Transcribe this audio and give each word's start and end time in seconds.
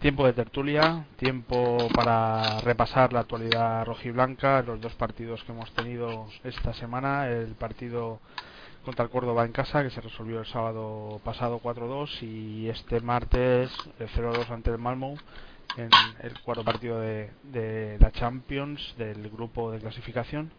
Tiempo 0.00 0.24
de 0.24 0.32
tertulia, 0.32 1.06
tiempo 1.16 1.88
para 1.92 2.60
repasar 2.60 3.12
la 3.12 3.20
actualidad 3.20 3.84
rojiblanca, 3.84 4.62
los 4.62 4.80
dos 4.80 4.94
partidos 4.94 5.42
que 5.42 5.50
hemos 5.50 5.72
tenido 5.72 6.28
esta 6.44 6.72
semana, 6.74 7.26
el 7.26 7.56
partido 7.56 8.20
contra 8.84 9.04
el 9.04 9.10
Córdoba 9.10 9.44
en 9.44 9.50
casa 9.50 9.82
que 9.82 9.90
se 9.90 10.00
resolvió 10.00 10.38
el 10.38 10.46
sábado 10.46 11.20
pasado 11.24 11.58
4-2 11.60 12.22
y 12.22 12.68
este 12.68 13.00
martes 13.00 13.72
0-2 13.98 14.48
ante 14.50 14.70
el 14.70 14.78
Malmo 14.78 15.16
en 15.76 15.90
el 16.22 16.40
cuarto 16.42 16.62
partido 16.62 17.00
de, 17.00 17.32
de 17.42 17.98
la 17.98 18.12
Champions 18.12 18.94
del 18.98 19.28
grupo 19.28 19.72
de 19.72 19.80
clasificación 19.80 20.52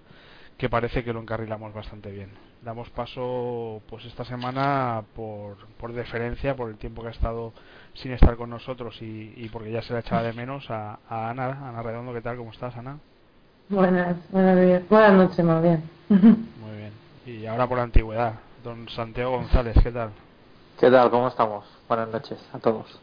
que 0.59 0.69
parece 0.69 1.05
que 1.05 1.13
lo 1.13 1.21
encarrilamos 1.21 1.73
bastante 1.73 2.11
bien. 2.11 2.31
Damos 2.61 2.89
paso 2.89 3.81
pues 3.89 4.03
esta 4.03 4.25
semana 4.25 5.03
por, 5.15 5.55
por 5.79 5.93
deferencia, 5.93 6.53
por 6.53 6.69
el 6.69 6.77
tiempo 6.77 7.01
que 7.01 7.07
ha 7.07 7.11
estado 7.11 7.53
sin 7.93 8.11
estar 8.11 8.35
con 8.35 8.49
nosotros 8.49 9.01
y, 9.01 9.49
porque 9.53 9.71
ya 9.71 9.81
se 9.81 9.93
la 9.93 9.99
echaba 9.99 10.21
de 10.21 10.33
menos 10.33 10.69
a, 10.69 10.99
Ana, 11.09 11.69
Ana 11.69 11.81
Redondo, 11.81 12.13
¿qué 12.13 12.21
tal? 12.21 12.35
¿Cómo 12.35 12.51
estás, 12.51 12.75
Ana? 12.75 12.99
Buenas, 13.69 14.17
buenas, 14.31 14.89
buenas 14.89 15.13
noches, 15.13 15.45
más 15.45 15.63
bien. 15.63 15.81
Muy 16.09 16.77
bien. 16.77 16.91
Y 17.25 17.45
ahora 17.45 17.65
por 17.65 17.77
la 17.77 17.85
antigüedad, 17.85 18.33
don 18.61 18.89
Santiago 18.89 19.37
González, 19.37 19.77
¿qué 19.81 19.91
tal? 19.91 20.09
¿Qué 20.77 20.91
tal? 20.91 21.09
¿Cómo 21.09 21.29
estamos? 21.29 21.63
Buenas 21.87 22.09
noches 22.09 22.37
a 22.51 22.59
todos. 22.59 22.99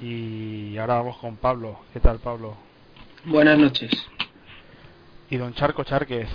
Y 0.00 0.76
ahora 0.78 0.94
vamos 0.94 1.16
con 1.18 1.36
Pablo. 1.36 1.78
¿Qué 1.92 2.00
tal, 2.00 2.18
Pablo? 2.18 2.56
Buenas 3.24 3.56
noches. 3.56 3.92
Y 5.30 5.36
don 5.36 5.54
Charco 5.54 5.84
Charquez. 5.84 6.28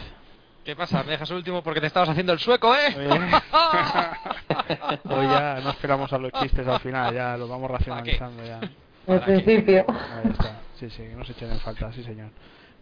¿Qué 0.68 0.76
pasa? 0.76 1.02
Me 1.02 1.12
dejas 1.12 1.32
el 1.32 1.38
último 1.38 1.64
porque 1.64 1.80
te 1.80 1.88
estabas 1.88 2.10
haciendo 2.10 2.34
el 2.34 2.40
sueco, 2.40 2.76
¿eh? 2.76 2.94
Hoy 5.06 5.26
ya 5.26 5.62
no 5.64 5.70
esperamos 5.70 6.12
a 6.12 6.18
los 6.18 6.30
chistes 6.34 6.68
al 6.68 6.82
final, 6.82 7.16
ya 7.16 7.38
los 7.38 7.48
vamos 7.48 7.72
racionalizando 7.72 8.44
ya. 8.44 8.60
Al 9.08 9.22
principio. 9.22 9.86
Ahí 9.88 10.30
está. 10.30 10.60
Sí, 10.78 10.90
sí, 10.90 11.04
que 11.04 11.16
no 11.16 11.24
se 11.24 11.32
echen 11.32 11.52
en 11.52 11.60
falta, 11.62 11.90
sí, 11.94 12.04
señor. 12.04 12.32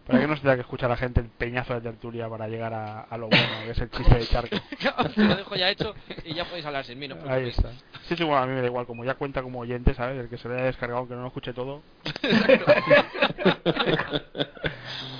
Para 0.04 0.18
que 0.18 0.26
no 0.26 0.34
se 0.34 0.42
tenga 0.42 0.56
que 0.56 0.62
escuchar 0.62 0.90
a 0.90 0.94
la 0.94 0.96
gente 0.96 1.20
el 1.20 1.28
peñazo 1.28 1.74
de 1.74 1.80
tertulia 1.80 2.28
para 2.28 2.48
llegar 2.48 2.74
a, 2.74 3.06
lo 3.16 3.28
bueno, 3.28 3.46
que 3.64 3.70
es 3.70 3.78
el 3.78 3.88
chiste 3.88 4.18
de 4.18 4.26
charco. 4.26 4.56
lo 5.14 5.36
dejo 5.36 5.54
ya 5.54 5.70
hecho 5.70 5.94
y 6.24 6.34
ya 6.34 6.44
podéis 6.44 6.66
hablar 6.66 6.84
sin 6.84 6.98
mí, 6.98 7.06
no 7.06 7.14
Ahí 7.28 7.50
está. 7.50 7.70
Sí, 8.08 8.16
sí, 8.16 8.24
bueno, 8.24 8.42
a 8.42 8.46
mí 8.48 8.54
me 8.54 8.62
da 8.62 8.66
igual, 8.66 8.86
como 8.86 9.04
ya 9.04 9.14
cuenta 9.14 9.42
como 9.42 9.60
oyente, 9.60 9.94
¿sabes? 9.94 10.18
El 10.18 10.28
que 10.28 10.38
se 10.38 10.48
le 10.48 10.56
haya 10.56 10.64
descargado 10.64 10.98
aunque 10.98 11.14
no 11.14 11.20
lo 11.20 11.28
escuche 11.28 11.52
todo. 11.52 11.82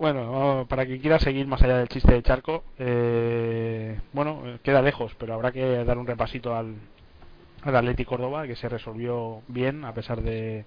Bueno, 0.00 0.64
para 0.66 0.86
quien 0.86 0.98
quiera 0.98 1.18
seguir 1.18 1.46
más 1.46 1.60
allá 1.60 1.76
del 1.76 1.88
chiste 1.88 2.10
de 2.10 2.22
Charco, 2.22 2.64
eh, 2.78 4.00
bueno, 4.14 4.42
queda 4.62 4.80
lejos, 4.80 5.14
pero 5.18 5.34
habrá 5.34 5.52
que 5.52 5.84
dar 5.84 5.98
un 5.98 6.06
repasito 6.06 6.56
al, 6.56 6.74
al 7.60 7.76
Atleti 7.76 8.06
Córdoba, 8.06 8.46
que 8.46 8.56
se 8.56 8.70
resolvió 8.70 9.42
bien 9.48 9.84
a 9.84 9.92
pesar 9.92 10.22
de, 10.22 10.64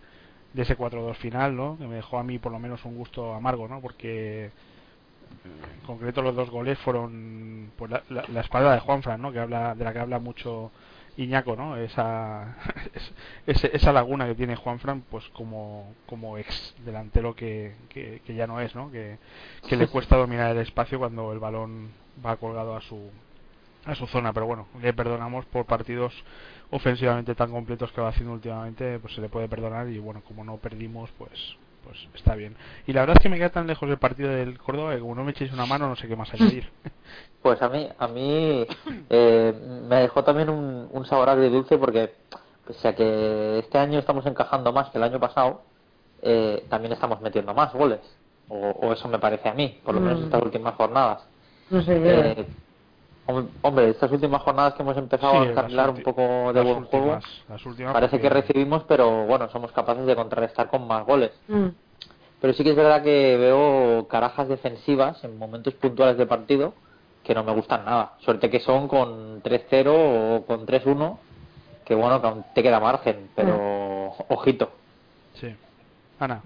de 0.53 0.61
ese 0.61 0.77
4-2 0.77 1.15
final, 1.15 1.55
¿no? 1.55 1.79
Que 1.79 1.87
me 1.87 1.95
dejó 1.95 2.19
a 2.19 2.23
mí 2.23 2.37
por 2.37 2.51
lo 2.51 2.59
menos 2.59 2.85
un 2.85 2.95
gusto 2.95 3.33
amargo, 3.33 3.67
¿no? 3.67 3.81
Porque 3.81 4.51
en 5.45 5.87
concreto 5.87 6.21
los 6.21 6.35
dos 6.35 6.51
goles 6.51 6.77
fueron 6.77 7.71
pues, 7.75 7.89
la, 7.89 8.03
la, 8.09 8.25
la 8.31 8.41
espalda 8.41 8.73
de 8.73 8.81
Juanfran, 8.81 9.19
¿no? 9.19 9.31
Que 9.31 9.39
habla 9.39 9.73
de 9.73 9.83
la 9.83 9.93
que 9.93 9.99
habla 9.99 10.19
mucho 10.19 10.69
Iñaco, 11.17 11.55
¿no? 11.55 11.75
Esa, 11.77 12.55
esa 13.45 13.91
laguna 13.91 14.25
que 14.27 14.36
tiene 14.36 14.55
Juanfran, 14.55 15.02
pues 15.09 15.25
como, 15.30 15.94
como 16.05 16.38
ex 16.38 16.75
delantero 16.86 17.36
que, 17.36 17.75
que, 17.89 18.22
ya 18.33 18.47
no 18.47 18.61
es, 18.61 18.73
¿no? 18.75 18.91
Que, 18.91 19.17
que 19.67 19.75
le 19.75 19.88
cuesta 19.88 20.17
dominar 20.17 20.52
el 20.52 20.61
espacio 20.61 21.00
cuando 21.00 21.31
el 21.33 21.39
balón 21.39 21.91
va 22.25 22.38
colgado 22.38 22.75
a 22.75 22.81
su, 22.81 23.09
a 23.85 23.95
su 23.95 24.08
zona. 24.08 24.31
Pero 24.33 24.45
bueno, 24.45 24.67
le 24.81 24.94
perdonamos 24.94 25.45
por 25.45 25.66
partidos 25.66 26.13
ofensivamente 26.72 27.35
tan 27.35 27.52
completos 27.52 27.91
que 27.91 28.02
va 28.02 28.09
haciendo 28.09 28.33
últimamente, 28.33 29.00
pues 29.00 29.13
se 29.13 29.22
le 29.22 29.30
puede 29.30 29.50
perdonar 29.50 29.88
y 29.89 30.00
bueno, 30.00 30.22
como 30.25 30.44
no 30.44 30.57
perdimos, 30.57 31.09
pues 31.17 31.57
pues 31.83 31.97
está 32.16 32.35
bien. 32.35 32.55
Y 32.88 32.94
la 32.94 33.02
verdad 33.02 33.17
es 33.17 33.23
que 33.23 33.30
me 33.30 33.38
queda 33.38 33.50
tan 33.50 33.67
lejos 33.67 33.89
el 33.89 33.97
partido 33.97 34.30
del 34.30 34.57
Córdoba 34.57 34.94
que 34.94 35.02
como 35.02 35.16
no 35.16 35.25
me 35.25 35.31
echéis 35.31 35.52
una 35.52 35.66
mano 35.66 35.89
no 35.89 35.97
sé 35.97 36.07
qué 36.07 36.16
más 36.16 36.33
añadir. 36.33 36.69
Pues 37.44 37.61
a 37.61 37.67
mí, 37.67 37.90
a 37.97 38.07
mí 38.07 38.66
eh, 39.09 39.53
me 39.90 39.97
dejó 39.97 40.23
también 40.23 40.50
un, 40.50 40.88
un 40.90 41.06
sabor 41.06 41.28
agridulce 41.28 41.78
porque 41.78 42.13
pese 42.68 42.88
a 42.88 42.96
que 42.96 43.59
este 43.59 43.78
año 43.78 44.00
estamos 44.00 44.25
encajando 44.25 44.72
más 44.72 44.90
que 44.90 44.97
el 44.97 45.03
año 45.03 45.19
pasado, 45.19 45.62
eh, 46.22 46.66
también 46.69 46.94
estamos 46.94 47.22
metiendo 47.22 47.53
más 47.53 47.74
goles. 47.74 48.00
O, 48.50 48.91
eso 48.91 49.07
me 49.07 49.19
parece 49.19 49.50
a 49.50 49.53
mí, 49.53 49.79
por 49.84 49.96
lo 49.96 50.01
menos 50.01 50.22
mm. 50.22 50.24
estas 50.25 50.41
últimas 50.44 50.75
jornadas. 50.75 51.23
No 51.69 51.81
sé, 51.81 52.00
eh, 52.03 52.46
Hombre, 53.62 53.90
estas 53.90 54.12
últimas 54.12 54.41
jornadas 54.41 54.73
que 54.73 54.84
hemos 54.84 54.97
empezado 54.97 55.40
a 55.40 55.46
encarrilar 55.46 55.90
un 55.90 56.03
poco 56.03 56.52
de 56.52 56.62
buen 56.62 56.84
juego, 56.84 57.19
parece 57.94 58.19
que 58.19 58.29
recibimos, 58.29 58.84
pero 58.84 59.25
bueno, 59.25 59.50
somos 59.50 59.72
capaces 59.72 60.06
de 60.06 60.16
contrarrestar 60.16 60.69
con 60.69 60.85
más 60.88 61.06
goles. 61.06 61.31
Mm. 61.47 61.68
Pero 62.41 62.53
sí 62.53 62.66
que 62.66 62.72
es 62.72 62.75
verdad 62.75 63.02
que 63.02 63.38
veo 63.38 64.07
carajas 64.09 64.50
defensivas 64.50 65.23
en 65.23 65.38
momentos 65.38 65.73
puntuales 65.75 66.18
de 66.18 66.25
partido 66.25 66.73
que 67.23 67.34
no 67.34 67.46
me 67.46 67.53
gustan 67.53 67.85
nada. 67.85 68.16
Suerte 68.19 68.50
que 68.50 68.59
son 68.59 68.90
con 68.90 69.41
3-0 69.41 69.88
o 69.88 70.46
con 70.46 70.66
3-1, 70.66 71.18
que 71.85 71.95
bueno, 71.95 72.21
que 72.21 72.27
aún 72.27 72.45
te 72.53 72.63
queda 72.63 72.79
margen, 72.79 73.29
pero 73.35 74.13
mm. 74.17 74.33
ojito. 74.33 74.71
Sí. 75.35 75.55
Ana. 76.19 76.41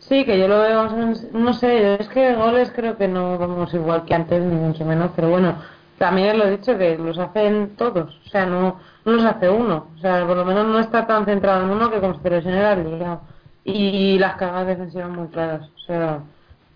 Sí, 0.00 0.24
que 0.24 0.38
yo 0.38 0.48
lo 0.48 0.60
veo, 0.60 0.88
no 1.32 1.52
sé, 1.52 1.94
es 1.94 2.08
que 2.08 2.34
goles 2.34 2.72
creo 2.74 2.96
que 2.96 3.06
no 3.06 3.38
vamos 3.38 3.72
igual 3.74 4.04
que 4.04 4.14
antes, 4.14 4.42
ni 4.42 4.56
mucho 4.56 4.84
menos, 4.84 5.10
pero 5.14 5.28
bueno, 5.28 5.56
también 5.98 6.38
lo 6.38 6.46
he 6.46 6.52
dicho 6.52 6.76
que 6.78 6.96
los 6.96 7.18
hacen 7.18 7.76
todos, 7.76 8.18
o 8.26 8.28
sea, 8.30 8.46
no, 8.46 8.80
no 9.04 9.12
los 9.12 9.24
hace 9.24 9.48
uno, 9.50 9.88
o 9.96 10.00
sea, 10.00 10.26
por 10.26 10.36
lo 10.36 10.44
menos 10.46 10.66
no 10.66 10.78
está 10.78 11.06
tan 11.06 11.26
centrado 11.26 11.64
en 11.64 11.70
uno 11.70 11.90
que 11.90 12.00
como 12.00 12.14
si 12.14 12.20
te 12.20 12.42
lo 12.42 13.20
Y 13.64 14.18
las 14.18 14.36
cargas 14.36 14.66
defensivas 14.66 15.10
muy 15.10 15.28
claras, 15.28 15.68
o 15.76 15.78
sea, 15.80 16.20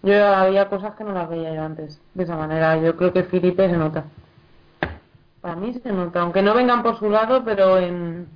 yo 0.03 0.27
había 0.27 0.69
cosas 0.69 0.94
que 0.94 1.04
no 1.04 1.12
las 1.12 1.28
veía 1.28 1.54
yo 1.54 1.62
antes, 1.62 2.00
de 2.12 2.25
esa 2.25 2.37
manera, 2.37 2.77
yo 2.77 2.94
creo 2.94 3.12
que 3.12 3.25
Felipe 3.25 3.69
se 3.69 3.77
nota. 3.77 4.04
Para 5.44 5.56
mí 5.56 5.75
se 5.75 5.93
nota, 5.93 6.22
aunque 6.22 6.41
no 6.41 6.55
vengan 6.55 6.82
por 6.82 6.99
su 6.99 7.10
lado, 7.10 7.44
pero 7.44 7.77
en, 7.77 8.27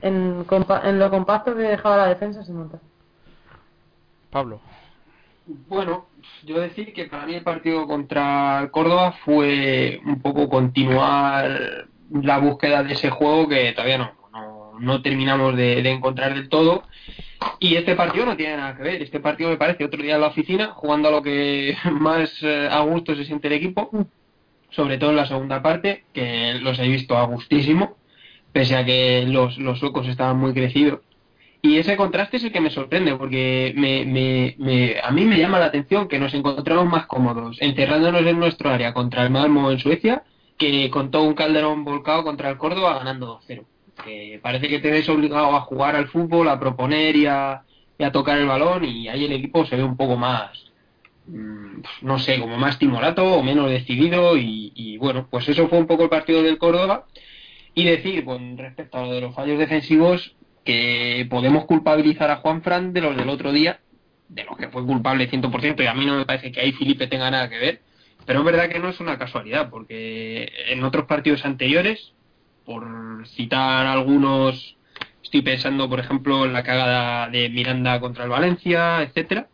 en, 0.00 0.46
en 0.84 0.98
lo 0.98 1.10
compacto 1.10 1.54
que 1.54 1.60
dejaba 1.60 1.98
la 1.98 2.06
defensa 2.06 2.42
se 2.42 2.54
nota. 2.54 2.80
Pablo. 4.30 4.62
Bueno, 5.68 6.06
yo 6.42 6.58
decir 6.58 6.94
que 6.94 7.04
para 7.04 7.26
mí 7.26 7.34
el 7.34 7.42
partido 7.42 7.86
contra 7.86 8.70
Córdoba 8.72 9.14
fue 9.26 10.00
un 10.06 10.22
poco 10.22 10.48
continuar 10.48 11.86
la 12.10 12.38
búsqueda 12.38 12.82
de 12.82 12.94
ese 12.94 13.10
juego 13.10 13.46
que 13.46 13.72
todavía 13.72 13.98
no, 13.98 14.12
no, 14.80 15.02
terminamos 15.02 15.54
de, 15.56 15.86
encontrar 15.90 16.32
del 16.32 16.48
todo. 16.48 16.84
Y 17.60 17.74
este 17.74 17.94
partido 17.94 18.24
no 18.24 18.38
tiene 18.38 18.56
nada 18.56 18.74
que 18.74 18.84
ver. 18.84 19.02
Este 19.02 19.20
partido 19.20 19.50
me 19.50 19.58
parece 19.58 19.84
otro 19.84 20.02
día 20.02 20.14
en 20.14 20.22
la 20.22 20.28
oficina, 20.28 20.68
jugando 20.68 21.08
a 21.08 21.12
lo 21.12 21.20
que 21.20 21.76
más 21.92 22.30
eh, 22.40 22.68
a 22.70 22.80
gusto 22.80 23.14
se 23.14 23.26
siente 23.26 23.48
el 23.48 23.52
equipo, 23.52 23.90
sobre 24.74 24.98
todo 24.98 25.10
en 25.10 25.16
la 25.16 25.26
segunda 25.26 25.62
parte, 25.62 26.04
que 26.12 26.54
los 26.54 26.78
he 26.78 26.88
visto 26.88 27.16
a 27.16 27.24
gustísimo, 27.24 27.96
pese 28.52 28.76
a 28.76 28.84
que 28.84 29.24
los, 29.26 29.58
los 29.58 29.78
suecos 29.78 30.06
estaban 30.08 30.38
muy 30.38 30.52
crecidos 30.52 31.00
y 31.64 31.78
ese 31.78 31.96
contraste 31.96 32.36
es 32.36 32.44
el 32.44 32.52
que 32.52 32.60
me 32.60 32.68
sorprende, 32.68 33.16
porque 33.16 33.72
me, 33.74 34.04
me, 34.04 35.00
a 35.02 35.10
mí 35.10 35.24
me 35.24 35.38
llama 35.38 35.58
la 35.58 35.64
atención 35.64 36.08
que 36.08 36.18
nos 36.18 36.34
encontramos 36.34 36.84
más 36.84 37.06
cómodos 37.06 37.56
enterrándonos 37.58 38.20
en 38.20 38.38
nuestro 38.38 38.68
área 38.68 38.92
contra 38.92 39.22
el 39.22 39.30
Malmo 39.30 39.70
en 39.70 39.78
Suecia 39.78 40.24
que 40.58 40.90
con 40.90 41.10
todo 41.10 41.22
un 41.22 41.32
calderón 41.32 41.82
volcado 41.82 42.22
contra 42.22 42.50
el 42.50 42.58
Córdoba 42.58 42.98
ganando 42.98 43.40
2-0. 43.40 43.64
Que 44.04 44.38
parece 44.42 44.68
que 44.68 44.78
te 44.78 44.90
ves 44.90 45.08
obligado 45.08 45.56
a 45.56 45.62
jugar 45.62 45.96
al 45.96 46.08
fútbol, 46.08 46.50
a 46.50 46.60
proponer 46.60 47.16
y 47.16 47.24
a, 47.24 47.64
tocar 48.12 48.36
el 48.36 48.46
balón, 48.46 48.84
y 48.84 49.08
ahí 49.08 49.24
el 49.24 49.32
equipo 49.32 49.64
se 49.64 49.76
ve 49.76 49.84
un 49.84 49.96
poco 49.96 50.18
más, 50.18 50.50
no 51.26 52.18
sé, 52.18 52.38
como 52.38 52.56
más 52.56 52.78
timorato 52.78 53.24
o 53.24 53.42
menos 53.42 53.70
decidido, 53.70 54.36
y, 54.36 54.72
y 54.74 54.98
bueno, 54.98 55.26
pues 55.30 55.48
eso 55.48 55.68
fue 55.68 55.78
un 55.78 55.86
poco 55.86 56.04
el 56.04 56.10
partido 56.10 56.42
del 56.42 56.58
Córdoba. 56.58 57.06
Y 57.74 57.84
decir, 57.84 58.24
con 58.24 58.56
respecto 58.56 58.98
a 58.98 59.02
lo 59.02 59.12
de 59.12 59.20
los 59.20 59.34
fallos 59.34 59.58
defensivos, 59.58 60.36
que 60.64 61.26
podemos 61.28 61.66
culpabilizar 61.66 62.30
a 62.30 62.36
Juan 62.36 62.62
Fran 62.62 62.92
de 62.92 63.00
los 63.00 63.16
del 63.16 63.28
otro 63.28 63.52
día, 63.52 63.80
de 64.28 64.44
los 64.44 64.56
que 64.56 64.68
fue 64.68 64.84
culpable 64.84 65.30
100%, 65.30 65.82
y 65.82 65.86
a 65.86 65.94
mí 65.94 66.06
no 66.06 66.16
me 66.16 66.24
parece 66.24 66.50
que 66.50 66.60
ahí 66.60 66.72
Felipe 66.72 67.06
tenga 67.06 67.30
nada 67.30 67.48
que 67.48 67.58
ver, 67.58 67.80
pero 68.26 68.40
es 68.40 68.44
verdad 68.44 68.70
que 68.70 68.78
no 68.78 68.88
es 68.88 69.00
una 69.00 69.18
casualidad, 69.18 69.70
porque 69.70 70.50
en 70.68 70.82
otros 70.82 71.06
partidos 71.06 71.44
anteriores, 71.44 72.12
por 72.64 73.26
citar 73.28 73.86
algunos, 73.86 74.76
estoy 75.22 75.42
pensando, 75.42 75.88
por 75.88 76.00
ejemplo, 76.00 76.46
en 76.46 76.54
la 76.54 76.62
cagada 76.62 77.28
de 77.28 77.50
Miranda 77.50 78.00
contra 78.00 78.24
el 78.24 78.30
Valencia, 78.30 79.02
etcétera. 79.02 79.48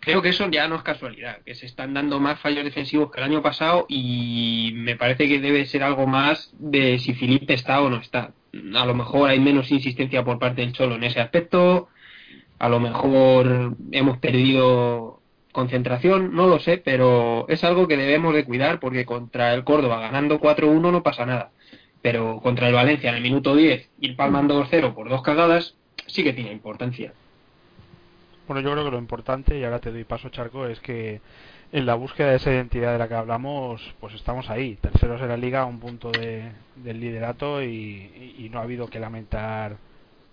Creo 0.00 0.22
que 0.22 0.30
eso 0.30 0.48
ya 0.50 0.68
no 0.68 0.76
es 0.76 0.82
casualidad, 0.82 1.38
que 1.44 1.54
se 1.54 1.66
están 1.66 1.92
dando 1.94 2.20
más 2.20 2.40
fallos 2.40 2.64
defensivos 2.64 3.10
que 3.10 3.20
el 3.20 3.24
año 3.24 3.42
pasado 3.42 3.86
y 3.88 4.72
me 4.74 4.96
parece 4.96 5.28
que 5.28 5.40
debe 5.40 5.66
ser 5.66 5.82
algo 5.82 6.06
más 6.06 6.50
de 6.58 6.98
si 6.98 7.14
Felipe 7.14 7.54
está 7.54 7.80
o 7.82 7.90
no 7.90 7.96
está 7.98 8.32
a 8.52 8.86
lo 8.86 8.94
mejor 8.94 9.30
hay 9.30 9.40
menos 9.40 9.70
insistencia 9.70 10.24
por 10.24 10.38
parte 10.38 10.62
del 10.62 10.72
Cholo 10.72 10.96
en 10.96 11.04
ese 11.04 11.20
aspecto, 11.20 11.88
a 12.58 12.68
lo 12.68 12.80
mejor 12.80 13.76
hemos 13.92 14.18
perdido 14.18 15.20
concentración, 15.52 16.34
no 16.34 16.46
lo 16.46 16.58
sé, 16.60 16.78
pero 16.78 17.46
es 17.48 17.64
algo 17.64 17.88
que 17.88 17.96
debemos 17.96 18.34
de 18.34 18.44
cuidar 18.44 18.80
porque 18.80 19.04
contra 19.04 19.54
el 19.54 19.64
Córdoba 19.64 20.00
ganando 20.00 20.40
4-1 20.40 20.92
no 20.92 21.02
pasa 21.02 21.26
nada, 21.26 21.50
pero 22.02 22.40
contra 22.40 22.68
el 22.68 22.74
Valencia 22.74 23.10
en 23.10 23.16
el 23.16 23.22
minuto 23.22 23.54
10 23.54 23.90
ir 24.00 24.16
palmando 24.16 24.62
2-0 24.64 24.94
por 24.94 25.08
dos 25.08 25.22
cagadas, 25.22 25.74
sí 26.06 26.22
que 26.24 26.32
tiene 26.32 26.52
importancia. 26.52 27.12
Bueno, 28.48 28.62
yo 28.62 28.72
creo 28.72 28.84
que 28.86 28.90
lo 28.90 28.98
importante, 28.98 29.58
y 29.58 29.64
ahora 29.64 29.78
te 29.78 29.92
doy 29.92 30.04
paso, 30.04 30.30
Charco, 30.30 30.66
es 30.66 30.80
que 30.80 31.20
en 31.70 31.84
la 31.84 31.94
búsqueda 31.94 32.30
de 32.30 32.36
esa 32.36 32.50
identidad 32.50 32.92
de 32.92 32.98
la 32.98 33.06
que 33.06 33.14
hablamos, 33.14 33.94
pues 34.00 34.14
estamos 34.14 34.48
ahí, 34.48 34.76
terceros 34.76 35.20
en 35.20 35.28
la 35.28 35.36
liga, 35.36 35.60
a 35.60 35.66
un 35.66 35.78
punto 35.78 36.10
de, 36.10 36.50
del 36.76 36.98
liderato 36.98 37.62
y, 37.62 38.48
no 38.50 38.58
ha 38.58 38.62
habido 38.62 38.86
que 38.88 38.98
lamentar. 38.98 39.76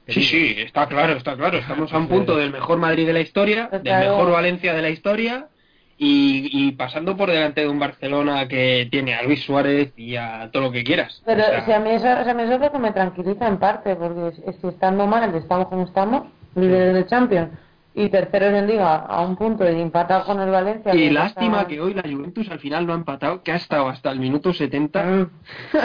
Sí, 0.07 0.23
sí, 0.23 0.55
está 0.57 0.87
claro, 0.87 1.13
está 1.13 1.35
claro. 1.35 1.57
Estamos 1.57 1.91
a 1.91 1.97
un 1.97 2.07
punto 2.07 2.37
del 2.37 2.53
mejor 2.53 2.77
Madrid 2.77 3.05
de 3.05 3.11
la 3.11 3.19
historia, 3.19 3.67
del 3.67 3.83
mejor 3.83 4.31
Valencia 4.31 4.73
de 4.73 4.81
la 4.81 4.89
historia 4.89 5.49
y, 5.97 6.71
pasando 6.73 7.17
por 7.17 7.29
delante 7.29 7.61
de 7.61 7.67
un 7.67 7.79
Barcelona 7.79 8.47
que 8.47 8.87
tiene 8.89 9.13
a 9.15 9.23
Luis 9.23 9.43
Suárez 9.43 9.91
y 9.97 10.15
a 10.15 10.49
todo 10.53 10.63
lo 10.63 10.71
que 10.71 10.85
quieras. 10.85 11.21
Pero 11.25 11.43
si 11.65 11.71
a, 11.73 11.79
mí 11.81 11.89
eso, 11.89 12.07
a 12.07 12.33
mí 12.33 12.43
eso 12.43 12.53
es 12.53 12.61
lo 12.61 12.71
que 12.71 12.79
me 12.79 12.93
tranquiliza 12.93 13.45
en 13.45 13.57
parte, 13.57 13.93
porque 13.97 14.37
si 14.61 14.67
estando 14.67 15.05
mal, 15.05 15.35
estamos 15.35 15.67
como 15.67 15.83
estamos, 15.83 16.27
líderes 16.55 16.93
de 16.93 17.07
Champions 17.07 17.49
y 17.95 18.09
terceros 18.09 18.53
en 18.53 18.67
Liga 18.67 18.97
a 18.97 19.21
un 19.21 19.37
punto 19.37 19.69
y 19.69 19.79
empatado 19.79 20.25
con 20.25 20.41
el 20.41 20.49
Valencia. 20.49 20.93
Y 20.93 21.09
lástima 21.09 21.65
que 21.65 21.79
hoy 21.79 21.93
la 21.93 22.01
Juventus 22.01 22.49
al 22.51 22.59
final 22.59 22.85
no 22.85 22.93
ha 22.93 22.97
empatado, 22.97 23.41
que 23.41 23.53
ha 23.53 23.55
estado 23.55 23.87
hasta 23.87 24.11
el 24.11 24.19
minuto 24.19 24.53
70 24.53 25.03
mm. 25.03 25.29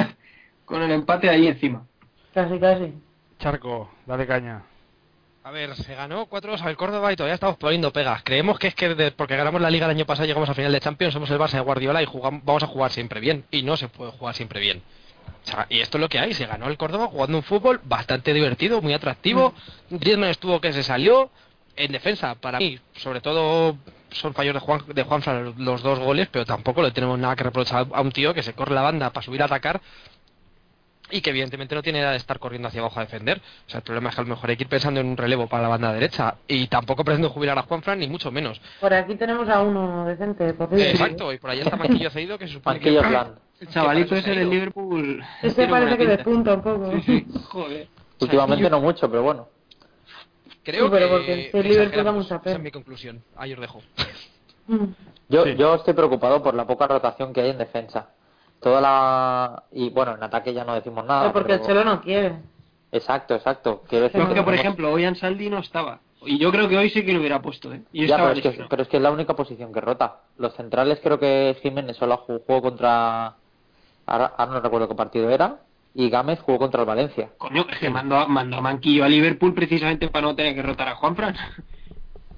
con 0.65 0.83
el 0.83 0.91
empate 0.91 1.31
ahí 1.31 1.47
encima. 1.47 1.87
Casi, 2.35 2.59
casi. 2.59 2.95
Charco, 3.39 3.91
dale 4.07 4.27
caña. 4.27 4.63
A 5.43 5.53
ver, 5.53 5.75
se 5.77 5.95
ganó 5.95 6.29
4-2 6.29 6.61
al 6.63 6.77
Córdoba 6.77 7.13
y 7.13 7.17
todavía 7.17 7.35
estamos 7.35 7.57
poniendo 7.57 7.93
pegas. 7.93 8.23
Creemos 8.25 8.59
que 8.59 8.67
es 8.67 8.75
que 8.75 9.13
porque 9.17 9.37
ganamos 9.37 9.61
la 9.61 9.71
liga 9.71 9.87
el 9.87 9.93
año 9.93 10.05
pasado 10.05 10.27
llegamos 10.27 10.51
a 10.51 10.55
final 10.55 10.73
de 10.73 10.81
Champions, 10.81 11.15
somos 11.15 11.31
el 11.31 11.39
Barça 11.39 11.53
de 11.53 11.61
Guardiola 11.61 12.03
y 12.03 12.07
jugamos, 12.07 12.45
vamos 12.45 12.63
a 12.63 12.67
jugar 12.67 12.91
siempre 12.91 13.21
bien. 13.21 13.45
Y 13.51 13.63
no 13.63 13.77
se 13.77 13.89
puede 13.89 14.11
jugar 14.11 14.35
siempre 14.35 14.61
bien. 14.61 14.83
y 15.71 15.81
esto 15.81 15.97
es 15.97 16.01
lo 16.03 16.09
que 16.09 16.19
hay. 16.19 16.35
Se 16.35 16.45
ganó 16.45 16.69
el 16.69 16.77
Córdoba 16.77 17.07
jugando 17.07 17.39
un 17.39 17.45
fútbol 17.45 17.81
bastante 17.85 18.35
divertido, 18.35 18.83
muy 18.83 18.93
atractivo. 18.93 19.55
Mm. 19.91 19.97
Griezmann 19.97 20.31
estuvo 20.31 20.61
que 20.61 20.73
se 20.73 20.83
salió. 20.83 21.31
En 21.77 21.93
defensa, 21.93 22.35
para 22.35 22.59
mí, 22.59 22.79
sobre 22.97 23.21
todo 23.21 23.77
son 24.11 24.35
fallos 24.35 24.55
de 24.55 24.61
Juan 24.61 24.83
de 24.89 25.03
Juanfran 25.03 25.55
los 25.59 25.83
dos 25.83 25.99
goles, 25.99 26.29
pero 26.31 26.45
tampoco 26.45 26.83
le 26.83 26.91
tenemos 26.91 27.19
nada 27.19 27.37
que 27.37 27.45
reprochar 27.45 27.87
a 27.93 28.01
un 28.01 28.13
tío 28.13 28.35
que 28.35 28.43
se 28.43 28.55
corre 28.55 28.75
la 28.75 28.83
banda 28.83 29.11
para 29.11 29.25
subir 29.25 29.41
a 29.43 29.47
atacar 29.47 29.81
y 31.13 31.21
que 31.21 31.31
evidentemente 31.31 31.75
no 31.75 31.83
tiene 31.83 32.01
edad 32.01 32.13
de 32.13 32.19
estar 32.19 32.39
corriendo 32.39 32.69
hacia 32.69 32.81
abajo 32.81 33.01
a 33.01 33.05
defender. 33.05 33.41
O 33.67 33.71
sea, 33.71 33.79
el 33.79 33.85
problema 33.85 34.11
es 34.11 34.15
que 34.15 34.21
a 34.21 34.25
lo 34.25 34.31
mejor 34.31 34.51
hay 34.51 34.57
que 34.57 34.65
ir 34.65 34.69
pensando 34.69 35.01
en 35.01 35.07
un 35.07 35.17
relevo 35.17 35.49
para 35.49 35.65
la 35.65 35.69
banda 35.69 35.93
derecha 35.93 36.37
y 36.47 36.67
tampoco 36.69 37.05
pretendo 37.05 37.31
jubilar 37.31 37.59
a 37.59 37.63
Juanfran 37.63 37.99
ni 37.99 38.07
mucho 38.09 38.31
menos. 38.31 38.61
Por 38.81 38.93
aquí 38.95 39.17
tenemos 39.17 39.49
a 39.49 39.61
uno 39.63 40.05
decente, 40.05 40.55
por 40.55 40.73
Exacto, 40.79 41.33
y 41.33 41.39
por 41.39 41.51
allá 41.51 41.63
está 41.63 41.77
Manquillo 41.77 42.11
Cedido 42.11 42.39
que 42.39 42.47
se 42.47 42.55
supone 42.55 42.81
que... 42.81 42.91
El 43.61 43.69
chavalito 43.69 44.17
ese 44.17 44.31
del 44.31 44.49
Liverpool... 44.49 45.23
Ese 45.43 45.67
parece 45.69 45.99
que 45.99 46.07
despunta 46.07 46.55
un 46.55 46.63
poco. 46.63 46.93
Joder. 47.49 47.89
Últimamente 48.19 48.71
no 48.71 48.81
mucho, 48.81 49.11
pero 49.11 49.23
bueno. 49.23 49.49
Creo 50.63 50.91
pero 50.91 51.25
que 51.25 51.51
el 51.53 51.69
Liverpool 51.69 52.05
da 52.05 52.13
mucha 52.13 52.41
pena. 52.41 52.51
Esa 52.53 52.59
es 52.59 52.63
mi 52.63 52.71
conclusión. 52.71 53.23
Ahí 53.37 53.53
os 53.53 53.61
dejo. 53.61 53.81
Yo, 55.29 55.47
yo 55.47 55.75
estoy 55.75 55.95
preocupado 55.95 56.43
por 56.43 56.55
la 56.55 56.67
poca 56.67 56.87
rotación 56.87 57.33
que 57.33 57.41
hay 57.41 57.51
en 57.51 57.59
defensa. 57.59 58.11
Toda 58.61 58.81
la 58.81 59.63
y 59.73 59.89
bueno 59.91 60.15
en 60.15 60.23
ataque 60.23 60.53
ya 60.53 60.65
no 60.65 60.75
decimos 60.75 61.05
nada 61.07 61.33
porque 61.33 61.55
el 61.55 61.63
Chelo 61.63 61.83
no 61.85 62.01
quiere. 62.03 62.37
Exacto 62.93 63.35
exacto. 63.35 63.83
Quiero 63.89 64.09
decir 64.09 64.23
que, 64.35 64.43
por 64.43 64.55
ejemplo 64.55 64.93
hoy 64.93 65.05
Ansaldi 65.05 65.49
no 65.49 65.59
estaba. 65.59 66.01
Y 66.23 66.39
yo 66.39 66.51
creo 66.53 66.69
que 66.69 66.77
hoy 66.77 66.91
sí 66.91 67.05
que 67.05 67.15
lo 67.15 67.21
hubiera 67.21 67.41
puesto 67.41 67.73
¿eh? 67.73 67.81
pero, 67.91 68.31
es 68.33 68.43
que, 68.43 68.67
pero, 68.69 68.83
es 68.83 68.89
que, 68.89 68.99
es 68.99 69.03
la 69.03 69.11
única 69.11 69.35
posición 69.35 69.73
que 69.73 69.81
rota. 69.81 70.21
Los 70.37 70.55
centrales 70.55 71.01
creo 71.03 71.19
que 71.19 71.57
Jiménez 71.63 71.97
solo 71.97 72.19
jugó 72.19 72.61
contra 72.61 73.37
ahora, 74.05 74.35
no 74.47 74.61
recuerdo 74.61 74.89
qué 74.89 74.95
partido 74.95 75.31
era 75.31 75.61
y 75.95 76.09
Gámez 76.09 76.41
jugó 76.41 76.59
contra 76.59 76.81
el 76.81 76.87
Valencia 76.87 77.31
coño 77.39 77.67
es 77.71 77.79
que 77.79 77.91
mandó, 77.91 78.27
mandó 78.29 78.59
a 78.59 78.61
Manquillo 78.61 79.05
a 79.05 79.09
Liverpool 79.09 79.55
precisamente 79.55 80.09
para 80.09 80.27
no 80.27 80.35
tener 80.35 80.55
que 80.55 80.63
rotar 80.63 80.89
a 80.89 80.97
Juanfran 80.97 81.35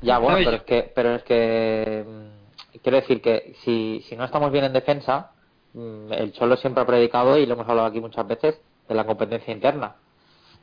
ya 0.01 0.19
bueno 0.19 0.39
pero 0.45 0.57
es 0.57 0.63
que 0.63 0.93
pero 0.95 1.15
es 1.15 1.23
que 1.25 2.05
mm, 2.07 2.79
quiero 2.83 2.97
decir 2.97 3.21
que 3.21 3.55
si, 3.65 4.05
si 4.09 4.17
no 4.17 4.25
estamos 4.25 4.51
bien 4.51 4.65
en 4.65 4.73
defensa 4.73 5.33
Mm, 5.75 6.13
el 6.13 6.33
Cholo 6.33 6.57
siempre 6.57 6.83
ha 6.83 6.87
predicado 6.87 7.39
y 7.39 7.47
lo 7.47 7.55
hemos 7.55 7.69
hablado 7.69 7.89
aquí 7.89 8.01
muchas 8.01 8.27
veces 8.27 8.61
de 8.89 8.95
la 8.95 9.05
competencia 9.05 9.53
interna. 9.53 9.95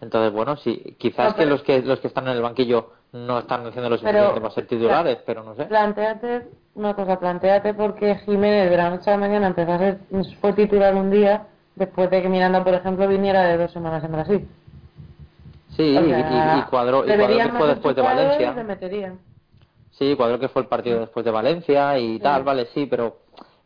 Entonces, 0.01 0.31
bueno, 0.31 0.55
sí, 0.57 0.95
quizás 0.97 1.33
que 1.33 1.45
los 1.45 1.61
que 1.63 1.81
los 1.81 1.99
que 1.99 2.07
están 2.07 2.27
en 2.27 2.35
el 2.35 2.41
banquillo 2.41 2.91
no 3.11 3.39
están 3.39 3.65
haciendo 3.65 3.89
lo 3.89 3.97
suficiente 3.97 4.39
para 4.39 4.53
ser 4.53 4.67
titulares, 4.67 5.17
pero 5.25 5.43
no 5.43 5.55
sé. 5.55 5.65
Plantéate 5.65 6.47
una 6.75 6.93
cosa, 6.93 7.19
plantéate 7.19 7.73
porque 7.73 8.15
Jiménez 8.25 8.69
de 8.69 8.77
la 8.77 8.91
noche 8.91 9.09
a 9.09 9.13
la 9.13 9.19
mañana 9.19 9.47
empezó 9.47 9.73
a 9.73 9.79
ser, 9.79 9.99
fue 10.39 10.53
titular 10.53 10.95
un 10.95 11.09
día 11.09 11.47
después 11.79 12.09
de 12.11 12.21
que 12.21 12.29
Miranda, 12.29 12.63
por 12.63 12.73
ejemplo, 12.73 13.07
viniera 13.07 13.43
de 13.45 13.57
dos 13.57 13.71
semanas 13.71 14.03
en 14.03 14.11
Brasil. 14.11 14.47
Sí, 15.75 15.97
y, 15.97 16.61
cuadro, 16.69 17.05
y 17.05 17.07
que 17.07 17.49
fue 17.57 17.67
después 17.67 17.95
de 17.95 18.01
Valencia. 18.01 18.53
Sí, 19.91 20.15
cuadro 20.15 20.39
que 20.39 20.49
fue 20.49 20.61
el 20.63 20.67
partido 20.67 20.99
después 20.99 21.25
de 21.25 21.31
Valencia 21.31 21.97
y 21.97 22.19
tal, 22.19 22.43
vale, 22.43 22.67
sí, 22.73 22.85
pero 22.85 23.19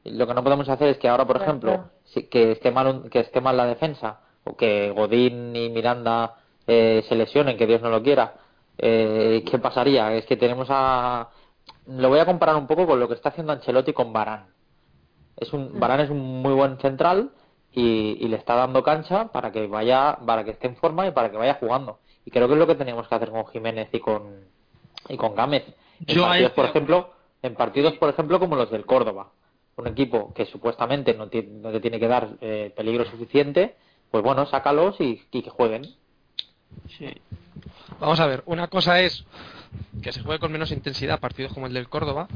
lo 0.04 0.28
que 0.28 0.34
no 0.34 0.44
podemos 0.44 0.70
hacer 0.70 0.90
es 0.90 0.98
que 0.98 1.10
ahora, 1.10 1.26
por 1.26 1.42
ejemplo, 1.42 1.86
que 2.30 2.52
esté 2.52 2.72
mal 2.72 3.10
que 3.10 3.22
esté 3.22 3.42
mal 3.42 3.58
la 3.58 3.66
defensa 3.66 4.20
o 4.44 4.56
que 4.56 4.92
Godín 4.92 5.56
y 5.56 5.70
Miranda 5.70 6.36
eh, 6.68 7.04
se 7.08 7.16
lesionen, 7.16 7.58
que 7.58 7.68
Dios 7.68 7.82
no 7.82 7.90
lo 7.90 8.04
quiera. 8.04 8.36
Eh, 8.78 9.44
¿Qué 9.50 9.60
pasaría? 9.60 10.14
Es 10.14 10.26
que 10.26 10.38
tenemos 10.38 10.68
a 10.70 11.30
lo 11.88 12.10
voy 12.10 12.20
a 12.20 12.26
comparar 12.26 12.56
un 12.56 12.68
poco 12.68 12.86
con 12.86 13.00
lo 13.00 13.08
que 13.08 13.16
está 13.16 13.30
haciendo 13.30 13.54
Ancelotti 13.54 13.94
con 13.94 14.14
Barán. 14.14 14.46
Es 15.38 15.52
un 15.52 15.80
Barán 15.80 16.00
es 16.00 16.10
un 16.10 16.42
muy 16.42 16.54
buen 16.54 16.78
central 16.78 17.32
y, 17.74 18.28
le 18.28 18.38
está 18.38 18.56
dando 18.56 18.84
cancha 18.84 19.32
para 19.32 19.52
que 19.52 19.68
vaya 19.68 20.18
para 20.26 20.44
que 20.44 20.52
esté 20.52 20.68
en 20.68 20.76
forma 20.76 21.08
y 21.08 21.12
para 21.12 21.32
que 21.32 21.38
vaya 21.38 21.56
jugando. 21.56 22.00
Y 22.26 22.32
creo 22.32 22.48
que 22.48 22.54
es 22.54 22.60
lo 22.60 22.68
que 22.68 22.76
teníamos 22.76 23.08
que 23.08 23.16
hacer 23.16 23.32
con 23.32 23.46
Jiménez 23.48 23.90
y 23.92 24.00
con 24.00 24.46
y 25.10 25.18
con 25.18 25.36
Gámez. 25.36 25.66
En 26.06 26.20
partidos, 26.22 26.52
por 26.52 26.66
ejemplo, 26.66 27.10
en 27.42 27.56
partidos, 27.56 27.94
por 27.98 28.10
ejemplo, 28.10 28.40
como 28.40 28.56
los 28.56 28.72
del 28.72 28.86
Córdoba 28.86 29.32
un 29.76 29.88
equipo 29.88 30.34
que 30.34 30.46
supuestamente 30.46 31.14
no, 31.14 31.28
te 31.30 31.42
tiene 31.82 32.00
que 32.00 32.08
dar 32.08 32.30
eh, 32.42 32.72
peligro 32.76 33.06
suficiente, 33.06 33.76
pues 34.12 34.24
bueno, 34.24 34.46
sácalos 34.46 34.96
y, 35.00 35.18
que 35.32 35.50
jueguen. 35.50 35.84
Sí. 36.98 37.10
Vamos 38.00 38.20
a 38.20 38.28
ver, 38.28 38.44
una 38.46 38.68
cosa 38.68 39.02
es 39.02 39.26
que 40.02 40.12
se 40.12 40.22
juegue 40.22 40.40
con 40.40 40.52
menos 40.52 40.72
intensidad 40.72 41.20
partidos 41.20 41.54
como 41.54 41.68
el 41.68 41.74
del 41.74 41.90
Córdoba, 41.90 42.28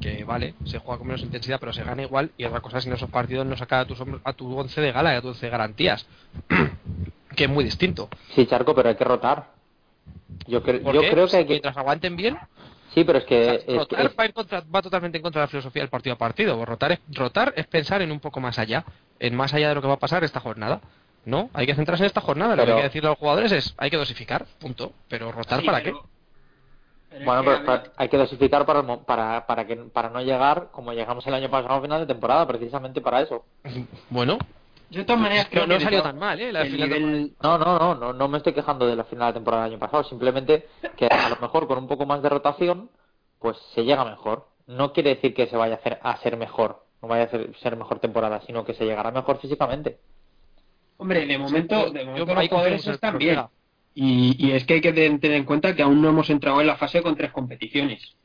que 0.00 0.24
vale, 0.24 0.54
se 0.64 0.78
juega 0.78 0.98
con 0.98 1.06
menos 1.06 1.22
intensidad 1.22 1.58
pero 1.60 1.72
se 1.72 1.84
gana 1.84 2.02
igual, 2.02 2.30
y 2.36 2.44
otra 2.44 2.60
cosa 2.60 2.78
es 2.78 2.86
en 2.86 2.92
esos 2.92 3.10
partidos 3.10 3.46
no 3.46 3.56
saca 3.56 3.80
a 3.80 3.84
tu, 3.86 3.94
a 4.22 4.32
tu 4.32 4.56
once 4.56 4.80
de 4.80 4.92
gala 4.92 5.14
y 5.14 5.16
a 5.16 5.20
tu 5.20 5.28
once 5.28 5.46
de 5.46 5.50
garantías, 5.50 6.06
que 7.36 7.44
es 7.44 7.50
muy 7.50 7.64
distinto. 7.64 8.08
Sí, 8.34 8.46
Charco, 8.46 8.74
pero 8.74 8.88
hay 8.88 8.96
que 8.96 9.04
rotar. 9.04 9.52
Yo, 10.46 10.60
yo 10.60 11.02
creo 11.10 11.28
que 11.28 11.36
hay 11.36 11.44
que... 11.44 11.50
Mientras 11.50 11.76
aguanten 11.76 12.16
bien, 12.16 12.36
Sí, 12.94 13.02
pero 13.02 13.18
es 13.18 13.24
que. 13.24 13.64
rotar 13.76 14.12
Va, 14.72 14.82
totalmente 14.82 15.18
en 15.18 15.22
contra 15.22 15.40
de 15.40 15.46
la 15.46 15.50
filosofía 15.50 15.82
del 15.82 15.90
partido 15.90 16.14
a 16.14 16.18
partido. 16.18 16.64
Rotar 16.64 16.92
es, 16.92 17.00
rotar 17.10 17.52
es 17.56 17.66
pensar 17.66 18.02
en 18.02 18.12
un 18.12 18.20
poco 18.20 18.40
más 18.40 18.58
allá, 18.60 18.84
en 19.18 19.34
más 19.34 19.52
allá 19.52 19.70
de 19.70 19.74
lo 19.74 19.82
que 19.82 19.88
va 19.88 19.94
a 19.94 19.98
pasar 19.98 20.22
esta 20.22 20.38
jornada. 20.38 20.80
No, 21.24 21.50
hay 21.54 21.66
que 21.66 21.74
centrarse 21.74 22.04
en 22.04 22.06
esta 22.06 22.20
jornada. 22.20 22.54
Lo 22.54 22.64
que 22.64 22.70
hay 22.70 22.76
que 22.78 22.84
decirle 22.84 23.08
a 23.08 23.10
los 23.10 23.18
jugadores 23.18 23.50
es: 23.50 23.74
hay 23.78 23.90
que 23.90 23.96
dosificar, 23.96 24.46
punto. 24.60 24.92
Pero 25.08 25.32
rotar, 25.32 25.64
¿para 25.64 25.82
qué? 25.82 25.92
Bueno, 27.24 27.42
pero 27.44 27.82
hay 27.96 28.08
que 28.08 28.16
dosificar 28.16 28.66
para, 28.66 28.82
para, 29.04 29.46
para, 29.46 29.66
que, 29.66 29.76
para 29.76 30.10
no 30.10 30.20
llegar 30.22 30.68
como 30.72 30.92
llegamos 30.92 31.26
el 31.26 31.34
año 31.34 31.50
pasado 31.50 31.74
a 31.74 31.82
final 31.82 32.00
de 32.00 32.06
temporada, 32.06 32.46
precisamente 32.46 33.00
para 33.00 33.22
eso. 33.22 33.44
Bueno, 34.10 34.38
yo 34.90 35.00
de 35.00 35.06
todas 35.06 35.22
maneras 35.22 35.48
creo 35.50 35.66
no, 35.66 35.74
no 35.74 35.80
salió 35.80 36.02
tan 36.02 36.18
mal, 36.18 36.40
¿eh? 36.40 36.52
La 36.52 36.64
final 36.64 37.32
no, 37.42 37.58
no, 37.58 37.78
no, 37.78 37.94
no, 37.94 38.12
no 38.12 38.28
me 38.28 38.38
estoy 38.38 38.52
quejando 38.52 38.86
de 38.86 38.94
la 38.94 39.04
final 39.04 39.28
de 39.28 39.34
temporada 39.34 39.64
del 39.64 39.72
año 39.72 39.80
pasado. 39.80 40.04
Simplemente 40.04 40.68
que 40.96 41.06
a 41.06 41.28
lo 41.28 41.36
mejor 41.36 41.66
con 41.66 41.78
un 41.78 41.88
poco 41.88 42.06
más 42.06 42.22
de 42.22 42.28
rotación, 42.28 42.90
pues 43.38 43.56
se 43.74 43.84
llega 43.84 44.04
mejor. 44.04 44.46
No 44.66 44.92
quiere 44.92 45.16
decir 45.16 45.34
que 45.34 45.46
se 45.46 45.56
vaya 45.56 45.74
a 45.74 45.78
hacer 45.78 45.98
a 46.02 46.16
ser 46.18 46.36
mejor, 46.36 46.84
no 47.02 47.08
vaya 47.08 47.24
a 47.24 47.28
ser, 47.28 47.76
mejor 47.76 47.98
temporada, 47.98 48.40
sino 48.46 48.64
que 48.64 48.74
se 48.74 48.84
llegará 48.84 49.10
mejor 49.10 49.38
físicamente. 49.38 49.98
Hombre, 50.96 51.26
de 51.26 51.38
momento, 51.38 51.90
de 51.90 52.04
momento 52.04 52.34
los 52.34 52.48
jugadores 52.48 52.86
están 52.86 53.18
bien. 53.18 53.40
Y, 53.94 54.34
y, 54.44 54.52
es 54.52 54.64
que 54.64 54.74
hay 54.74 54.80
que 54.80 54.92
tener 54.92 55.24
en 55.24 55.44
cuenta 55.44 55.74
que 55.74 55.82
aún 55.82 56.02
no 56.02 56.08
hemos 56.08 56.28
entrado 56.28 56.60
en 56.60 56.66
la 56.66 56.76
fase 56.76 57.02
con 57.02 57.16
tres 57.16 57.30
competiciones. 57.30 58.16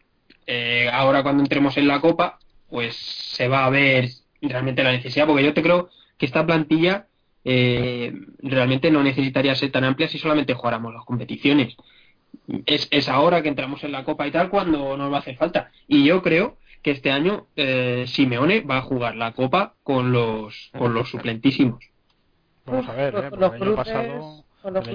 Eh, 0.48 0.90
ahora 0.92 1.22
cuando 1.22 1.44
entremos 1.44 1.78
en 1.78 1.88
la 1.88 2.02
Copa, 2.02 2.40
pues 2.70 2.96
se 2.96 3.48
va 3.48 3.66
a 3.66 3.70
ver 3.70 4.10
realmente 4.42 4.84
la 4.84 4.92
necesidad, 4.92 5.28
porque 5.28 5.44
yo 5.44 5.54
te 5.54 5.62
creo 5.62 5.90
que 6.18 6.26
esta 6.26 6.46
plantilla 6.46 7.08
eh, 7.46 8.14
realmente 8.40 8.90
no 8.90 9.04
necesitaría 9.04 9.54
ser 9.56 9.72
tan 9.72 9.84
amplia 9.84 10.08
si 10.08 10.18
solamente 10.18 10.56
jugáramos 10.56 10.94
las 10.94 11.06
competiciones. 11.06 11.76
Es, 12.66 12.88
es, 12.90 13.10
ahora 13.10 13.44
que 13.44 13.50
entramos 13.50 13.84
en 13.84 13.92
la 13.92 14.04
Copa 14.04 14.28
y 14.28 14.32
tal 14.32 14.50
cuando 14.50 14.98
nos 14.98 15.12
va 15.12 15.18
a 15.18 15.20
hacer 15.20 15.38
falta. 15.38 15.72
Y 15.88 16.04
yo 16.04 16.24
creo 16.24 16.58
que 16.82 16.92
este 16.92 17.12
año 17.12 17.48
eh, 17.56 18.06
Simeone 18.08 18.62
va 18.62 18.78
a 18.78 18.82
jugar 18.82 19.16
la 19.16 19.34
Copa 19.34 19.76
con 19.84 20.12
los, 20.12 20.72
con 20.78 20.94
los 20.94 21.10
suplentísimos. 21.10 21.84
Vamos 22.66 22.88
a 22.88 22.94
ver, 22.94 23.14
¿eh? 23.16 23.30
el 23.32 23.44
año 23.44 23.76
pasado... 23.76 24.44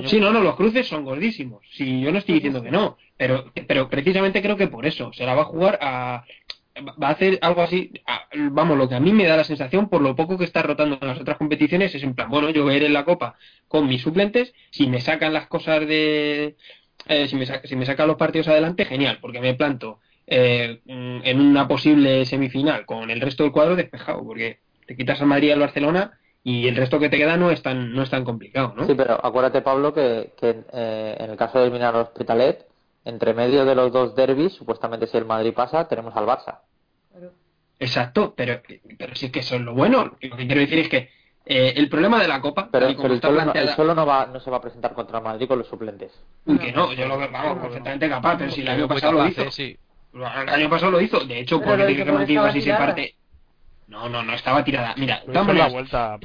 Sí, 0.06 0.20
no, 0.20 0.32
no, 0.32 0.40
los 0.40 0.56
cruces 0.56 0.86
son 0.86 1.04
gordísimos. 1.04 1.62
Sí, 1.72 2.00
yo 2.00 2.12
no 2.12 2.18
estoy 2.18 2.34
diciendo 2.34 2.62
que 2.62 2.70
no, 2.70 2.98
pero, 3.16 3.52
pero 3.66 3.88
precisamente 3.88 4.42
creo 4.42 4.56
que 4.56 4.68
por 4.68 4.86
eso 4.86 5.12
se 5.12 5.24
la 5.24 5.34
va 5.34 5.42
a 5.42 5.46
jugar 5.46 5.78
a, 5.80 6.24
va 6.80 7.08
a 7.08 7.12
hacer 7.12 7.38
algo 7.40 7.62
así, 7.62 7.92
vamos, 8.50 8.76
lo 8.76 8.88
que 8.88 8.94
a 8.94 9.00
mí 9.00 9.12
me 9.12 9.26
da 9.26 9.36
la 9.36 9.44
sensación, 9.44 9.88
por 9.88 10.02
lo 10.02 10.16
poco 10.16 10.36
que 10.36 10.44
está 10.44 10.62
rotando 10.62 10.98
en 11.00 11.08
las 11.08 11.20
otras 11.20 11.38
competiciones, 11.38 11.94
es 11.94 12.02
en 12.02 12.14
plan, 12.14 12.28
bueno, 12.28 12.50
yo 12.50 12.64
voy 12.64 12.74
a 12.74 12.76
ir 12.76 12.84
en 12.84 12.92
la 12.92 13.04
Copa 13.04 13.36
con 13.68 13.86
mis 13.86 14.02
suplentes, 14.02 14.52
si 14.70 14.86
me 14.86 15.00
sacan 15.00 15.32
las 15.32 15.46
cosas 15.46 15.86
de... 15.86 16.56
Eh, 17.06 17.28
si, 17.28 17.36
me 17.36 17.46
si 17.46 17.76
me 17.76 17.84
sacan 17.84 18.08
los 18.08 18.16
partidos 18.16 18.48
adelante, 18.48 18.84
genial, 18.86 19.18
porque 19.20 19.40
me 19.40 19.54
planto 19.54 20.00
eh, 20.26 20.80
en 20.86 21.40
una 21.40 21.68
posible 21.68 22.24
semifinal 22.24 22.86
con 22.86 23.10
el 23.10 23.20
resto 23.20 23.42
del 23.42 23.52
cuadro 23.52 23.76
despejado, 23.76 24.24
porque 24.24 24.60
te 24.86 24.96
quitas 24.96 25.20
a 25.20 25.26
Madrid 25.26 25.48
y 25.48 25.50
al 25.52 25.60
Barcelona 25.60 26.18
y 26.46 26.68
el 26.68 26.76
resto 26.76 26.98
que 26.98 27.08
te 27.08 27.16
queda 27.16 27.38
no 27.38 27.50
es 27.50 27.62
tan, 27.62 27.94
no 27.94 28.02
es 28.02 28.10
tan 28.10 28.22
complicado, 28.22 28.74
¿no? 28.76 28.86
Sí, 28.86 28.94
pero 28.94 29.14
acuérdate, 29.24 29.62
Pablo, 29.62 29.94
que, 29.94 30.34
eh, 30.42 31.16
en 31.18 31.30
el 31.30 31.36
caso 31.38 31.58
de 31.58 31.64
eliminar 31.64 31.94
al 31.94 32.02
Hospitalet, 32.02 32.66
entre 33.06 33.32
medio 33.32 33.64
de 33.64 33.74
los 33.74 33.90
dos 33.90 34.14
derbis, 34.14 34.52
supuestamente 34.52 35.06
si 35.06 35.16
el 35.16 35.24
Madrid 35.24 35.54
pasa, 35.54 35.88
tenemos 35.88 36.14
al 36.14 36.26
Barça. 36.26 36.58
Exacto, 37.80 38.34
pero, 38.36 38.60
pero 38.98 39.14
si 39.14 39.26
es 39.26 39.32
que 39.32 39.40
eso 39.40 39.56
es 39.56 39.62
lo 39.62 39.72
bueno. 39.72 40.04
Lo 40.04 40.36
que 40.36 40.46
quiero 40.46 40.60
decir 40.60 40.78
es 40.80 40.88
que 40.90 41.10
eh, 41.46 41.72
el 41.76 41.88
problema 41.88 42.20
de 42.20 42.28
la 42.28 42.42
Copa. 42.42 42.68
Pero, 42.70 42.88
el, 42.88 42.96
solo 42.96 43.94
no, 43.94 44.06
va, 44.06 44.26
no 44.26 44.38
se 44.38 44.50
va 44.50 44.58
a 44.58 44.60
presentar 44.60 44.92
contra 44.92 45.18
el 45.18 45.24
Madrid 45.24 45.48
con 45.48 45.58
los 45.58 45.66
suplentes. 45.66 46.12
que 46.60 46.72
no, 46.72 46.92
yo 46.92 47.08
lo 47.08 47.16
veo, 47.16 47.30
vamos, 47.32 47.58
perfectamente 47.58 48.08
capaz, 48.08 48.36
pero 48.36 48.50
si 48.50 48.60
el 48.60 48.68
año 48.68 48.86
pasado 48.86 49.12
lo 49.12 49.26
hizo. 49.26 49.50
Sí. 49.50 49.76
El 50.12 50.22
año 50.24 50.68
pasado 50.68 50.92
lo 50.92 51.00
hizo. 51.00 51.20
De 51.20 51.40
hecho, 51.40 51.60
por 51.60 51.80
el 51.80 51.96
que 51.96 52.04
Madrid 52.04 52.36
así 52.36 52.60
se 52.60 52.74
parte 52.74 53.14
no, 53.94 54.08
no, 54.08 54.22
no 54.22 54.34
estaba 54.34 54.64
tirada. 54.64 54.94
Mira, 54.96 55.22
la 55.26 55.68
vuelta, 55.68 56.18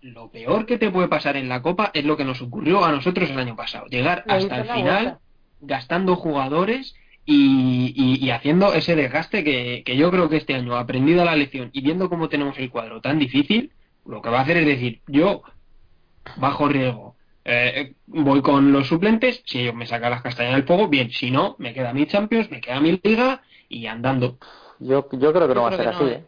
Lo, 0.00 0.30
peor 0.30 0.64
que 0.64 0.78
te 0.78 0.90
puede 0.90 1.08
pasar 1.08 1.36
en 1.36 1.48
la 1.48 1.60
Copa 1.60 1.90
es 1.92 2.04
lo 2.04 2.16
que 2.16 2.24
nos 2.24 2.40
ocurrió 2.40 2.84
a 2.84 2.92
nosotros 2.92 3.28
el 3.30 3.38
año 3.38 3.56
pasado. 3.56 3.86
Llegar 3.86 4.24
hasta 4.28 4.58
el 4.58 4.68
final 4.68 5.18
gastando 5.60 6.14
jugadores 6.14 6.94
y, 7.26 8.30
haciendo 8.30 8.72
ese 8.72 8.94
desgaste 8.94 9.42
que, 9.42 9.96
yo 9.96 10.10
creo 10.10 10.28
que 10.28 10.36
este 10.36 10.54
año, 10.54 10.76
aprendido 10.76 11.24
la 11.24 11.36
lección 11.36 11.70
y 11.72 11.82
viendo 11.82 12.08
cómo 12.08 12.28
tenemos 12.28 12.56
el 12.58 12.70
cuadro 12.70 13.00
tan 13.00 13.18
difícil, 13.18 13.72
lo 14.06 14.22
que 14.22 14.30
va 14.30 14.38
a 14.38 14.42
hacer 14.42 14.58
es 14.58 14.66
decir, 14.66 15.00
yo 15.08 15.42
bajo 16.36 16.68
riesgo, 16.68 17.16
eh, 17.44 17.94
voy 18.06 18.40
con 18.40 18.72
los 18.72 18.86
suplentes, 18.86 19.42
si 19.46 19.60
ellos 19.60 19.74
me 19.74 19.86
sacan 19.86 20.10
las 20.10 20.22
castañas 20.22 20.54
del 20.54 20.64
fuego, 20.64 20.88
bien, 20.88 21.10
si 21.10 21.30
no, 21.30 21.56
me 21.58 21.74
queda 21.74 21.92
mi 21.92 22.06
Champions, 22.06 22.50
me 22.50 22.60
queda 22.60 22.80
mi 22.80 23.00
Liga 23.02 23.42
y 23.68 23.86
andando. 23.86 24.38
Yo, 24.80 25.08
yo 25.12 25.32
creo 25.32 25.48
que 25.48 25.54
no 25.54 25.62
va 25.62 25.68
a 25.70 25.76
ser 25.76 25.88
así, 25.88 26.04
¿eh? 26.04 26.24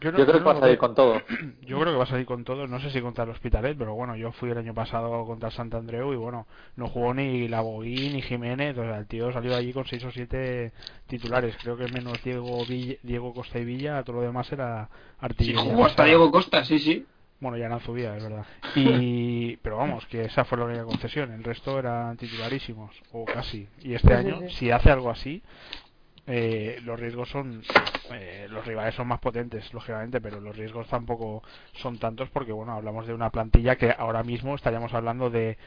Yo, 0.00 0.12
creo 0.12 0.26
que 0.26 0.40
va 0.40 0.52
a 0.52 0.60
salir 0.60 0.76
con 0.76 0.94
todo. 0.94 1.22
Yo 1.62 1.80
creo 1.80 1.92
que 1.92 1.98
va 1.98 2.04
a 2.04 2.08
salir 2.08 2.26
con 2.26 2.44
todo. 2.44 2.66
No 2.66 2.78
sé 2.78 2.90
si 2.90 3.00
contra 3.00 3.24
el 3.24 3.30
Hospitalet, 3.30 3.78
pero 3.78 3.94
bueno, 3.94 4.14
yo 4.16 4.32
fui 4.32 4.50
el 4.50 4.58
año 4.58 4.74
pasado 4.74 5.24
contra 5.24 5.48
el 5.48 5.54
Sant 5.54 5.72
Andreu 5.72 6.12
y 6.12 6.16
bueno, 6.16 6.46
no 6.76 6.88
jugó 6.88 7.14
ni 7.14 7.48
Laboguí 7.48 8.10
ni 8.10 8.20
Jiménez. 8.20 8.76
O 8.76 8.82
sea, 8.82 8.98
el 8.98 9.06
tío 9.06 9.32
salió 9.32 9.56
allí 9.56 9.72
con 9.72 9.86
6 9.86 10.04
o 10.04 10.10
7 10.10 10.72
titulares. 11.06 11.56
Creo 11.62 11.78
que 11.78 11.88
menos 11.88 12.22
Diego, 12.22 12.64
Diego 13.02 13.32
Costa 13.32 13.58
y 13.58 13.64
Villa, 13.64 14.02
todo 14.02 14.16
lo 14.16 14.22
demás 14.22 14.52
era 14.52 14.90
artillería. 15.20 15.62
Sí, 15.62 15.70
jugó 15.70 15.86
hasta 15.86 16.04
Diego 16.04 16.30
Costa, 16.30 16.64
sí, 16.64 16.78
sí. 16.78 17.06
Bueno, 17.40 17.56
ya 17.56 17.68
no 17.68 17.80
subía, 17.80 18.16
es 18.16 18.22
verdad. 18.22 18.46
Y, 18.76 19.56
pero 19.58 19.76
vamos, 19.76 20.04
que 20.06 20.22
esa 20.22 20.44
fue 20.44 20.58
la 20.58 20.64
única 20.64 20.84
concesión. 20.84 21.32
El 21.32 21.44
resto 21.44 21.78
eran 21.78 22.16
titularísimos, 22.16 22.90
o 23.12 23.24
casi. 23.24 23.68
Y 23.80 23.94
este 23.94 24.12
año, 24.12 24.40
si 24.50 24.70
hace 24.70 24.90
algo 24.90 25.10
así, 25.10 25.42
eh, 26.26 26.80
los 26.84 26.98
riesgos 26.98 27.28
son 27.28 27.62
eh, 28.12 28.46
los 28.50 28.64
rivales 28.66 28.94
son 28.94 29.08
más 29.08 29.20
potentes 29.20 29.72
lógicamente 29.74 30.20
pero 30.20 30.40
los 30.40 30.56
riesgos 30.56 30.86
tampoco 30.88 31.42
son 31.74 31.98
tantos 31.98 32.30
porque 32.30 32.52
bueno 32.52 32.72
hablamos 32.72 33.06
de 33.06 33.12
una 33.12 33.30
plantilla 33.30 33.76
que 33.76 33.94
ahora 33.96 34.22
mismo 34.22 34.54
estaríamos 34.54 34.94
hablando 34.94 35.28
de 35.28 35.58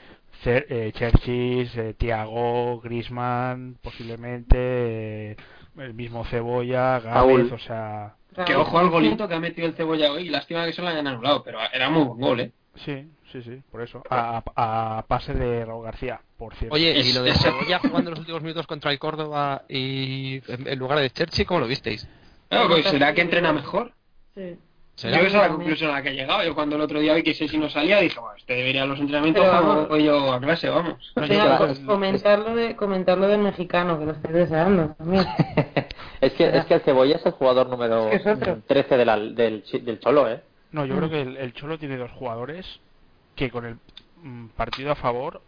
eh, 0.45 0.91
Cherchis, 0.95 1.75
eh, 1.77 1.93
Thiago, 1.95 2.79
Grisman 2.81 3.77
posiblemente 3.81 5.31
eh, 5.31 5.35
el 5.77 5.93
mismo 5.93 6.25
Cebolla, 6.25 6.99
Gámez, 6.99 7.51
o 7.51 7.59
sea 7.59 8.15
que 8.45 8.55
ojo 8.55 8.77
al 8.79 8.89
golito 8.89 9.27
que 9.27 9.33
ha 9.35 9.39
metido 9.39 9.67
el 9.67 9.73
Cebolla 9.73 10.11
hoy 10.11 10.29
lástima 10.29 10.65
que 10.65 10.73
se 10.73 10.81
lo 10.81 10.87
hayan 10.87 11.07
anulado 11.07 11.43
pero 11.43 11.59
era 11.71 11.89
muy 11.89 12.03
buen 12.03 12.19
gol 12.19 12.39
eh 12.39 12.51
sí 12.85 13.07
sí 13.31 13.41
sí 13.41 13.61
por 13.71 13.81
eso 13.81 14.03
a, 14.09 14.43
a 14.55 15.05
pase 15.07 15.33
de 15.33 15.65
Raúl 15.65 15.85
García 15.85 16.21
Oye, 16.69 16.99
y 16.99 17.13
lo 17.13 17.23
de 17.23 17.33
Sevilla 17.33 17.79
jugando 17.79 18.11
los 18.11 18.19
últimos 18.19 18.41
minutos 18.41 18.67
contra 18.67 18.91
el 18.91 18.99
Córdoba 18.99 19.63
y 19.67 20.39
en 20.47 20.77
lugar 20.77 20.99
de 20.99 21.09
Cherchi, 21.09 21.45
¿cómo 21.45 21.61
lo 21.61 21.67
visteis? 21.67 22.07
Pues 22.49 22.85
¿Será 22.85 23.13
que 23.13 23.21
entrena 23.21 23.51
mejor? 23.51 23.91
Sí. 24.35 24.55
Yo 24.97 25.09
esa 25.09 25.25
es 25.25 25.33
la 25.33 25.49
conclusión 25.49 25.91
a 25.91 25.95
la 25.95 26.01
que 26.01 26.09
he 26.09 26.13
llegado. 26.13 26.43
Yo 26.43 26.55
cuando 26.55 26.75
el 26.75 26.81
otro 26.81 26.99
día 26.99 27.13
vi 27.13 27.21
que 27.21 27.33
si 27.33 27.57
no 27.57 27.69
salía, 27.69 27.99
dije, 27.99 28.19
bueno, 28.19 28.35
este 28.35 28.53
debería 28.53 28.83
los 28.85 28.99
entrenamientos 28.99 29.47
como 29.47 29.87
voy 29.87 30.05
yo 30.05 30.33
a 30.33 30.39
clase, 30.39 30.69
vamos. 30.69 31.11
Pues 31.13 31.79
comentarlo, 31.81 32.55
de, 32.55 32.75
comentarlo 32.75 33.27
del 33.27 33.41
mexicano, 33.41 33.99
que 33.99 34.05
lo 34.05 34.11
estoy 34.13 34.33
deseando 34.33 34.95
también. 34.97 35.25
es, 36.21 36.33
que, 36.33 36.57
es 36.57 36.65
que 36.65 36.73
el 36.75 36.81
Cebolla 36.81 37.15
es 37.15 37.25
el 37.27 37.31
jugador 37.33 37.69
número 37.69 38.09
13 38.67 38.97
del, 38.97 39.35
del 39.35 39.99
Cholo, 39.99 40.29
¿eh? 40.29 40.41
No, 40.71 40.85
yo 40.85 40.95
creo 40.97 41.09
que 41.09 41.21
el, 41.21 41.37
el 41.37 41.53
Cholo 41.53 41.77
tiene 41.77 41.97
dos 41.97 42.11
jugadores 42.11 42.79
que 43.35 43.49
con 43.49 43.65
el 43.65 43.77
mm, 44.23 44.47
partido 44.49 44.91
a 44.91 44.95
favor 44.95 45.41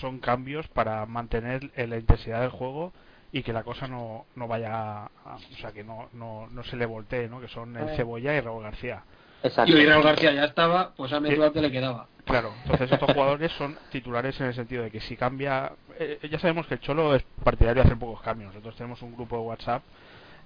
son 0.00 0.18
cambios 0.18 0.66
para 0.68 1.04
mantener 1.06 1.70
la 1.76 1.98
intensidad 1.98 2.40
del 2.40 2.50
juego 2.50 2.92
y 3.30 3.42
que 3.42 3.52
la 3.52 3.62
cosa 3.62 3.86
no, 3.86 4.26
no 4.36 4.46
vaya, 4.46 5.04
o 5.24 5.56
sea, 5.60 5.72
que 5.72 5.82
no, 5.84 6.08
no, 6.12 6.48
no 6.50 6.64
se 6.64 6.76
le 6.76 6.86
voltee, 6.86 7.28
¿no? 7.28 7.40
Que 7.40 7.48
son 7.48 7.76
el 7.76 7.96
Cebolla 7.96 8.34
y 8.34 8.40
Raúl 8.40 8.62
García. 8.62 9.02
Exacto. 9.42 9.72
Y 9.72 9.86
Raúl 9.86 10.04
García 10.04 10.32
ya 10.32 10.44
estaba, 10.44 10.92
pues 10.94 11.12
a 11.12 11.20
medio 11.20 11.52
que 11.52 11.60
le 11.60 11.70
quedaba. 11.70 12.06
Claro, 12.24 12.52
entonces 12.62 12.92
estos 12.92 13.10
jugadores 13.12 13.50
son 13.52 13.76
titulares 13.90 14.38
en 14.40 14.46
el 14.46 14.54
sentido 14.54 14.84
de 14.84 14.90
que 14.90 15.00
si 15.00 15.16
cambia, 15.16 15.72
eh, 15.98 16.20
ya 16.30 16.38
sabemos 16.38 16.66
que 16.66 16.74
el 16.74 16.80
Cholo 16.80 17.14
es 17.16 17.22
partidario 17.42 17.82
de 17.82 17.88
hacer 17.88 17.98
pocos 17.98 18.22
cambios. 18.22 18.52
Nosotros 18.52 18.76
tenemos 18.76 19.02
un 19.02 19.14
grupo 19.14 19.36
de 19.36 19.42
WhatsApp 19.42 19.82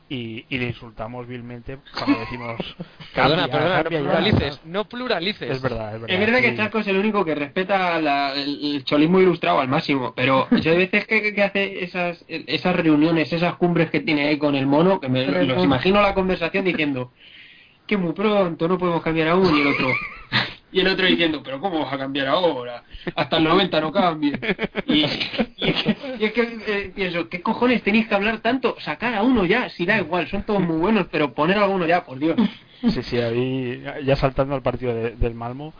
y, 0.08 0.44
le 0.50 0.66
insultamos 0.66 1.26
vilmente 1.26 1.78
cuando 1.96 2.18
decimos 2.20 2.76
perdona, 3.14 3.48
perdona, 3.48 3.82
no 3.82 3.88
pluralices, 3.90 4.60
no 4.64 4.84
pluralices. 4.84 5.50
Es 5.50 5.62
verdad, 5.62 5.94
es 5.94 6.00
verdad. 6.00 6.14
Es 6.14 6.20
verdad 6.20 6.40
que 6.40 6.56
Chaco 6.56 6.78
es 6.78 6.86
el 6.86 6.96
único 6.96 7.24
que 7.24 7.34
respeta 7.34 7.98
el, 8.34 8.84
cholismo 8.84 9.20
ilustrado 9.20 9.60
al 9.60 9.68
máximo, 9.68 10.12
pero 10.14 10.48
yo 10.50 10.70
hay 10.70 10.78
veces 10.78 11.06
que, 11.06 11.42
hace 11.42 11.84
esas, 11.84 12.24
esas 12.28 12.76
reuniones, 12.76 13.32
esas 13.32 13.56
cumbres 13.56 13.90
que 13.90 14.00
tiene 14.00 14.28
ahí 14.28 14.38
con 14.38 14.54
el 14.54 14.66
mono, 14.66 15.00
que 15.00 15.08
me 15.08 15.26
los 15.26 15.64
imagino 15.64 16.00
la 16.00 16.14
conversación 16.14 16.64
diciendo 16.64 17.12
que 17.86 17.96
muy 17.96 18.12
pronto 18.12 18.68
no 18.68 18.78
podemos 18.78 19.02
cambiar 19.02 19.28
aún 19.28 19.56
y 19.56 19.60
el 19.60 19.66
otro 19.68 19.88
y 20.72 20.80
el 20.80 20.88
otro 20.88 21.06
diciendo, 21.06 21.42
pero 21.44 21.60
¿cómo 21.60 21.80
vas 21.80 21.92
a 21.92 21.98
cambiar 21.98 22.26
ahora? 22.28 22.82
Hasta 23.14 23.36
el 23.36 23.44
90 23.44 23.80
no 23.80 23.92
cambie. 23.92 24.38
Y, 24.86 25.04
es 25.04 26.32
que 26.32 26.58
eh, 26.66 26.92
pienso, 26.94 27.28
¿qué 27.28 27.40
cojones 27.40 27.82
tenéis 27.82 28.08
que 28.08 28.14
hablar 28.14 28.38
tanto? 28.38 28.76
Sacar 28.80 29.14
a 29.14 29.22
uno 29.22 29.44
ya, 29.44 29.68
si 29.70 29.86
da 29.86 29.98
igual, 29.98 30.28
son 30.28 30.42
todos 30.42 30.60
muy 30.60 30.76
buenos, 30.76 31.06
pero 31.10 31.32
poner 31.32 31.58
a 31.58 31.64
alguno 31.64 31.86
ya, 31.86 32.04
por 32.04 32.18
Dios. 32.18 32.36
Sí, 32.88 33.02
sí, 33.02 33.18
ahí, 33.18 33.82
ya 34.04 34.16
saltando 34.16 34.54
al 34.54 34.62
partido 34.62 34.94
del 34.94 35.34
Malmo, 35.34 35.72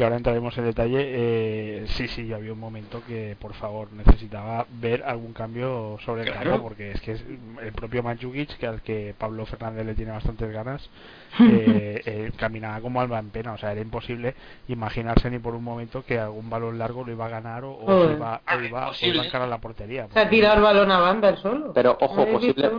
que 0.00 0.04
ahora 0.04 0.16
entraremos 0.16 0.56
en 0.56 0.64
detalle, 0.64 0.98
eh, 0.98 1.84
sí, 1.88 2.08
sí, 2.08 2.26
yo 2.26 2.36
había 2.36 2.54
un 2.54 2.58
momento 2.58 3.02
que, 3.06 3.36
por 3.38 3.52
favor, 3.52 3.92
necesitaba 3.92 4.64
ver 4.80 5.02
algún 5.04 5.34
cambio 5.34 5.98
sobre 6.06 6.22
el 6.22 6.32
campo, 6.32 6.62
porque 6.62 6.92
es 6.92 7.02
que 7.02 7.12
es 7.12 7.24
el 7.60 7.72
propio 7.74 8.02
Manchukic, 8.02 8.56
que 8.56 8.66
al 8.66 8.80
que 8.80 9.14
Pablo 9.18 9.44
Fernández 9.44 9.84
le 9.84 9.94
tiene 9.94 10.12
bastantes 10.12 10.50
ganas, 10.50 10.88
eh, 11.40 12.00
eh, 12.06 12.32
caminaba 12.34 12.80
como 12.80 13.02
alma 13.02 13.18
en 13.18 13.28
pena, 13.28 13.52
o 13.52 13.58
sea, 13.58 13.72
era 13.72 13.82
imposible 13.82 14.34
imaginarse 14.68 15.28
ni 15.28 15.38
por 15.38 15.54
un 15.54 15.64
momento 15.64 16.02
que 16.02 16.18
algún 16.18 16.48
balón 16.48 16.78
largo 16.78 17.04
lo 17.04 17.12
iba 17.12 17.26
a 17.26 17.28
ganar 17.28 17.64
o, 17.64 17.76
iba, 18.10 18.40
o 18.40 18.60
iba, 18.62 19.22
a 19.22 19.26
encarar 19.26 19.48
la 19.48 19.58
portería. 19.58 20.08
Se 20.14 20.18
ha 20.18 20.30
tirado 20.30 20.56
el 20.56 20.62
balón 20.62 20.90
a 20.92 20.98
banda 20.98 21.36
solo. 21.36 21.74
Pero 21.74 21.98
ojo, 22.00 22.26
posible, 22.26 22.70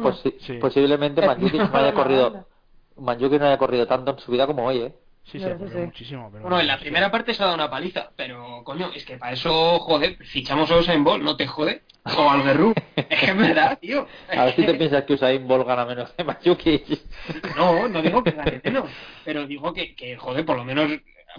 posiblemente 0.59 1.23
Manchukic 1.23 1.69
no 1.69 1.77
haya 1.77 1.93
corrido, 1.93 2.47
Manchukic 2.97 3.39
no 3.39 3.45
haya 3.45 3.59
corrido 3.59 3.85
tanto 3.85 4.09
en 4.09 4.17
su 4.17 4.31
vida 4.31 4.47
como 4.47 4.65
hoy, 4.65 4.77
¿eh? 4.79 4.95
Sí, 5.23 5.39
se 5.39 5.53
muchísimo. 5.55 6.29
Pero 6.31 6.43
bueno, 6.43 6.59
en 6.59 6.67
la 6.67 6.79
primera 6.79 7.09
parte 7.09 7.33
se 7.33 7.41
ha 7.41 7.45
dado 7.45 7.55
una 7.55 7.69
paliza, 7.69 8.11
pero 8.15 8.63
coño, 8.63 8.91
es 8.93 9.05
que 9.05 9.17
para 9.17 9.33
eso, 9.33 9.79
joder, 9.79 10.17
fichamos 10.25 10.69
a 10.71 10.77
Usain 10.77 11.03
Bolt, 11.03 11.23
¿no 11.23 11.37
te 11.37 11.47
jode? 11.47 11.83
O 12.17 12.29
al 12.29 12.41
Berru. 12.41 12.73
es 12.95 13.05
que 13.05 13.25
es 13.27 13.37
verdad, 13.37 13.77
tío. 13.81 14.07
A 14.35 14.45
ver 14.45 14.55
si 14.55 14.65
te 14.65 14.73
piensas 14.73 15.03
que 15.03 15.13
Usain 15.13 15.47
Bolt 15.47 15.65
gana 15.67 15.85
menos 15.85 16.11
que 16.11 16.23
Mayuki. 16.23 16.83
no, 17.55 17.87
no 17.87 18.01
digo 18.01 18.23
que 18.23 18.31
gane 18.31 18.61
menos, 18.63 18.89
pero 19.23 19.45
digo 19.45 19.71
que, 19.73 19.95
que, 19.95 20.17
joder, 20.17 20.45
por 20.45 20.57
lo 20.57 20.65
menos 20.65 20.91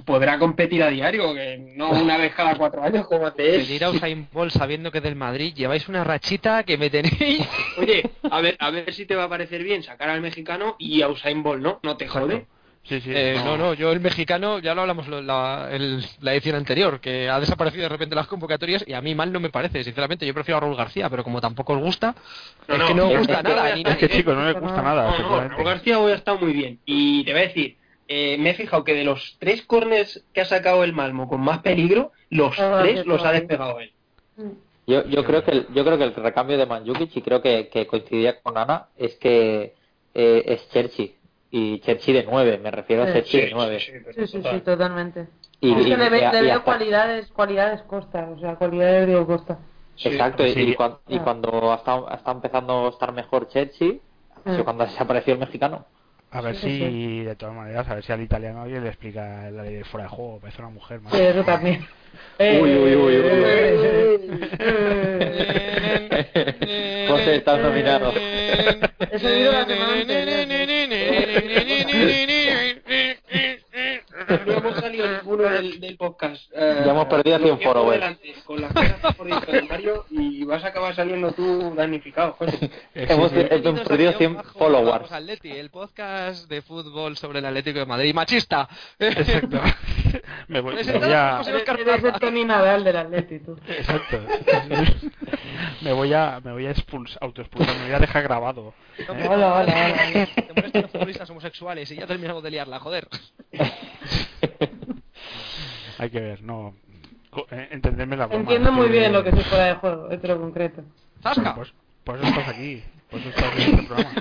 podrá 0.04 0.38
competir 0.38 0.82
a 0.82 0.88
diario, 0.88 1.34
que 1.34 1.58
no 1.76 1.90
una 1.90 2.16
vez 2.16 2.34
cada 2.34 2.56
cuatro 2.56 2.82
años 2.82 3.06
como 3.06 3.26
hace 3.26 3.36
Pedir 3.42 3.84
a 3.84 3.90
Usain 3.90 4.26
Bolt 4.32 4.52
sabiendo 4.52 4.90
que 4.90 5.00
del 5.00 5.16
Madrid 5.16 5.52
lleváis 5.54 5.88
una 5.88 6.04
rachita 6.04 6.62
que 6.62 6.78
me 6.78 6.88
tenéis. 6.88 7.46
Oye, 7.78 8.08
a 8.30 8.40
ver, 8.40 8.56
a 8.58 8.70
ver 8.70 8.92
si 8.94 9.06
te 9.06 9.14
va 9.14 9.24
a 9.24 9.28
parecer 9.28 9.62
bien 9.62 9.82
sacar 9.82 10.08
al 10.08 10.20
mexicano 10.20 10.76
y 10.78 11.02
a 11.02 11.08
Usain 11.08 11.42
Bolt, 11.42 11.62
¿no? 11.62 11.80
No 11.82 11.96
te 11.96 12.08
jode. 12.08 12.46
Sí, 12.84 13.00
sí. 13.00 13.10
Eh, 13.14 13.40
no. 13.44 13.56
no, 13.56 13.74
yo 13.74 13.92
el 13.92 14.00
mexicano, 14.00 14.58
ya 14.58 14.74
lo 14.74 14.80
hablamos 14.80 15.06
la, 15.06 15.70
la 16.20 16.34
edición 16.34 16.56
anterior, 16.56 17.00
que 17.00 17.28
ha 17.28 17.38
desaparecido 17.38 17.84
de 17.84 17.88
repente 17.88 18.16
las 18.16 18.26
convocatorias 18.26 18.84
y 18.86 18.92
a 18.92 19.00
mí 19.00 19.14
mal 19.14 19.32
no 19.32 19.38
me 19.38 19.50
parece, 19.50 19.84
sinceramente. 19.84 20.26
Yo 20.26 20.34
prefiero 20.34 20.58
a 20.58 20.60
Raúl 20.60 20.76
García, 20.76 21.08
pero 21.08 21.22
como 21.22 21.40
tampoco 21.40 21.74
os 21.74 21.80
gusta, 21.80 22.14
es 22.66 22.82
que 22.82 22.94
no 22.94 23.08
os 23.08 23.18
gusta 23.18 23.42
nada. 23.42 23.70
es 23.70 23.96
que, 23.96 24.08
chicos, 24.08 24.34
no 24.34 24.44
le 24.44 24.58
gusta 24.58 24.82
nada. 24.82 25.16
Raúl 25.16 25.64
García 25.64 26.00
hoy 26.00 26.12
ha 26.12 26.16
estado 26.16 26.38
muy 26.38 26.52
bien. 26.52 26.80
Y 26.84 27.24
te 27.24 27.32
voy 27.32 27.42
a 27.42 27.44
decir, 27.44 27.76
eh, 28.08 28.36
me 28.38 28.50
he 28.50 28.54
fijado 28.54 28.82
que 28.82 28.94
de 28.94 29.04
los 29.04 29.36
tres 29.38 29.62
corners 29.62 30.24
que 30.32 30.40
ha 30.40 30.44
sacado 30.44 30.82
el 30.82 30.92
Malmo 30.92 31.28
con 31.28 31.40
más 31.40 31.60
peligro, 31.60 32.10
los 32.30 32.56
tres 32.56 33.06
los 33.06 33.24
ha 33.24 33.30
despegado 33.30 33.78
él. 33.78 33.92
Yo, 34.88 35.06
yo 35.06 35.24
creo 35.24 35.44
que 35.44 35.52
el, 35.52 35.66
yo 35.72 35.84
creo 35.84 35.96
que 35.98 36.04
el 36.04 36.14
recambio 36.14 36.58
de 36.58 36.66
Manjukic 36.66 37.16
y 37.16 37.22
creo 37.22 37.40
que, 37.40 37.68
que 37.68 37.86
coincidía 37.86 38.40
con 38.40 38.58
Ana 38.58 38.86
es 38.96 39.14
que 39.14 39.74
eh, 40.14 40.42
es 40.44 40.68
Cherchi 40.70 41.14
y 41.54 41.80
Cherchi 41.80 42.14
de 42.14 42.24
9, 42.24 42.58
me 42.62 42.70
refiero 42.70 43.02
a 43.02 43.12
Cherchi 43.12 43.42
de 43.42 43.50
9. 43.52 43.78
Sí, 43.78 43.92
sí, 44.26 44.42
sí, 44.42 44.60
totalmente. 44.60 45.28
Y, 45.60 45.74
es 45.78 45.84
que 45.84 45.96
le, 45.98 46.08
veo 46.08 46.64
cualidades, 46.64 47.28
cualidades 47.28 47.82
Costa, 47.82 48.30
o 48.34 48.40
sea, 48.40 48.56
cualidades 48.56 49.06
de 49.06 49.26
Costa. 49.26 49.58
Exacto, 50.02 50.46
y, 50.46 50.74
cuando, 50.74 51.02
y 51.08 51.18
cuando 51.18 51.74
está, 51.74 52.32
empezando 52.32 52.86
a 52.86 52.88
estar 52.88 53.12
mejor 53.12 53.48
Cherchi, 53.48 54.00
mm. 54.46 54.60
cuando 54.64 54.84
desapareció 54.86 55.34
el 55.34 55.40
mexicano. 55.40 55.84
A 56.30 56.40
ver 56.40 56.56
si, 56.56 57.20
de 57.20 57.36
todas 57.36 57.54
maneras, 57.54 57.86
a 57.86 57.96
ver 57.96 58.02
si 58.02 58.12
al 58.12 58.22
italiano 58.22 58.62
alguien 58.62 58.82
le 58.82 58.88
explica 58.88 59.50
la 59.50 59.64
ley 59.64 59.74
de 59.74 59.84
fuera 59.84 60.04
de 60.04 60.08
juego, 60.08 60.38
parece 60.40 60.62
una 60.62 60.70
mujer 60.70 61.02
más. 61.02 61.12
Sí, 61.12 61.20
eso 61.20 61.44
también. 61.44 61.86
uy, 62.40 62.74
uy, 62.74 62.96
uy, 62.96 63.18
uy. 63.18 64.40
José, 67.12 67.36
estás 67.36 67.60
nominado. 67.60 68.10
He 68.14 69.18
subido 69.18 69.52
la 69.52 69.66
semana 69.66 69.94
no 69.96 70.02
hemos 74.62 74.80
salido 74.80 75.06
ninguno 75.08 75.42
del, 75.44 75.80
del 75.80 75.96
podcast. 75.96 76.50
ya 76.52 76.90
hemos 76.90 77.06
perdido 77.06 77.38
100 77.38 77.60
followers. 77.60 78.18
Con 78.44 78.60
las 78.60 78.72
cosas 78.72 79.16
por 79.16 79.46
de 79.46 79.62
Mario 79.62 80.04
y 80.10 80.44
vas 80.44 80.64
a 80.64 80.68
acabar 80.68 80.94
saliendo 80.94 81.32
tú 81.32 81.74
damnificado, 81.74 82.36
hemos, 82.94 83.32
perdido 83.32 84.12
100 84.12 84.44
followers. 84.58 85.10
el 85.42 85.70
podcast 85.70 86.48
de 86.48 86.62
fútbol 86.62 87.16
sobre 87.16 87.40
el 87.40 87.46
Atlético 87.46 87.80
de 87.80 87.86
Madrid. 87.86 88.14
¡Machista! 88.14 88.68
Exacto. 88.98 89.60
me 90.48 90.60
voy, 90.60 90.76
me 90.84 90.98
voy 90.98 91.12
a... 91.12 91.40
Eres 91.40 92.04
el 92.04 92.12
Tony 92.14 92.44
Nadal 92.44 92.84
del 92.84 92.96
Atlético. 92.96 93.56
Exacto. 93.66 94.20
me 95.80 95.92
voy 95.92 96.12
a, 96.12 96.40
me 96.42 96.52
voy 96.52 96.66
a 96.66 96.70
expulsar, 96.70 97.18
autoexpulsar, 97.22 97.76
me 97.78 97.86
voy 97.86 97.94
a 97.94 97.98
dejar 97.98 98.22
grabado. 98.22 98.74
¿eh? 98.98 99.06
Hola, 99.08 99.54
hola, 99.54 99.60
hola. 99.60 100.28
Te 100.34 100.52
molestan 100.54 100.82
los 100.82 100.90
futbolistas 100.90 101.30
homosexuales 101.30 101.90
y 101.90 101.96
ya 101.96 102.06
terminamos 102.06 102.42
de 102.42 102.50
liarla, 102.50 102.78
joder. 102.80 103.08
Hay 105.98 106.10
que 106.10 106.20
ver, 106.20 106.42
no. 106.42 106.74
Eh, 107.50 107.68
entenderme 107.70 108.16
la 108.16 108.26
broma. 108.26 108.42
Entiendo 108.42 108.72
muy 108.72 108.88
bien 108.88 109.12
lo 109.12 109.24
que 109.24 109.30
se 109.30 109.42
fuera 109.44 109.66
de 109.66 109.74
juego, 109.74 110.10
esto 110.10 110.28
lo 110.28 110.40
concreto. 110.40 110.82
¡Zasca! 111.22 111.54
Pues, 111.54 111.72
por 112.04 112.18
eso 112.18 112.26
estás 112.26 112.48
aquí, 112.48 112.82
por 113.10 113.20
eso 113.20 113.28
estás 113.28 113.54
en 113.54 113.60
este 113.60 113.82
programa. 113.84 114.12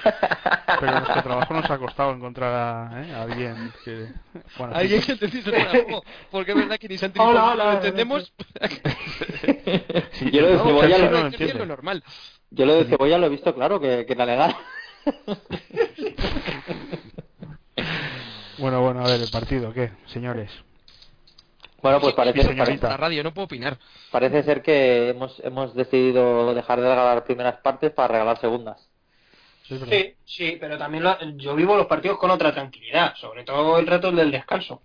Pero 0.79 0.91
nuestro 0.91 1.23
trabajo 1.23 1.53
nos 1.53 1.69
ha 1.69 1.77
costado 1.77 2.13
encontrar 2.13 2.53
a, 2.53 3.01
¿eh? 3.03 3.13
alguien 3.13 3.73
que. 3.83 4.07
Bueno, 4.57 4.75
alguien 4.75 5.01
que 5.01 5.11
entendiese 5.13 5.49
el 5.49 5.65
juego. 5.67 6.03
Porque 6.29 6.51
es 6.51 6.57
verdad 6.57 6.77
que 6.77 6.87
ni 6.87 6.97
Santi 6.97 7.19
hola, 7.19 7.51
hola, 7.51 7.65
lo 7.65 7.71
entendemos. 7.73 8.33
sí, 10.11 10.31
yo 10.31 10.41
lo 10.41 10.47
de 10.49 10.57
cebolla 10.59 10.97
lo, 10.97 11.29
no 11.57 11.65
normal. 11.65 12.03
Yo 12.51 12.65
lo 12.65 12.75
de 12.75 12.85
cebolla 12.85 13.17
lo 13.17 13.25
he 13.25 13.29
visto 13.29 13.53
claro, 13.55 13.79
que, 13.79 14.05
que 14.05 14.13
era 14.13 14.25
legal. 14.25 14.55
Bueno, 18.61 18.79
bueno, 18.79 18.99
a 19.03 19.09
ver, 19.09 19.19
el 19.19 19.31
partido, 19.31 19.73
¿qué, 19.73 19.89
señores? 20.05 20.51
Bueno, 21.81 21.99
pues 21.99 22.13
parece, 22.13 22.43
ser 22.43 22.83
la 22.83 22.95
radio, 22.95 23.23
no 23.23 23.33
puedo 23.33 23.45
opinar. 23.45 23.79
Parece 24.11 24.43
ser 24.43 24.61
que 24.61 25.09
hemos, 25.09 25.39
hemos 25.43 25.73
decidido 25.73 26.53
dejar 26.53 26.79
de 26.79 26.87
regalar 26.87 27.23
primeras 27.23 27.57
partes 27.57 27.91
para 27.91 28.09
regalar 28.09 28.39
segundas. 28.39 28.87
Sí, 29.63 30.15
sí, 30.25 30.57
pero 30.59 30.77
también 30.77 31.03
yo 31.37 31.55
vivo 31.55 31.75
los 31.75 31.87
partidos 31.87 32.19
con 32.19 32.29
otra 32.29 32.53
tranquilidad, 32.53 33.15
sobre 33.15 33.43
todo 33.43 33.79
el 33.79 33.87
rato 33.87 34.11
del 34.11 34.29
descanso. 34.29 34.83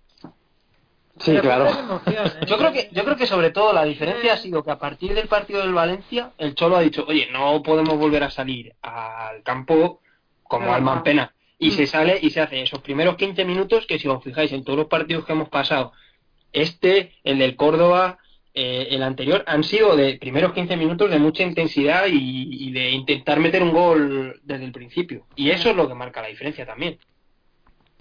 Sí, 1.19 1.37
claro. 1.37 1.67
¿eh? 1.67 2.45
Yo 2.47 2.57
creo 2.59 2.71
que 2.71 2.89
yo 2.91 3.03
creo 3.03 3.15
que 3.15 3.25
sobre 3.25 3.49
todo 3.49 3.73
la 3.73 3.83
diferencia 3.85 4.33
ha 4.33 4.37
sido 4.37 4.63
que 4.63 4.69
a 4.69 4.77
partir 4.77 5.15
del 5.15 5.27
partido 5.27 5.61
del 5.61 5.73
Valencia 5.73 6.33
el 6.37 6.53
Cholo 6.53 6.77
ha 6.77 6.81
dicho, 6.81 7.05
oye, 7.07 7.27
no 7.31 7.63
podemos 7.63 7.97
volver 7.97 8.23
a 8.23 8.29
salir 8.29 8.75
al 8.83 9.41
campo 9.41 9.99
como 10.43 10.71
alma 10.71 11.01
pena 11.01 11.33
y 11.59 11.71
se 11.71 11.87
sale 11.87 12.19
y 12.21 12.29
se 12.29 12.41
hace 12.41 12.61
esos 12.61 12.81
primeros 12.81 13.15
15 13.15 13.45
minutos 13.45 13.85
que 13.87 13.99
si 13.99 14.07
os 14.07 14.23
fijáis 14.23 14.51
en 14.51 14.63
todos 14.63 14.77
los 14.77 14.87
partidos 14.87 15.25
que 15.25 15.33
hemos 15.33 15.49
pasado, 15.49 15.93
este, 16.53 17.13
el 17.23 17.39
del 17.39 17.55
Córdoba, 17.55 18.19
eh, 18.53 18.87
el 18.91 19.03
anterior, 19.03 19.43
han 19.47 19.63
sido 19.63 19.95
de 19.95 20.17
primeros 20.17 20.53
15 20.53 20.77
minutos 20.77 21.11
de 21.11 21.19
mucha 21.19 21.43
intensidad 21.43 22.05
y, 22.07 22.71
de 22.71 22.91
intentar 22.91 23.39
meter 23.39 23.63
un 23.63 23.71
gol 23.71 24.39
desde 24.43 24.65
el 24.65 24.71
principio. 24.71 25.25
Y 25.35 25.51
eso 25.51 25.69
es 25.69 25.75
lo 25.75 25.87
que 25.87 25.93
marca 25.93 26.21
la 26.21 26.27
diferencia 26.29 26.65
también. 26.65 26.97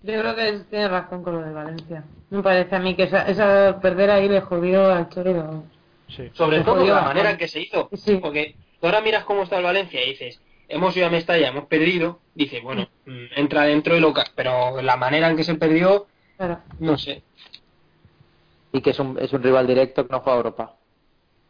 Yo 0.02 0.20
creo 0.20 0.36
que 0.36 0.60
tiene 0.70 0.88
razón 0.88 1.22
con 1.22 1.34
lo 1.34 1.42
de 1.42 1.52
Valencia. 1.52 2.04
Me 2.30 2.42
parece 2.42 2.76
a 2.76 2.78
mí 2.78 2.94
que 2.94 3.04
esa, 3.04 3.80
perder 3.80 4.10
ahí 4.10 4.28
le 4.28 4.40
jodió 4.40 4.90
al 4.90 5.08
Cholo. 5.08 5.64
Sí. 6.08 6.30
Sobre 6.32 6.60
todo 6.60 6.86
la 6.86 7.02
manera 7.02 7.32
en 7.32 7.36
que 7.36 7.48
se 7.48 7.60
hizo. 7.60 7.90
Porque 8.20 8.54
tú 8.80 8.86
ahora 8.86 9.00
miras 9.00 9.24
cómo 9.24 9.42
está 9.42 9.58
el 9.58 9.64
Valencia 9.64 10.04
y 10.04 10.10
dices, 10.10 10.40
hemos 10.68 10.96
ido 10.96 11.06
a 11.06 11.10
Mestalla, 11.10 11.48
hemos 11.48 11.66
perdido, 11.66 12.20
dice, 12.34 12.60
bueno, 12.60 12.88
mm, 13.06 13.26
entra 13.36 13.64
dentro 13.64 13.96
y 13.96 14.00
lo... 14.00 14.12
Pero 14.34 14.80
la 14.82 14.96
manera 14.96 15.28
en 15.28 15.36
que 15.36 15.44
se 15.44 15.54
perdió, 15.54 16.06
no 16.78 16.98
sé. 16.98 17.22
Y 18.72 18.80
que 18.80 18.90
es 18.90 18.98
un, 18.98 19.18
es 19.18 19.32
un 19.32 19.42
rival 19.42 19.66
directo 19.66 20.06
que 20.06 20.12
no 20.12 20.20
juega 20.20 20.34
a 20.34 20.38
Europa. 20.38 20.76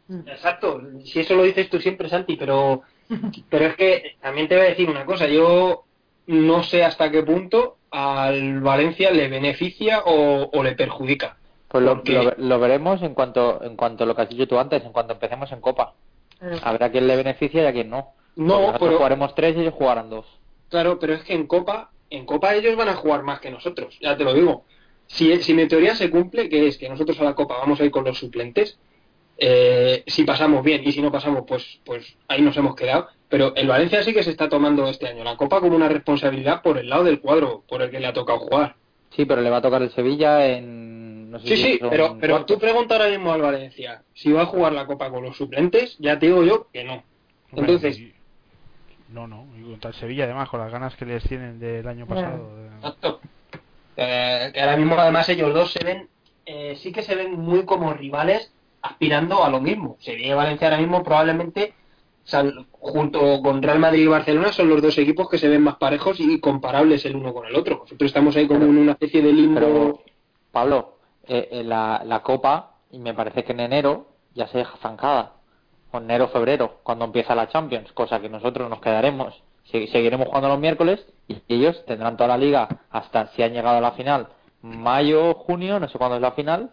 Mm. 0.07 0.27
Exacto, 0.27 0.81
si 1.03 1.19
eso 1.19 1.35
lo 1.35 1.43
dices 1.43 1.69
tú 1.69 1.79
siempre, 1.79 2.09
Santi, 2.09 2.37
pero, 2.37 2.83
pero 3.49 3.65
es 3.65 3.75
que 3.75 4.17
también 4.21 4.47
te 4.47 4.55
voy 4.55 4.65
a 4.65 4.69
decir 4.69 4.89
una 4.89 5.05
cosa, 5.05 5.27
yo 5.27 5.83
no 6.27 6.63
sé 6.63 6.83
hasta 6.83 7.11
qué 7.11 7.23
punto 7.23 7.77
al 7.91 8.59
Valencia 8.61 9.11
le 9.11 9.27
beneficia 9.27 10.03
o, 10.05 10.63
le 10.63 10.73
perjudica. 10.73 11.37
Pues 11.69 11.83
lo, 11.83 12.01
lo, 12.37 12.59
veremos 12.59 13.01
en 13.01 13.13
cuanto 13.13 13.61
en 13.61 13.75
cuanto 13.75 14.03
a 14.03 14.07
lo 14.07 14.15
que 14.15 14.21
has 14.21 14.29
dicho 14.29 14.47
tú 14.47 14.57
antes, 14.57 14.83
en 14.83 14.93
cuanto 14.93 15.13
empecemos 15.13 15.51
en 15.51 15.59
Copa. 15.59 15.93
Habrá 16.63 16.87
a 16.87 16.91
quien 16.91 17.07
le 17.07 17.15
beneficia 17.15 17.63
y 17.63 17.65
a 17.65 17.73
quien 17.73 17.89
no. 17.89 18.13
No, 18.37 18.73
pero 18.79 18.97
jugaremos 18.97 19.35
tres 19.35 19.57
y 19.57 19.61
ellos 19.61 19.73
jugarán 19.73 20.09
dos. 20.09 20.25
Claro, 20.69 20.99
pero 20.99 21.13
es 21.13 21.23
que 21.23 21.33
en 21.33 21.47
Copa, 21.47 21.91
en 22.09 22.25
Copa 22.25 22.55
ellos 22.55 22.75
van 22.75 22.89
a 22.89 22.95
jugar 22.95 23.23
más 23.23 23.39
que 23.39 23.49
nosotros, 23.51 23.97
ya 23.99 24.15
te 24.15 24.23
lo 24.23 24.33
digo. 24.33 24.63
Si, 25.07 25.41
si 25.41 25.53
mi 25.53 25.67
teoría 25.67 25.95
se 25.95 26.09
cumple, 26.09 26.47
que 26.47 26.67
es 26.67 26.77
que 26.77 26.87
nosotros 26.87 27.19
a 27.19 27.23
la 27.23 27.35
Copa 27.35 27.57
vamos 27.57 27.79
a 27.81 27.85
ir 27.85 27.91
con 27.91 28.03
los 28.03 28.17
suplentes, 28.17 28.77
eh, 29.39 30.03
si 30.05 30.23
pasamos 30.23 30.63
bien 30.63 30.81
y 30.85 30.91
si 30.91 31.01
no 31.01 31.11
pasamos, 31.11 31.43
pues, 31.47 31.79
pues 31.83 32.15
ahí 32.27 32.41
nos 32.41 32.55
hemos 32.57 32.75
quedado. 32.75 33.07
Pero 33.29 33.55
el 33.55 33.67
Valencia 33.67 34.03
sí 34.03 34.13
que 34.13 34.23
se 34.23 34.31
está 34.31 34.49
tomando 34.49 34.87
este 34.87 35.07
año 35.07 35.23
la 35.23 35.35
Copa 35.35 35.59
como 35.59 35.75
una 35.75 35.89
responsabilidad 35.89 36.61
por 36.61 36.77
el 36.77 36.89
lado 36.89 37.03
del 37.03 37.19
cuadro 37.19 37.63
por 37.67 37.81
el 37.81 37.89
que 37.89 37.99
le 37.99 38.07
ha 38.07 38.13
tocado 38.13 38.39
jugar. 38.39 38.75
Sí, 39.15 39.25
pero 39.25 39.41
le 39.41 39.49
va 39.49 39.57
a 39.57 39.61
tocar 39.61 39.81
el 39.81 39.91
Sevilla 39.91 40.45
en... 40.45 41.31
No 41.31 41.39
sé 41.39 41.47
sí, 41.47 41.57
sí, 41.57 41.79
pero, 41.89 42.17
pero 42.21 42.45
tú 42.45 42.57
pregunta 42.57 42.95
ahora 42.95 43.09
mismo 43.09 43.33
al 43.33 43.41
Valencia 43.41 44.03
si 44.13 44.31
va 44.31 44.43
a 44.43 44.45
jugar 44.45 44.73
la 44.73 44.85
Copa 44.85 45.09
con 45.09 45.23
los 45.23 45.35
suplentes, 45.35 45.97
ya 45.99 46.19
te 46.19 46.27
digo 46.27 46.43
yo 46.43 46.67
que 46.71 46.83
no. 46.83 47.03
Entonces, 47.51 47.99
no, 49.09 49.27
no, 49.27 49.45
y 49.57 49.63
contra 49.63 49.89
el 49.89 49.95
Sevilla 49.95 50.25
además, 50.25 50.49
con 50.49 50.59
las 50.59 50.71
ganas 50.71 50.95
que 50.95 51.05
les 51.05 51.23
tienen 51.23 51.59
del 51.59 51.87
año 51.87 52.05
pasado. 52.05 52.49
Exacto. 52.75 53.21
Eh, 53.95 54.51
que 54.53 54.61
ahora 54.61 54.77
mismo 54.77 54.95
además 54.95 55.27
ellos 55.29 55.53
dos 55.53 55.71
se 55.71 55.83
ven, 55.83 56.07
eh, 56.45 56.75
sí 56.77 56.91
que 56.91 57.01
se 57.01 57.15
ven 57.15 57.39
muy 57.39 57.65
como 57.65 57.93
rivales 57.93 58.51
aspirando 58.81 59.43
a 59.43 59.49
lo 59.49 59.59
mismo. 59.59 59.97
Sevilla 59.99 60.27
y 60.27 60.33
Valencia 60.33 60.67
ahora 60.67 60.79
mismo 60.79 61.03
probablemente, 61.03 61.73
junto 62.71 63.41
con 63.41 63.61
Real 63.61 63.79
Madrid 63.79 64.03
y 64.03 64.07
Barcelona, 64.07 64.51
son 64.51 64.69
los 64.69 64.81
dos 64.81 64.97
equipos 64.97 65.29
que 65.29 65.37
se 65.37 65.47
ven 65.47 65.63
más 65.63 65.77
parejos 65.77 66.19
y 66.19 66.39
comparables 66.39 67.05
el 67.05 67.15
uno 67.15 67.33
con 67.33 67.47
el 67.47 67.55
otro. 67.55 67.79
Nosotros 67.83 68.09
estamos 68.09 68.35
ahí 68.35 68.47
como 68.47 68.65
en 68.65 68.77
una 68.77 68.91
especie 68.91 69.21
de 69.21 69.31
limbo. 69.31 70.03
Pablo, 70.51 70.97
eh, 71.27 71.61
la, 71.63 72.01
la 72.05 72.21
Copa, 72.23 72.77
y 72.91 72.99
me 72.99 73.13
parece 73.13 73.43
que 73.43 73.53
en 73.53 73.61
enero 73.61 74.07
ya 74.33 74.47
se 74.47 74.59
deja 74.59 74.77
zancada 74.77 75.36
o 75.97 76.01
enero 76.01 76.27
febrero, 76.29 76.79
cuando 76.83 77.05
empieza 77.05 77.35
la 77.35 77.49
Champions, 77.49 77.91
cosa 77.91 78.19
que 78.19 78.29
nosotros 78.29 78.69
nos 78.69 78.79
quedaremos, 78.79 79.41
seguiremos 79.63 80.27
jugando 80.27 80.47
los 80.49 80.59
miércoles 80.59 81.05
y 81.27 81.41
ellos 81.47 81.83
tendrán 81.85 82.15
toda 82.15 82.29
la 82.29 82.37
liga 82.37 82.67
hasta 82.89 83.27
si 83.27 83.43
han 83.43 83.53
llegado 83.53 83.77
a 83.77 83.81
la 83.81 83.91
final, 83.91 84.27
mayo, 84.61 85.33
junio, 85.33 85.79
no 85.79 85.87
sé 85.89 85.97
cuándo 85.97 86.15
es 86.15 86.21
la 86.21 86.31
final, 86.31 86.69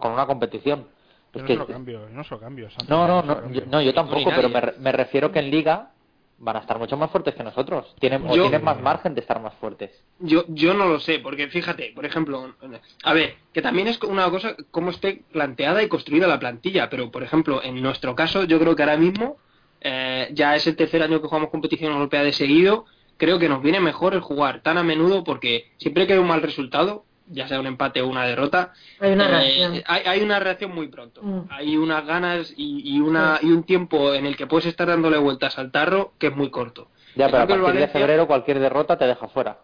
con 0.00 0.12
una 0.12 0.26
competición. 0.26 0.86
no, 1.34 1.46
es 1.46 1.58
cambio, 1.68 2.08
no, 2.10 2.38
cambio, 2.38 2.68
no, 2.88 3.06
no, 3.06 3.22
no, 3.22 3.82
yo, 3.82 3.92
tampoco, 3.92 4.30
pero 4.34 4.48
me, 4.48 4.62
me 4.78 4.92
refiero 4.92 5.30
que 5.30 5.40
en 5.40 5.50
liga 5.50 5.90
van 6.38 6.56
a 6.56 6.60
estar 6.60 6.78
mucho 6.78 6.96
más 6.96 7.10
fuertes 7.10 7.34
que 7.34 7.42
nosotros. 7.42 7.94
Tienen, 7.98 8.24
o 8.26 8.32
tienen 8.32 8.62
más 8.62 8.80
margen 8.80 9.14
de 9.14 9.20
estar 9.20 9.40
más 9.40 9.54
fuertes. 9.54 9.90
Yo, 10.20 10.44
yo 10.48 10.74
no 10.74 10.86
lo 10.86 11.00
sé, 11.00 11.18
porque 11.18 11.48
fíjate, 11.48 11.92
por 11.94 12.06
ejemplo, 12.06 12.54
a 13.02 13.12
ver, 13.12 13.36
que 13.52 13.62
también 13.62 13.88
es 13.88 14.00
una 14.02 14.30
cosa 14.30 14.54
cómo 14.70 14.90
esté 14.90 15.22
planteada 15.32 15.82
y 15.82 15.88
construida 15.88 16.26
la 16.26 16.38
plantilla, 16.38 16.88
pero 16.88 17.10
por 17.10 17.22
ejemplo, 17.22 17.62
en 17.62 17.82
nuestro 17.82 18.14
caso, 18.14 18.44
yo 18.44 18.58
creo 18.58 18.76
que 18.76 18.82
ahora 18.82 18.96
mismo 18.96 19.38
eh, 19.80 20.28
ya 20.32 20.54
es 20.54 20.66
el 20.66 20.76
tercer 20.76 21.02
año 21.02 21.20
que 21.20 21.28
jugamos 21.28 21.50
competición 21.50 21.92
europea 21.92 22.22
de 22.22 22.32
seguido. 22.32 22.86
Creo 23.16 23.38
que 23.40 23.48
nos 23.48 23.62
viene 23.62 23.80
mejor 23.80 24.14
el 24.14 24.20
jugar 24.20 24.62
tan 24.62 24.78
a 24.78 24.84
menudo 24.84 25.24
porque 25.24 25.72
siempre 25.78 26.06
que 26.06 26.12
hay 26.12 26.18
un 26.20 26.28
mal 26.28 26.42
resultado, 26.42 27.04
ya 27.30 27.48
sea 27.48 27.60
un 27.60 27.66
empate 27.66 28.00
o 28.00 28.08
una 28.08 28.24
derrota, 28.24 28.72
hay 29.00 29.12
una, 29.12 29.26
eh, 29.26 29.28
reacción. 29.28 29.82
Hay, 29.86 30.20
una 30.22 30.38
reacción 30.38 30.74
muy 30.74 30.88
pronto. 30.88 31.22
Mm. 31.22 31.40
Hay 31.50 31.76
unas 31.76 32.06
ganas 32.06 32.54
y, 32.56 33.00
una, 33.00 33.38
y 33.42 33.50
un 33.50 33.64
tiempo 33.64 34.14
en 34.14 34.26
el 34.26 34.36
que 34.36 34.46
puedes 34.46 34.66
estar 34.66 34.88
dándole 34.88 35.18
vueltas 35.18 35.58
al 35.58 35.70
tarro 35.70 36.12
que 36.18 36.28
es 36.28 36.36
muy 36.36 36.50
corto. 36.50 36.88
Ya, 37.16 37.26
pero 37.26 37.42
a 37.42 37.46
partir 37.46 37.80
de 37.80 37.88
febrero 37.88 38.26
cualquier 38.26 38.60
derrota 38.60 38.96
te 38.96 39.06
deja 39.06 39.28
fuera. 39.28 39.58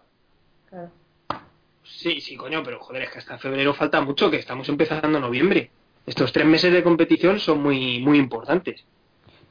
Sí, 1.83 2.21
sí, 2.21 2.37
coño, 2.37 2.63
pero 2.63 2.81
joder, 2.81 3.03
es 3.03 3.11
que 3.11 3.19
hasta 3.19 3.39
febrero 3.39 3.75
falta 3.75 4.01
mucho, 4.01 4.31
que 4.31 4.39
estamos 4.39 4.69
empezando 4.69 5.21
noviembre. 5.21 5.71
Estos 6.07 6.33
tres 6.33 6.47
meses 6.47 6.73
de 6.73 6.83
competición 6.83 7.39
son 7.39 7.63
muy, 7.63 8.01
muy 8.01 8.19
importantes. 8.19 8.85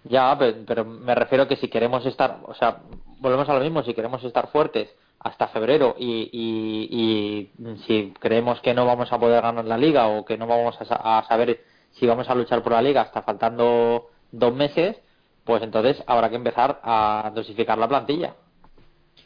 Ya, 0.04 0.38
pero, 0.38 0.84
me 0.84 1.16
refiero 1.16 1.48
que 1.48 1.56
si 1.56 1.70
queremos 1.70 2.06
estar, 2.06 2.40
o 2.44 2.54
sea, 2.54 2.80
volvemos 3.24 3.48
a 3.48 3.54
lo 3.54 3.62
mismo, 3.62 3.82
si 3.84 3.94
queremos 3.94 4.22
estar 4.24 4.50
fuertes 4.52 4.94
hasta 5.20 5.48
febrero 5.48 5.96
y, 5.98 6.30
y, 6.34 7.78
si 7.88 8.14
creemos 8.20 8.60
que 8.60 8.74
no 8.74 8.86
vamos 8.86 9.14
a 9.14 9.18
poder 9.18 9.42
ganar 9.42 9.64
la 9.64 9.78
liga 9.78 10.08
o 10.10 10.26
que 10.26 10.38
no 10.38 10.46
vamos 10.46 10.78
a, 10.82 11.24
saber 11.26 11.64
si 11.94 12.06
vamos 12.06 12.30
a 12.30 12.36
luchar 12.36 12.62
por 12.62 12.74
la 12.74 12.82
liga 12.82 13.02
hasta 13.02 13.22
faltando 13.22 14.10
dos 14.32 14.54
meses, 14.54 14.98
pues 15.46 15.64
entonces 15.64 16.04
habrá 16.06 16.30
que 16.30 16.36
empezar 16.36 16.82
a 16.84 17.32
dosificar 17.34 17.78
la 17.78 17.88
plantilla. 17.88 18.36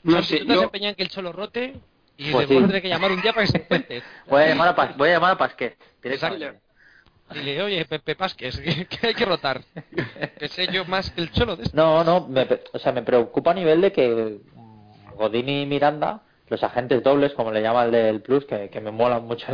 No 0.03 0.21
sé, 0.21 0.45
¿tú 0.45 0.69
te 0.69 0.87
en 0.87 0.93
que 0.93 1.03
el 1.03 1.09
cholo 1.09 1.31
rote 1.31 1.73
y 2.17 2.31
pues 2.31 2.47
después 2.47 2.71
sí. 2.71 2.81
que 2.81 2.89
llamar 2.89 3.11
un 3.11 3.21
día 3.21 3.33
para 3.33 3.47
que 3.47 3.51
se 3.51 3.57
encuentre. 3.57 4.03
voy 4.29 4.43
a 4.43 4.47
llamar 4.49 4.75
a, 4.77 4.93
voy 4.95 5.09
a, 5.09 5.13
llamar 5.13 5.31
a 5.31 5.37
Pasquet. 5.37 5.75
Dile, 7.33 7.61
oye, 7.61 7.85
Pepe 7.85 8.15
Pasques, 8.15 8.59
que, 8.89 9.07
hay 9.07 9.13
que 9.13 9.25
rotar. 9.25 9.61
que 10.39 10.47
sé 10.47 10.67
yo 10.67 10.85
más 10.85 11.11
que 11.11 11.21
el 11.21 11.31
cholo 11.31 11.55
de 11.55 11.63
esto. 11.63 11.77
No, 11.77 12.03
no, 12.03 12.27
me, 12.27 12.47
o 12.73 12.79
sea, 12.79 12.91
me 12.91 13.01
preocupa 13.01 13.51
a 13.51 13.55
nivel 13.55 13.81
de 13.81 13.91
que 13.91 14.37
Godini 15.15 15.63
y 15.63 15.65
Miranda, 15.65 16.21
los 16.47 16.63
agentes 16.63 17.03
dobles, 17.03 17.33
como 17.33 17.51
le 17.51 17.61
llama 17.61 17.85
el 17.85 17.91
del 17.91 18.21
Plus, 18.21 18.45
que, 18.45 18.69
me 18.81 18.91
mola 18.91 19.19
mucho 19.19 19.47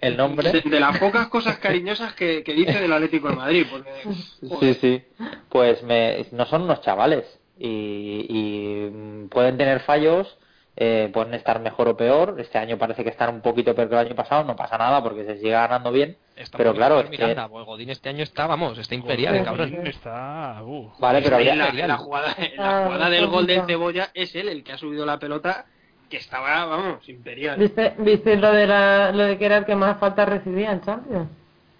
el, 0.00 0.16
nombre. 0.16 0.52
De, 0.52 0.80
las 0.80 0.98
pocas 0.98 1.28
cosas 1.28 1.58
cariñosas 1.58 2.14
que, 2.14 2.42
dice 2.42 2.80
del 2.80 2.92
Atlético 2.92 3.28
de 3.28 3.36
Madrid. 3.36 3.66
Porque, 3.70 4.74
sí, 4.74 4.74
sí. 4.74 5.04
Pues 5.48 5.82
me, 5.82 6.26
no 6.32 6.44
son 6.44 6.62
unos 6.62 6.82
chavales 6.82 7.24
y, 7.58 8.26
y 8.28 9.28
pueden 9.28 9.56
tener 9.56 9.80
fallos 9.80 10.36
eh, 10.76 11.08
pueden 11.12 11.32
estar 11.34 11.60
mejor 11.60 11.88
o 11.88 11.96
peor. 11.96 12.36
Este 12.38 12.58
año 12.58 12.76
parece 12.78 13.02
que 13.02 13.10
están 13.10 13.34
un 13.34 13.40
poquito 13.40 13.74
peor 13.74 13.88
que 13.88 13.94
el 13.94 14.06
año 14.06 14.14
pasado, 14.14 14.44
no 14.44 14.56
pasa 14.56 14.76
nada 14.76 15.02
porque 15.02 15.24
se 15.24 15.38
sigue 15.38 15.50
ganando 15.50 15.90
bien. 15.90 16.16
Pero 16.56 16.74
claro, 16.74 17.00
es 17.00 17.10
Miranda, 17.10 17.48
pues 17.48 17.64
Godín 17.64 17.90
este 17.90 18.08
año 18.08 18.22
está, 18.22 18.46
vamos, 18.46 18.76
está 18.78 18.94
imperial, 18.94 19.42
cabrón. 19.44 19.86
Está, 19.86 20.62
uh. 20.62 20.92
Vale, 20.98 21.22
pero 21.22 21.38
la, 21.38 21.54
la, 21.54 21.96
jugada, 21.96 22.36
la 22.56 22.84
jugada 22.84 23.10
del 23.10 23.26
gol 23.26 23.46
del 23.46 23.62
Cebolla 23.66 24.10
es 24.12 24.34
él 24.34 24.48
el 24.48 24.62
que 24.62 24.72
ha 24.72 24.78
subido 24.78 25.06
la 25.06 25.18
pelota 25.18 25.66
que 26.10 26.18
estaba, 26.18 26.64
vamos, 26.66 27.08
imperial. 27.08 27.58
¿Viste, 27.58 27.94
¿viste 27.98 28.36
lo, 28.36 28.52
de 28.52 28.66
la, 28.66 29.12
lo 29.12 29.24
de 29.24 29.38
que 29.38 29.46
era 29.46 29.58
el 29.58 29.64
que 29.64 29.74
más 29.74 29.98
falta 29.98 30.24
recibía 30.24 30.70
en 30.72 30.80
Champions? 30.82 31.28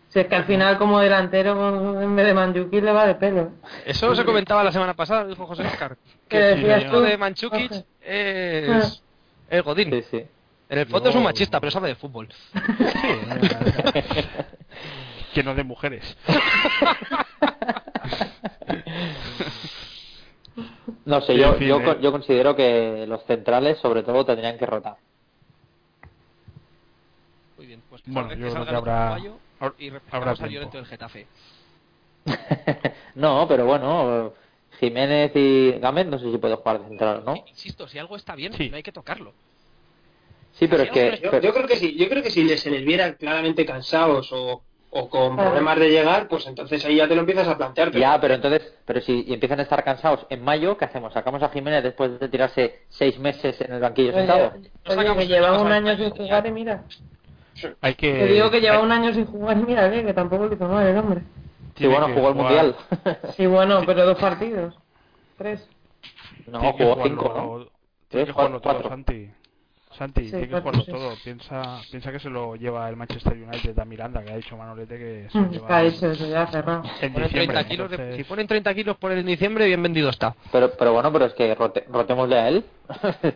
Si 0.08 0.20
es 0.20 0.26
que 0.26 0.34
al 0.34 0.44
final 0.44 0.78
como 0.78 1.00
delantero 1.00 2.00
en 2.00 2.16
vez 2.16 2.26
de 2.26 2.34
Manjukic 2.34 2.82
le 2.82 2.92
va 2.92 3.06
de 3.06 3.16
pelo. 3.16 3.50
Eso 3.84 4.14
se 4.14 4.24
comentaba 4.24 4.64
la 4.64 4.72
semana 4.72 4.94
pasada, 4.94 5.26
dijo 5.26 5.46
José 5.46 5.64
Oscar. 5.64 5.96
Que 6.28 6.38
decías 6.38 6.90
tú 6.90 7.00
de 7.00 7.18
Manchukic 7.18 7.72
es, 8.00 9.02
es 9.50 9.62
Godín. 9.62 9.92
Sí, 9.92 10.02
sí. 10.10 10.26
En 10.68 10.78
el 10.78 10.86
fondo 10.86 11.10
es 11.10 11.14
un 11.14 11.22
machista, 11.22 11.60
pero 11.60 11.70
sabe 11.70 11.86
de 11.88 11.94
fútbol. 11.94 12.28
que 15.32 15.42
no 15.42 15.54
de 15.54 15.64
mujeres. 15.64 16.16
no 21.04 21.20
sé, 21.20 21.36
yo, 21.36 21.58
yo, 21.58 21.78
eh. 21.80 21.98
yo 22.00 22.10
considero 22.10 22.56
que 22.56 23.04
los 23.06 23.22
centrales 23.24 23.76
sobre 23.78 24.02
todo 24.02 24.24
tendrían 24.24 24.56
que 24.58 24.66
rotar. 24.66 24.96
Muy 27.56 27.66
bien, 27.66 27.80
pues 27.88 28.02
bueno, 28.06 28.34
yo 28.34 28.50
creo 28.50 28.64
que 28.64 28.74
habrá 28.74 29.18
y 29.78 29.92
habrá 30.10 30.34
dentro 30.34 30.80
del 30.80 30.86
Getafe. 30.86 31.28
no, 33.14 33.46
pero 33.46 33.66
bueno, 33.66 34.32
Jiménez 34.80 35.30
y 35.34 35.72
Gámez 35.78 36.06
no 36.06 36.18
sé 36.18 36.32
si 36.32 36.38
puede 36.38 36.56
jugar 36.56 36.80
de 36.80 36.88
central 36.88 37.22
no. 37.24 37.36
Insisto, 37.46 37.86
si 37.86 37.98
algo 37.98 38.16
está 38.16 38.34
bien, 38.34 38.52
no 38.70 38.76
hay 38.76 38.82
que 38.82 38.92
tocarlo. 38.92 39.32
Sí, 40.58 40.68
pero 40.68 40.84
es 40.84 40.90
que... 40.90 41.20
Yo, 41.42 41.52
creo 41.52 41.66
que 41.66 41.76
sí, 41.76 41.96
yo 41.96 42.08
creo 42.08 42.22
que 42.22 42.30
si 42.30 42.48
se 42.56 42.70
les 42.70 42.84
viera 42.84 43.14
claramente 43.14 43.66
cansados 43.66 44.32
o, 44.32 44.62
con 45.10 45.36
problemas 45.36 45.78
de 45.78 45.90
llegar, 45.90 46.28
pues 46.28 46.46
entonces 46.46 46.82
ahí 46.86 46.96
ya 46.96 47.06
te 47.06 47.14
lo 47.14 47.20
empiezas 47.20 47.46
a 47.46 47.58
plantear. 47.58 47.92
Ya, 47.92 48.18
pero 48.18 48.34
entonces, 48.34 48.72
pero 48.86 49.02
si 49.02 49.26
empiezan 49.28 49.60
a 49.60 49.64
estar 49.64 49.84
cansados 49.84 50.26
en 50.30 50.42
mayo, 50.42 50.78
¿qué 50.78 50.86
hacemos? 50.86 51.12
¿Sacamos 51.12 51.42
a 51.42 51.50
Jiménez 51.50 51.82
después 51.82 52.18
de 52.18 52.28
tirarse 52.30 52.84
seis 52.88 53.18
meses 53.18 53.60
en 53.60 53.74
el 53.74 53.80
banquillo 53.80 54.12
sentado? 54.12 54.54
que 55.16 55.26
lleva 55.26 55.60
un 55.60 55.70
año 55.70 55.94
sin 55.96 56.10
jugar 56.10 56.46
y 56.46 56.50
mira. 56.50 56.84
Hay 57.82 57.94
que... 57.94 58.12
Te 58.12 58.26
digo 58.26 58.50
que 58.50 58.60
lleva 58.60 58.80
un 58.80 58.92
año 58.92 59.12
sin 59.12 59.26
jugar 59.26 59.58
y 59.58 59.62
mira, 59.62 59.90
que 59.90 60.14
tampoco 60.14 60.46
le 60.46 60.56
mal 60.56 60.86
el 60.86 60.96
hombre. 60.96 61.22
Sí, 61.76 61.86
bueno, 61.86 62.08
jugó 62.14 62.30
el 62.30 62.34
Mundial. 62.34 62.76
Sí, 63.36 63.44
bueno, 63.44 63.82
pero 63.86 64.06
dos 64.06 64.18
partidos. 64.18 64.74
Tres. 65.36 65.68
No, 66.46 66.72
jugó 66.72 67.02
cinco, 67.02 67.34
¿no? 67.36 67.76
Tres, 68.08 68.32
cuatro, 68.32 68.60
cuatro. 68.62 68.88
Santi. 69.96 70.28
Santi, 70.28 70.30
tiene 70.30 70.48
que 70.48 70.60
jugarlo 70.60 70.84
todo. 70.84 71.14
Piensa, 71.22 71.80
piensa 71.90 72.12
que 72.12 72.18
se 72.18 72.30
lo 72.30 72.56
lleva 72.56 72.88
el 72.88 72.96
Manchester 72.96 73.34
United 73.34 73.78
a 73.78 73.84
Miranda, 73.84 74.24
que 74.24 74.32
ha 74.32 74.36
dicho 74.36 74.56
Manolete 74.56 74.98
que 74.98 75.28
se 75.30 75.38
lo 75.38 75.44
mm, 75.44 75.50
lleva. 75.50 75.64
Está 75.66 75.82
hecho, 75.84 76.10
eso 76.12 76.28
ya 76.28 76.46
cerrado. 76.46 76.82
Si 78.16 78.24
ponen 78.24 78.46
30 78.46 78.74
kilos 78.74 78.96
por 78.96 79.12
el 79.12 79.24
diciembre, 79.24 79.66
bien 79.66 79.82
vendido 79.82 80.10
está. 80.10 80.34
Pero, 80.52 80.72
pero 80.72 80.92
bueno, 80.92 81.12
pero 81.12 81.26
es 81.26 81.34
que 81.34 81.54
rote, 81.54 81.84
rotémosle 81.88 82.38
a 82.38 82.48
él. 82.48 82.64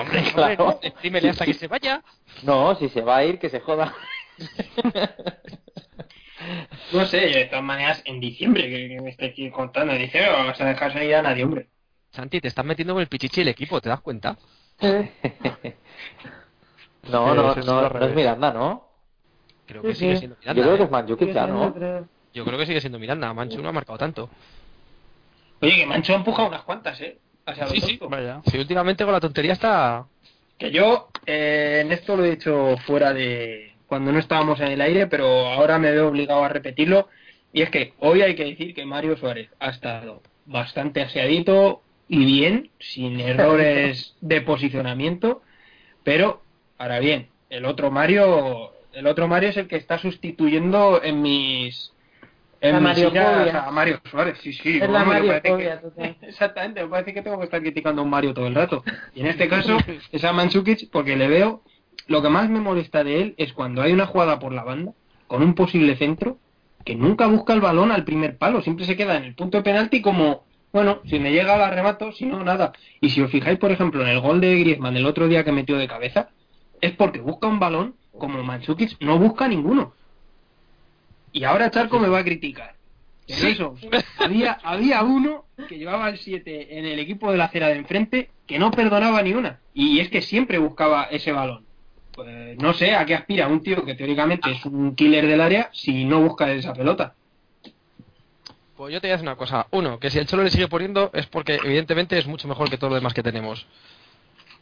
hombre, 0.00 0.22
claro. 0.34 0.80
dímele 1.02 1.30
hasta 1.30 1.44
que 1.44 1.54
se 1.54 1.66
vaya. 1.66 2.02
No, 2.42 2.74
si 2.76 2.88
se 2.88 3.02
va 3.02 3.18
a 3.18 3.24
ir, 3.24 3.38
que 3.38 3.48
se 3.48 3.60
joda. 3.60 3.94
No 6.92 7.04
sé, 7.06 7.18
de 7.18 7.46
todas 7.46 7.64
maneras, 7.64 8.02
en 8.04 8.20
diciembre, 8.20 8.68
que, 8.68 9.00
me 9.00 9.10
estoy 9.10 9.50
contando, 9.50 9.92
en 9.92 10.02
diciembre 10.02 10.32
vamos 10.32 10.60
a 10.60 10.64
dejar 10.64 10.92
salir 10.92 11.14
a 11.14 11.22
nadie, 11.22 11.44
hombre. 11.44 11.68
Santi, 12.16 12.40
te 12.40 12.48
estás 12.48 12.64
metiendo 12.64 12.94
con 12.94 13.02
el 13.02 13.08
pichichi 13.08 13.42
el 13.42 13.48
equipo, 13.48 13.78
¿te 13.80 13.90
das 13.90 14.00
cuenta? 14.00 14.36
no, 17.10 17.34
no, 17.34 17.54
no, 17.54 17.88
no, 17.90 18.06
es 18.06 18.14
Miranda, 18.14 18.52
¿no? 18.52 18.88
Creo 19.66 19.82
que 19.82 19.94
sigue 19.94 20.16
siendo 20.16 20.36
Miranda. 20.40 20.60
Yo 20.60 20.66
creo 20.66 20.76
que 20.78 20.84
es 20.84 20.90
Manchukic 20.90 21.32
ya, 21.32 21.46
¿no? 21.46 21.74
Yo 22.32 22.44
creo 22.44 22.58
que 22.58 22.66
sigue 22.66 22.80
siendo 22.80 22.98
Miranda, 22.98 23.32
Manchu 23.34 23.60
no 23.60 23.68
ha 23.68 23.72
marcado 23.72 23.98
tanto. 23.98 24.30
Oye, 25.60 25.76
que 25.76 25.86
Mancho 25.86 26.14
ha 26.14 26.16
empujado 26.16 26.48
unas 26.48 26.62
cuantas, 26.62 26.98
¿eh? 27.00 27.18
sí, 27.70 27.80
sí, 27.80 27.98
vaya. 28.08 28.40
Sí, 28.46 28.58
últimamente 28.58 29.04
con 29.04 29.12
la 29.12 29.20
tontería 29.20 29.52
está... 29.52 30.06
Que 30.58 30.70
yo 30.70 31.10
eh, 31.26 31.82
en 31.84 31.92
esto 31.92 32.16
lo 32.16 32.24
he 32.24 32.30
dicho 32.30 32.76
fuera 32.86 33.12
de, 33.12 33.74
cuando 33.86 34.10
no 34.10 34.18
estábamos 34.18 34.58
en 34.60 34.68
el 34.68 34.80
aire, 34.80 35.06
pero 35.06 35.48
ahora 35.48 35.78
me 35.78 35.92
veo 35.92 36.08
obligado 36.08 36.42
a 36.42 36.48
repetirlo. 36.48 37.08
Y 37.52 37.60
es 37.60 37.70
que 37.70 37.92
hoy 38.00 38.22
hay 38.22 38.34
que 38.34 38.44
decir 38.44 38.74
que 38.74 38.86
Mario 38.86 39.18
Suárez 39.18 39.50
ha 39.60 39.68
estado 39.68 40.22
bastante 40.46 41.02
aseadito 41.02 41.82
y 42.08 42.24
bien, 42.24 42.70
sin 42.78 43.20
errores 43.20 44.14
de 44.20 44.40
posicionamiento, 44.40 45.42
pero 46.04 46.42
ahora 46.78 47.00
bien, 47.00 47.28
el 47.50 47.64
otro 47.64 47.90
Mario, 47.90 48.72
el 48.92 49.06
otro 49.06 49.28
Mario 49.28 49.50
es 49.50 49.56
el 49.56 49.68
que 49.68 49.76
está 49.76 49.98
sustituyendo 49.98 51.02
en 51.02 51.22
mis 51.22 51.92
en 52.60 52.82
Mario 52.82 53.12
a 53.14 53.70
Mario 53.70 54.00
Suárez, 54.10 54.38
sí, 54.42 54.52
sí. 54.52 54.78
Es 54.80 54.88
la 54.88 55.04
Mario 55.04 55.32
exactamente, 56.22 56.82
me 56.82 56.88
parece 56.88 57.12
que 57.12 57.22
tengo 57.22 57.38
que 57.38 57.44
estar 57.44 57.60
criticando 57.60 58.00
a 58.00 58.04
un 58.04 58.10
Mario 58.10 58.34
todo 58.34 58.46
el 58.46 58.54
rato. 58.54 58.82
Y 59.14 59.20
en 59.20 59.26
este 59.26 59.48
caso 59.48 59.76
es 60.12 60.24
a 60.24 60.32
Mansukic 60.32 60.90
porque 60.90 61.16
le 61.16 61.28
veo 61.28 61.62
lo 62.06 62.22
que 62.22 62.28
más 62.28 62.48
me 62.48 62.60
molesta 62.60 63.04
de 63.04 63.20
él 63.20 63.34
es 63.36 63.52
cuando 63.52 63.82
hay 63.82 63.92
una 63.92 64.06
jugada 64.06 64.38
por 64.38 64.52
la 64.52 64.64
banda, 64.64 64.92
con 65.26 65.42
un 65.42 65.54
posible 65.54 65.96
centro, 65.96 66.38
que 66.84 66.94
nunca 66.94 67.26
busca 67.26 67.52
el 67.52 67.60
balón 67.60 67.90
al 67.90 68.04
primer 68.04 68.38
palo, 68.38 68.62
siempre 68.62 68.86
se 68.86 68.96
queda 68.96 69.16
en 69.16 69.24
el 69.24 69.34
punto 69.34 69.58
de 69.58 69.64
penalti 69.64 70.00
como, 70.00 70.44
bueno, 70.76 71.00
si 71.06 71.18
me 71.18 71.32
llega 71.32 71.56
la 71.56 71.70
remato, 71.70 72.12
si 72.12 72.26
no, 72.26 72.44
nada. 72.44 72.74
Y 73.00 73.08
si 73.08 73.22
os 73.22 73.30
fijáis, 73.30 73.58
por 73.58 73.72
ejemplo, 73.72 74.02
en 74.02 74.08
el 74.08 74.20
gol 74.20 74.42
de 74.42 74.60
Griezmann 74.60 74.94
el 74.94 75.06
otro 75.06 75.26
día 75.26 75.42
que 75.42 75.50
metió 75.50 75.78
de 75.78 75.88
cabeza, 75.88 76.28
es 76.82 76.92
porque 76.92 77.18
busca 77.18 77.46
un 77.46 77.58
balón 77.58 77.94
como 78.18 78.42
Manchukic 78.42 79.00
no 79.00 79.18
busca 79.18 79.48
ninguno. 79.48 79.94
Y 81.32 81.44
ahora 81.44 81.70
Charco 81.70 81.98
me 81.98 82.08
va 82.08 82.18
a 82.18 82.24
criticar. 82.24 82.74
eso, 83.26 83.74
había, 84.18 84.58
había 84.62 85.02
uno 85.02 85.46
que 85.66 85.78
llevaba 85.78 86.10
el 86.10 86.18
7 86.18 86.78
en 86.78 86.84
el 86.84 86.98
equipo 86.98 87.32
de 87.32 87.38
la 87.38 87.46
acera 87.46 87.68
de 87.68 87.76
enfrente 87.76 88.28
que 88.46 88.58
no 88.58 88.70
perdonaba 88.70 89.22
ni 89.22 89.32
una. 89.32 89.60
Y 89.72 90.00
es 90.00 90.10
que 90.10 90.20
siempre 90.20 90.58
buscaba 90.58 91.04
ese 91.04 91.32
balón 91.32 91.64
pues 92.14 92.56
no 92.56 92.72
sé 92.72 92.94
a 92.94 93.04
qué 93.04 93.14
aspira 93.14 93.46
un 93.46 93.62
tío 93.62 93.84
que 93.84 93.94
teóricamente 93.94 94.50
es 94.50 94.64
un 94.64 94.94
killer 94.94 95.26
del 95.26 95.40
área 95.42 95.68
si 95.72 96.06
no 96.06 96.22
busca 96.22 96.50
esa 96.50 96.72
pelota. 96.72 97.14
Pues 98.76 98.92
yo 98.92 99.00
te 99.00 99.06
voy 99.06 99.12
a 99.12 99.16
decir 99.16 99.28
una 99.28 99.36
cosa. 99.36 99.66
Uno, 99.70 99.98
que 99.98 100.10
si 100.10 100.18
el 100.18 100.26
Cholo 100.26 100.42
le 100.42 100.50
sigue 100.50 100.68
poniendo 100.68 101.10
es 101.14 101.26
porque 101.26 101.54
evidentemente 101.54 102.18
es 102.18 102.26
mucho 102.26 102.46
mejor 102.46 102.68
que 102.68 102.76
todo 102.76 102.90
lo 102.90 102.96
demás 102.96 103.14
que 103.14 103.22
tenemos. 103.22 103.66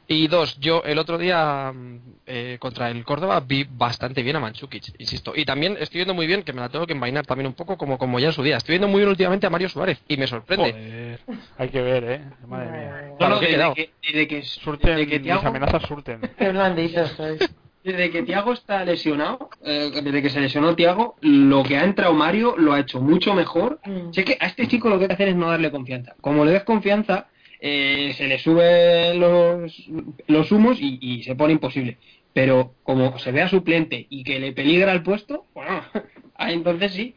Y 0.07 0.29
dos, 0.29 0.59
yo 0.61 0.83
el 0.85 0.99
otro 0.99 1.17
día 1.17 1.73
mm, 1.73 2.01
eh, 2.27 2.57
contra 2.61 2.91
el 2.91 3.05
Córdoba 3.05 3.41
vi 3.41 3.67
bastante 3.69 4.23
bien 4.23 4.37
a 4.37 4.41
Manchukic, 4.41 4.95
insisto. 4.99 5.33
Y 5.35 5.47
también 5.47 5.79
estoy 5.81 5.99
viendo 5.99 6.13
muy 6.13 6.27
bien, 6.27 6.43
que 6.43 6.53
me 6.53 6.61
la 6.61 6.69
tengo 6.69 6.87
que 6.87 6.93
envainar 6.93 7.25
también 7.25 7.47
un 7.47 7.55
poco 7.55 7.79
como, 7.79 7.97
como 7.97 8.19
ya 8.21 8.27
en 8.27 8.33
su 8.35 8.43
día. 8.43 8.59
Estoy 8.59 8.75
viendo 8.75 8.89
muy 8.89 8.99
bien 8.99 9.09
últimamente 9.09 9.47
a 9.47 9.51
Mario 9.51 9.71
Suárez 9.71 10.03
y 10.07 10.19
me 10.19 10.27
sorprende. 10.27 11.19
hay 11.57 11.69
que 11.71 11.81
ver, 11.81 12.05
¿eh? 12.05 12.21
Madre 12.47 12.71
mía. 12.71 13.15
No, 13.19 13.41
desde, 13.41 13.75
que, 13.75 13.91
desde 14.03 14.29
que, 14.29 14.43
surten, 14.43 14.97
desde 14.97 15.23
que 15.23 15.33
amenazas 15.33 15.83
surten. 15.85 16.21
Qué 16.39 16.51
blandito 16.51 17.07
sois. 17.07 17.51
Desde 17.85 18.11
que 18.11 18.23
Tiago 18.23 18.55
está 18.55 18.83
lesionado, 18.83 19.51
eh, 19.63 19.91
desde 20.03 20.23
que 20.23 20.31
se 20.31 20.41
lesionó 20.41 20.75
Tiago, 20.75 21.17
lo 21.21 21.63
que 21.63 21.77
ha 21.77 21.85
entrado 21.85 22.15
Mario 22.15 22.57
lo 22.57 22.73
ha 22.73 22.81
hecho 22.81 22.99
mucho 22.99 23.35
mejor. 23.35 23.79
Mm. 23.85 24.11
Sé 24.11 24.25
que 24.25 24.39
a 24.41 24.47
este 24.47 24.67
chico 24.69 24.89
lo 24.89 24.97
que 24.97 25.05
hay 25.05 25.09
que 25.09 25.15
hacer 25.15 25.29
es 25.29 25.37
no 25.37 25.51
darle 25.51 25.71
confianza. 25.71 26.15
Como 26.23 26.47
le 26.47 26.53
des 26.53 26.63
confianza, 26.63 27.29
eh, 27.61 28.15
se 28.17 28.27
le 28.27 28.39
suben 28.39 29.21
los, 29.21 29.87
los 30.27 30.51
humos 30.51 30.79
y, 30.81 31.23
se 31.25 31.37
pone 31.37 31.53
imposible. 31.53 31.99
Pero 32.33 32.73
como 32.85 33.19
se 33.19 33.33
vea 33.33 33.49
suplente 33.49 34.07
y 34.09 34.25
que 34.25 34.41
le 34.41 34.53
peligra 34.53 34.93
el 34.93 35.03
puesto, 35.03 35.45
bueno, 35.53 35.83
entonces 36.39 36.93
sí. 36.93 37.15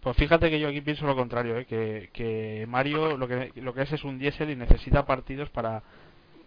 Pues 0.00 0.16
fíjate 0.16 0.50
que 0.50 0.60
yo 0.60 0.68
aquí 0.68 0.82
pienso 0.82 1.04
lo 1.04 1.16
contrario, 1.16 1.58
¿eh? 1.58 1.64
que, 1.64 2.10
que 2.12 2.64
Mario 2.68 3.16
lo 3.16 3.26
que, 3.26 3.50
lo 3.56 3.74
que 3.74 3.82
es 3.82 3.92
es 3.92 4.04
un 4.04 4.20
diésel 4.20 4.50
y 4.50 4.56
necesita 4.56 5.04
partidos 5.04 5.50
para, 5.50 5.82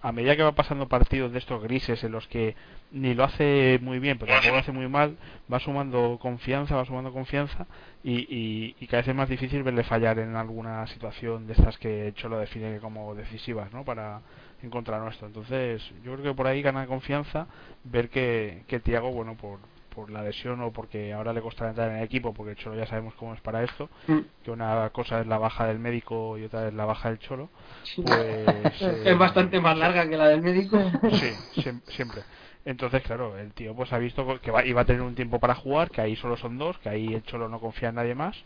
a 0.02 0.12
medida 0.12 0.36
que 0.36 0.44
va 0.44 0.54
pasando 0.54 0.88
partidos 0.88 1.32
de 1.32 1.40
estos 1.40 1.62
grises 1.62 2.04
en 2.04 2.12
los 2.12 2.28
que 2.28 2.56
ni 2.92 3.14
lo 3.14 3.26
hace 3.26 3.80
muy 3.82 4.00
bien, 4.00 4.18
pero 4.18 4.32
tampoco 4.32 4.54
lo 4.54 4.60
hace 4.62 4.72
muy 4.72 4.88
mal, 4.88 5.18
va 5.52 5.60
sumando 5.60 6.18
confianza, 6.22 6.76
va 6.76 6.86
sumando 6.86 7.12
confianza 7.12 7.68
y, 8.04 8.76
y, 8.80 8.88
cada 8.88 9.02
vez 9.02 9.10
es 9.10 9.16
más 9.16 9.30
difícil 9.30 9.62
verle 9.64 9.84
fallar 9.84 10.20
en 10.20 10.36
alguna 10.36 10.88
situación 10.88 11.48
de 11.48 11.54
estas 11.54 11.78
que 11.78 12.14
Cholo 12.16 12.40
define 12.40 12.80
como 12.80 13.14
decisivas, 13.14 13.72
¿no? 13.74 13.84
Para 13.84 14.22
encontrar 14.64 15.02
nuestro. 15.02 15.28
Entonces, 15.28 15.84
yo 16.04 16.14
creo 16.14 16.24
que 16.24 16.34
por 16.34 16.48
ahí 16.48 16.62
gana 16.62 16.88
confianza 16.88 17.48
ver 17.84 18.10
que, 18.10 18.64
que 18.68 18.80
Tiago, 18.80 19.12
bueno, 19.12 19.36
por, 19.36 19.60
por 19.94 20.10
la 20.10 20.24
lesión 20.24 20.62
o 20.62 20.72
porque 20.72 21.14
ahora 21.14 21.34
le 21.34 21.42
costará 21.42 21.70
entrar 21.72 21.90
en 21.90 21.98
el 21.98 22.04
equipo, 22.04 22.34
porque 22.34 22.52
el 22.52 22.58
Cholo 22.58 22.76
ya 22.76 22.86
sabemos 22.86 23.14
cómo 23.16 23.34
es 23.34 23.42
para 23.42 23.64
esto, 23.64 23.90
mm. 24.08 24.20
que 24.44 24.52
una 24.52 24.90
cosa 24.92 25.22
es 25.22 25.28
la 25.28 25.38
baja 25.38 25.68
del 25.68 25.80
médico 25.80 26.38
y 26.38 26.46
otra 26.46 26.68
es 26.68 26.74
la 26.74 26.86
baja 26.86 27.10
del 27.10 27.20
Cholo. 27.20 27.50
Pues, 27.96 28.48
es 28.82 29.06
eh, 29.06 29.14
bastante 29.16 29.60
más 29.60 29.78
larga 29.78 30.08
que 30.08 30.18
la 30.18 30.30
del 30.30 30.42
médico. 30.42 30.80
Sí, 31.12 31.72
siempre. 31.88 32.24
Entonces, 32.66 33.02
claro, 33.04 33.38
el 33.38 33.54
tío 33.54 33.74
pues 33.74 33.92
ha 33.94 33.98
visto 33.98 34.40
que 34.42 34.52
iba 34.66 34.82
a 34.82 34.86
tener 34.86 35.02
un 35.02 35.16
tiempo 35.16 35.40
para 35.40 35.56
jugar, 35.56 35.90
que 35.90 36.02
ahí 36.02 36.16
solo 36.16 36.38
son 36.38 36.58
dos, 36.58 36.78
que 36.80 36.90
ahí 36.90 37.14
el 37.14 37.24
Cholo 37.24 37.50
no 37.50 37.60
confía 37.60 37.90
en 37.90 37.96
nadie 37.96 38.16
más. 38.16 38.38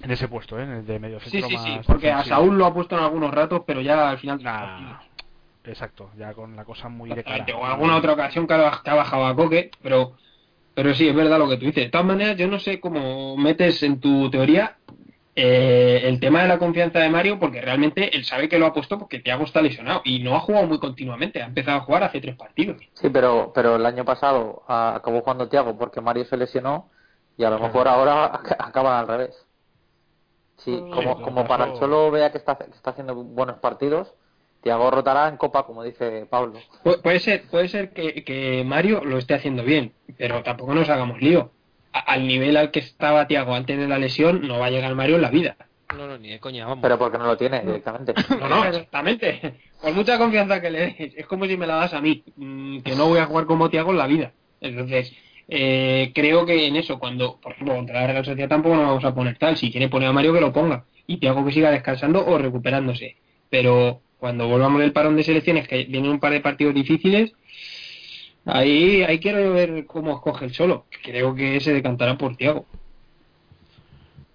En 0.00 0.12
ese 0.12 0.28
puesto, 0.28 0.58
¿eh? 0.58 0.62
en 0.62 0.70
el 0.70 0.86
de 0.86 1.00
medio 1.00 1.18
centro 1.18 1.48
sí, 1.48 1.56
sí, 1.56 1.64
sí, 1.64 1.80
porque 1.84 2.12
a 2.12 2.22
Saúl 2.22 2.56
lo 2.56 2.66
ha 2.66 2.72
puesto 2.72 2.96
en 2.96 3.02
algunos 3.02 3.34
ratos, 3.34 3.62
pero 3.66 3.80
ya 3.80 4.10
al 4.10 4.18
final. 4.18 4.38
Exacto, 5.68 6.10
ya 6.16 6.32
con 6.34 6.56
la 6.56 6.64
cosa 6.64 6.88
muy 6.88 7.10
de 7.10 7.22
cara. 7.22 7.46
O 7.56 7.64
alguna 7.64 7.96
otra 7.96 8.12
ocasión 8.12 8.46
que 8.46 8.54
ha 8.54 8.94
bajado 8.94 9.26
a 9.26 9.36
Coque, 9.36 9.70
pero 9.82 10.14
pero 10.78 10.94
sí, 10.94 11.08
es 11.08 11.14
verdad 11.16 11.40
lo 11.40 11.48
que 11.48 11.56
tú 11.56 11.66
dices. 11.66 11.86
De 11.86 11.90
todas 11.90 12.06
maneras, 12.06 12.36
yo 12.36 12.46
no 12.46 12.60
sé 12.60 12.78
cómo 12.78 13.36
metes 13.36 13.82
en 13.82 13.98
tu 13.98 14.30
teoría 14.30 14.76
eh, 15.34 16.02
el 16.04 16.20
tema 16.20 16.42
de 16.42 16.46
la 16.46 16.60
confianza 16.60 17.00
de 17.00 17.10
Mario, 17.10 17.40
porque 17.40 17.60
realmente 17.60 18.16
él 18.16 18.24
sabe 18.24 18.48
que 18.48 18.60
lo 18.60 18.66
ha 18.66 18.72
puesto 18.72 18.96
porque 18.96 19.18
Thiago 19.18 19.42
está 19.42 19.60
lesionado 19.60 20.02
y 20.04 20.20
no 20.20 20.36
ha 20.36 20.38
jugado 20.40 20.68
muy 20.68 20.78
continuamente. 20.78 21.42
Ha 21.42 21.46
empezado 21.46 21.78
a 21.78 21.80
jugar 21.80 22.04
hace 22.04 22.20
tres 22.20 22.36
partidos. 22.36 22.76
Sí, 22.92 23.08
pero, 23.08 23.50
pero 23.52 23.74
el 23.74 23.84
año 23.86 24.04
pasado 24.04 24.62
acabó 24.68 25.20
jugando 25.22 25.48
Thiago 25.48 25.76
porque 25.76 26.00
Mario 26.00 26.24
se 26.26 26.36
lesionó 26.36 26.88
y 27.36 27.42
a 27.42 27.50
lo 27.50 27.58
mejor 27.58 27.88
ahora 27.88 28.26
acaban 28.60 29.00
al 29.00 29.08
revés. 29.08 29.46
Sí, 30.58 30.78
como, 30.94 31.20
como 31.22 31.44
para 31.44 31.64
el 31.64 31.76
solo 31.76 32.12
vea 32.12 32.30
que 32.30 32.38
está, 32.38 32.56
que 32.56 32.70
está 32.70 32.90
haciendo 32.90 33.16
buenos 33.16 33.58
partidos, 33.58 34.14
Tiago 34.62 34.90
rotará 34.90 35.28
en 35.28 35.36
Copa, 35.36 35.64
como 35.64 35.82
dice 35.82 36.26
Pablo. 36.28 36.58
puede 37.02 37.20
ser, 37.20 37.44
puede 37.50 37.68
ser 37.68 37.90
que, 37.92 38.62
Mario 38.66 39.04
lo 39.04 39.18
esté 39.18 39.34
haciendo 39.34 39.62
bien, 39.62 39.92
pero 40.16 40.42
tampoco 40.42 40.74
nos 40.74 40.88
hagamos 40.88 41.20
lío. 41.20 41.52
al 41.92 42.26
nivel 42.26 42.56
al 42.56 42.70
que 42.70 42.80
estaba 42.80 43.26
Tiago 43.26 43.54
antes 43.54 43.78
de 43.78 43.88
la 43.88 43.98
lesión, 43.98 44.46
no 44.46 44.58
va 44.58 44.66
a 44.66 44.70
llegar 44.70 44.94
Mario 44.94 45.16
en 45.16 45.22
la 45.22 45.30
vida. 45.30 45.56
No, 45.96 46.06
no, 46.06 46.18
ni 46.18 46.28
de 46.28 46.38
coña, 46.38 46.66
vamos. 46.66 46.82
Pero 46.82 46.98
porque 46.98 47.16
no 47.16 47.24
lo 47.24 47.36
tiene 47.36 47.60
directamente. 47.62 48.12
No, 48.38 48.48
no, 48.48 48.64
exactamente. 48.64 49.54
Por 49.80 49.94
mucha 49.94 50.18
confianza 50.18 50.60
que 50.60 50.70
le 50.70 50.80
des, 50.80 51.14
es 51.16 51.26
como 51.26 51.46
si 51.46 51.56
me 51.56 51.66
la 51.66 51.76
das 51.76 51.94
a 51.94 52.00
mí, 52.00 52.22
mm, 52.36 52.80
que 52.80 52.94
no 52.94 53.08
voy 53.08 53.20
a 53.20 53.26
jugar 53.26 53.46
como 53.46 53.70
Tiago 53.70 53.92
en 53.92 53.98
la 53.98 54.06
vida. 54.06 54.32
Entonces, 54.60 55.14
eh, 55.48 56.12
creo 56.14 56.44
que 56.44 56.66
en 56.66 56.76
eso, 56.76 56.98
cuando, 56.98 57.40
por 57.40 57.52
ejemplo, 57.52 57.74
contra 57.74 58.02
la 58.02 58.06
Real 58.06 58.24
Sociedad 58.24 58.50
tampoco 58.50 58.76
nos 58.76 58.86
vamos 58.86 59.04
a 59.04 59.14
poner 59.14 59.38
tal. 59.38 59.56
Si 59.56 59.70
quiere 59.70 59.88
poner 59.88 60.08
a 60.08 60.12
Mario, 60.12 60.34
que 60.34 60.40
lo 60.40 60.52
ponga. 60.52 60.84
Y 61.06 61.16
Tiago 61.18 61.44
que 61.44 61.52
siga 61.52 61.70
descansando 61.70 62.26
o 62.26 62.36
recuperándose. 62.36 63.16
Pero 63.48 64.02
cuando 64.18 64.48
volvamos 64.48 64.80
del 64.80 64.92
parón 64.92 65.16
de 65.16 65.22
selecciones, 65.22 65.68
que 65.68 65.84
vienen 65.84 66.10
un 66.10 66.20
par 66.20 66.32
de 66.32 66.40
partidos 66.40 66.74
difíciles, 66.74 67.32
ahí, 68.44 69.02
ahí 69.02 69.18
quiero 69.18 69.52
ver 69.52 69.86
cómo 69.86 70.14
escoge 70.14 70.46
el 70.46 70.54
solo. 70.54 70.86
Creo 71.02 71.34
que 71.34 71.60
se 71.60 71.72
decantará 71.72 72.18
por 72.18 72.36
Tiago. 72.36 72.66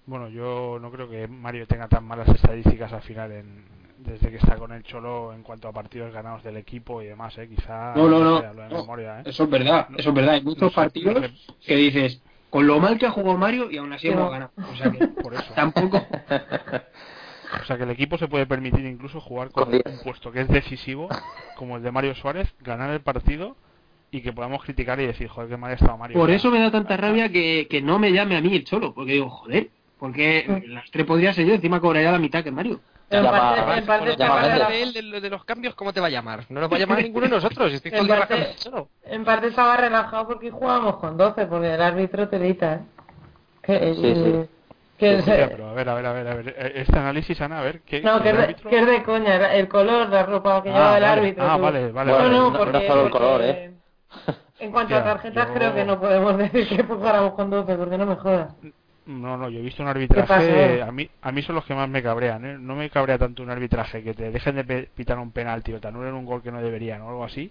Bueno, 0.06 0.28
yo 0.28 0.78
no 0.80 0.90
creo 0.90 1.08
que 1.08 1.26
Mario 1.28 1.66
tenga 1.66 1.88
tan 1.88 2.04
malas 2.04 2.28
estadísticas 2.28 2.92
al 2.92 3.02
final 3.02 3.32
en, 3.32 3.64
desde 3.98 4.30
que 4.30 4.36
está 4.36 4.56
con 4.56 4.72
el 4.72 4.82
Cholo 4.82 5.32
en 5.32 5.42
cuanto 5.42 5.68
a 5.68 5.72
partidos 5.72 6.12
ganados 6.12 6.42
del 6.42 6.58
equipo 6.58 7.00
y 7.00 7.06
demás, 7.06 7.36
¿eh? 7.38 7.48
Quizá 7.48 7.94
no, 7.94 8.08
no, 8.08 8.20
no, 8.22 8.40
¿eh? 8.40 9.22
eso 9.24 9.44
es 9.44 9.50
verdad, 9.50 9.88
eso 9.96 10.08
es 10.10 10.14
verdad. 10.14 10.34
Hay 10.34 10.42
muchos 10.42 10.72
partidos 10.72 11.30
que 11.66 11.76
dices, 11.76 12.20
con 12.50 12.66
lo 12.66 12.78
mal 12.80 12.98
que 12.98 13.06
ha 13.06 13.10
jugado 13.10 13.38
Mario 13.38 13.70
y 13.70 13.78
aún 13.78 13.92
así 13.92 14.08
hemos 14.08 14.30
ganado. 14.30 14.52
O 14.70 14.76
sea 14.76 14.90
que 14.90 15.06
por 15.22 15.34
eso. 15.34 15.52
tampoco 15.54 16.00
O 17.60 17.64
sea 17.64 17.76
que 17.76 17.84
el 17.84 17.90
equipo 17.90 18.18
se 18.18 18.28
puede 18.28 18.46
permitir 18.46 18.84
incluso 18.84 19.20
jugar 19.20 19.50
con 19.50 19.72
un 19.72 19.98
puesto 20.02 20.30
que 20.32 20.40
es 20.40 20.48
decisivo, 20.48 21.08
como 21.56 21.76
el 21.76 21.82
de 21.82 21.90
Mario 21.90 22.14
Suárez, 22.14 22.52
ganar 22.60 22.90
el 22.90 23.00
partido 23.00 23.56
y 24.10 24.20
que 24.20 24.32
podamos 24.32 24.62
criticar 24.62 25.00
y 25.00 25.06
decir, 25.06 25.28
joder, 25.28 25.50
que 25.50 25.56
mal 25.56 25.72
ha 25.72 25.74
estado 25.74 25.98
Mario. 25.98 26.18
Por 26.18 26.30
eso 26.30 26.50
me 26.50 26.60
da 26.60 26.70
tanta 26.70 26.96
rabia 26.96 27.30
que, 27.30 27.66
que 27.68 27.82
no 27.82 27.98
me 27.98 28.12
llame 28.12 28.36
a 28.36 28.40
mí 28.40 28.54
el 28.54 28.64
cholo, 28.64 28.94
porque 28.94 29.12
digo, 29.12 29.28
joder, 29.28 29.70
porque 29.98 30.62
las 30.68 30.90
tres 30.90 31.06
podría 31.06 31.32
ser 31.32 31.46
yo, 31.46 31.54
encima 31.54 31.80
cobraría 31.80 32.12
la 32.12 32.18
mitad 32.18 32.44
que 32.44 32.50
Mario. 32.50 32.80
en 33.10 33.24
parte, 33.24 33.78
en 33.78 33.86
parte 33.86 34.16
de, 34.16 35.20
de, 35.20 35.30
los 35.30 35.44
cambios, 35.44 35.74
¿cómo 35.74 35.92
te 35.92 36.00
va 36.00 36.08
a 36.08 36.10
llamar? 36.10 36.44
No 36.48 36.60
nos 36.60 36.70
va 36.70 36.76
a 36.76 36.80
llamar 36.80 36.98
ninguno 37.02 37.26
de 37.26 37.32
nosotros. 37.32 37.72
Estoy 37.72 37.92
en, 37.92 38.06
parte, 38.06 38.54
en 39.04 39.24
parte 39.24 39.48
estaba 39.48 39.76
relajado 39.76 40.28
porque 40.28 40.50
jugábamos 40.50 40.96
con 40.96 41.16
12, 41.16 41.46
porque 41.46 41.74
el 41.74 41.82
árbitro 41.82 42.28
te 42.28 42.38
dice 42.38 42.80
¿eh? 43.66 43.94
sí, 43.94 44.14
sí. 44.14 44.48
Que 45.04 45.48
pero 45.50 45.68
a 45.68 45.74
ver, 45.74 45.88
a 45.88 45.94
ver, 45.94 46.06
a 46.06 46.12
ver, 46.12 46.28
a 46.28 46.34
ver, 46.34 46.48
eh, 46.56 46.72
este 46.76 46.98
análisis, 46.98 47.40
Ana, 47.40 47.60
a 47.60 47.62
ver, 47.62 47.82
¿qué, 47.82 48.00
No, 48.00 48.22
que, 48.22 48.30
es 48.30 48.36
de, 48.36 48.54
que 48.54 48.78
es 48.78 48.86
de 48.86 49.02
coña, 49.02 49.54
el 49.54 49.68
color 49.68 50.08
de 50.08 50.16
la 50.16 50.22
ropa 50.24 50.62
que 50.62 50.70
ah, 50.70 50.72
lleva 50.72 50.98
el 50.98 51.04
árbitro. 51.04 51.44
Ah, 51.44 51.56
vale, 51.56 51.92
vale. 51.92 52.12
No, 52.12 52.28
no, 52.50 52.58
porque, 52.58 52.86
el 52.86 53.10
color, 53.10 53.42
¿eh? 53.42 53.72
En 54.58 54.70
cuanto 54.70 54.96
a 54.96 55.04
tarjetas, 55.04 55.48
creo 55.52 55.74
que 55.74 55.84
no 55.84 56.00
podemos 56.00 56.38
decir 56.38 56.68
que 56.68 56.82
jugáramos 56.82 57.34
con 57.34 57.50
12, 57.50 57.76
porque 57.76 57.98
no 57.98 58.06
me 58.06 58.16
jodas. 58.16 58.54
No, 59.06 59.36
no, 59.36 59.50
yo 59.50 59.58
he 59.58 59.62
visto 59.62 59.82
un 59.82 59.88
arbitraje. 59.88 60.80
A 60.80 60.90
mí, 60.90 61.10
a 61.20 61.32
mí 61.32 61.42
son 61.42 61.56
los 61.56 61.64
que 61.64 61.74
más 61.74 61.88
me 61.88 62.02
cabrean. 62.02 62.44
¿eh? 62.44 62.56
No 62.58 62.74
me 62.74 62.88
cabrea 62.88 63.18
tanto 63.18 63.42
un 63.42 63.50
arbitraje 63.50 64.02
que 64.02 64.14
te 64.14 64.30
dejen 64.30 64.56
de 64.56 64.88
pitar 64.94 65.18
un 65.18 65.30
penalti 65.30 65.74
o 65.74 65.80
te 65.80 65.88
anulen 65.88 66.14
un 66.14 66.24
gol 66.24 66.42
que 66.42 66.50
no 66.50 66.62
deberían 66.62 67.02
o 67.02 67.10
algo 67.10 67.24
así, 67.24 67.50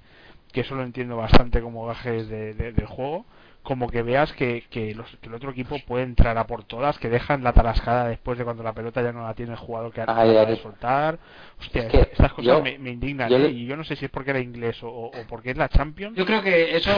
que 0.51 0.61
eso 0.61 0.73
lo 0.73 0.83
entiendo 0.83 1.15
bastante 1.15 1.61
como 1.61 1.85
gajes 1.85 2.27
de, 2.27 2.53
del 2.53 2.85
juego 2.87 3.25
como 3.63 3.89
que 3.89 4.03
veas 4.03 4.33
que, 4.33 4.65
que, 4.69 4.93
los, 4.93 5.09
que, 5.21 5.29
el 5.29 5.33
otro 5.33 5.51
equipo 5.51 5.77
puede 5.87 6.03
entrar 6.03 6.37
a 6.37 6.45
por 6.45 6.65
todas, 6.65 6.99
que 6.99 7.09
dejan 7.09 7.43
la 7.43 7.53
tarascada 7.53 8.09
después 8.09 8.37
de 8.37 8.43
cuando 8.43 8.61
la 8.61 8.73
pelota 8.73 9.01
ya 9.01 9.13
no 9.13 9.23
la 9.23 9.33
tiene 9.33 9.53
el 9.53 9.57
jugador 9.57 9.93
que 9.93 10.01
acaba 10.01 10.25
de 10.25 10.57
soltar. 10.57 11.17
Hostia, 11.59 11.87
estas 11.87 12.33
cosas 12.33 12.61
me, 12.61 12.91
indignan, 12.91 13.31
¿eh? 13.31 13.47
y 13.47 13.65
yo 13.65 13.77
no 13.77 13.85
sé 13.85 13.95
si 13.95 14.05
es 14.05 14.11
porque 14.11 14.31
era 14.31 14.39
inglés 14.39 14.77
o, 14.83 15.11
porque 15.29 15.51
es 15.51 15.57
la 15.57 15.69
Champions. 15.69 16.17
Yo 16.17 16.25
creo 16.25 16.41
que 16.41 16.75
eso, 16.75 16.91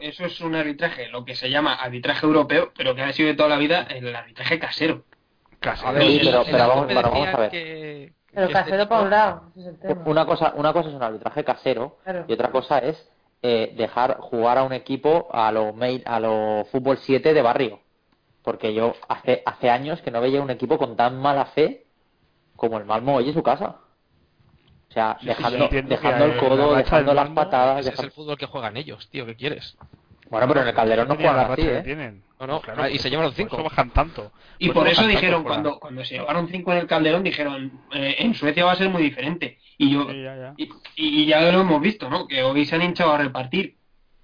eso, 0.00 0.24
es 0.24 0.40
un 0.40 0.54
arbitraje, 0.54 1.08
lo 1.08 1.24
que 1.24 1.34
se 1.34 1.50
llama 1.50 1.74
arbitraje 1.74 2.24
europeo, 2.24 2.72
pero 2.76 2.94
que 2.94 3.02
ha 3.02 3.12
sido 3.12 3.28
de 3.28 3.34
toda 3.34 3.48
la 3.48 3.58
vida 3.58 3.82
el 3.90 4.14
arbitraje 4.14 4.60
casero. 4.60 5.04
Casero. 5.58 6.44
pero, 6.46 6.68
vamos, 6.68 7.28
a 7.28 7.36
ver. 7.36 8.12
pero 8.32 8.50
casero 8.50 8.88
para 8.88 9.02
un 9.02 9.10
lado. 9.10 9.52
Una 10.04 10.24
cosa, 10.24 10.52
una 10.56 10.72
cosa 10.72 10.88
es 10.88 10.94
un 10.94 11.02
arbitraje 11.02 11.42
casero 11.42 11.98
y 12.28 12.32
otra 12.32 12.50
cosa 12.50 12.78
es 12.78 13.11
eh, 13.42 13.74
dejar 13.76 14.18
jugar 14.20 14.58
a 14.58 14.62
un 14.62 14.72
equipo 14.72 15.28
a 15.32 15.50
lo, 15.50 15.72
main, 15.72 16.02
a 16.06 16.20
lo 16.20 16.64
fútbol 16.70 16.98
7 16.98 17.34
de 17.34 17.42
barrio. 17.42 17.80
Porque 18.42 18.74
yo 18.74 18.94
hace, 19.08 19.42
hace 19.44 19.70
años 19.70 20.00
que 20.02 20.10
no 20.10 20.20
veía 20.20 20.42
un 20.42 20.50
equipo 20.50 20.78
con 20.78 20.96
tan 20.96 21.20
mala 21.20 21.46
fe 21.46 21.86
como 22.56 22.78
el 22.78 22.84
Malmo 22.84 23.16
hoy 23.16 23.28
en 23.28 23.34
su 23.34 23.42
casa. 23.42 23.76
O 24.88 24.92
sea, 24.92 25.16
dejando, 25.22 25.68
dejando 25.68 26.24
el 26.26 26.36
codo, 26.36 26.74
dejando 26.74 27.14
las 27.14 27.30
patadas. 27.30 27.86
es 27.86 27.98
el 27.98 28.10
fútbol 28.10 28.36
que 28.36 28.46
juegan 28.46 28.76
ellos, 28.76 29.08
tío, 29.10 29.24
¿qué 29.24 29.34
quieres? 29.34 29.76
Bueno, 30.28 30.46
pero 30.48 30.62
en 30.62 30.68
el 30.68 30.74
Calderón 30.74 31.08
no 31.08 31.14
juegan 31.14 31.50
así, 31.50 31.62
¿eh? 31.62 31.82
Tienen. 31.82 32.22
No, 32.40 32.46
no, 32.46 32.60
claro, 32.60 32.88
y 32.88 32.98
se 32.98 33.08
llevan 33.08 33.32
cinco. 33.32 33.56
Por 33.56 33.64
bajan 33.64 33.90
tanto. 33.90 34.32
Y 34.58 34.70
por, 34.70 34.88
eso 34.88 35.06
dijeron, 35.06 35.44
cuando, 35.44 35.78
cuando 35.78 36.04
se 36.04 36.14
llevaron 36.14 36.48
cinco 36.48 36.72
en 36.72 36.78
el 36.78 36.86
Calderón, 36.86 37.22
dijeron, 37.22 37.80
eh, 37.92 38.16
en 38.18 38.34
Suecia 38.34 38.64
va 38.64 38.72
a 38.72 38.76
ser 38.76 38.88
muy 38.88 39.02
diferente. 39.02 39.58
Y 39.82 39.90
yo 39.90 40.12
ya, 40.12 40.54
Y, 40.94 41.26
ya 41.26 41.40
lo 41.50 41.62
hemos 41.62 41.80
visto, 41.80 42.08
¿no? 42.08 42.28
Que 42.28 42.44
hoy 42.44 42.64
se 42.64 42.76
han 42.76 42.82
hinchado 42.82 43.14
a 43.14 43.18
repartir. 43.18 43.76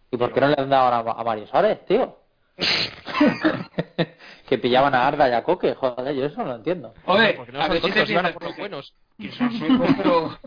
¿Y 0.08 0.16
por 0.16 0.32
qué 0.32 0.40
no 0.40 0.48
le 0.48 0.54
han 0.56 0.70
dado 0.70 1.10
a, 1.10 1.24
Mario 1.24 1.48
Suárez, 1.48 1.84
tío? 1.84 2.16
que 4.48 4.58
pillaban 4.58 4.94
a 4.94 5.08
Arda 5.08 5.28
y 5.28 5.32
a 5.32 5.42
Coque, 5.42 5.74
joder, 5.74 6.14
yo 6.14 6.26
eso 6.26 6.38
no 6.38 6.50
lo 6.50 6.54
entiendo. 6.54 6.94
Joder, 7.04 7.34
porque 7.34 7.50
no 7.50 7.60
a 7.60 7.68
ver 7.68 7.82
si 7.82 8.14
a 8.16 8.32
por 8.32 8.44
los 8.44 8.56
buenos. 8.56 8.94
Que 9.18 9.32
son 9.32 9.52
suecos, 9.52 9.88
pero... 9.96 10.38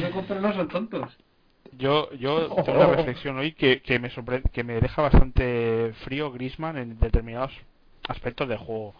suecos, 0.00 0.24
pero 0.26 0.40
no 0.40 0.54
son 0.54 0.68
tontos. 0.68 1.18
Yo, 1.72 2.10
yo 2.14 2.48
tengo 2.64 2.78
una 2.78 2.96
reflexión 2.96 3.38
hoy 3.38 3.52
que, 3.52 3.82
que 3.82 3.98
me 3.98 4.10
que 4.50 4.64
me 4.64 4.80
deja 4.80 5.02
bastante 5.02 5.92
frío 6.04 6.32
Grisman 6.32 6.78
en 6.78 6.98
determinados 6.98 7.52
aspectos 8.08 8.48
del 8.48 8.58
juego. 8.58 8.94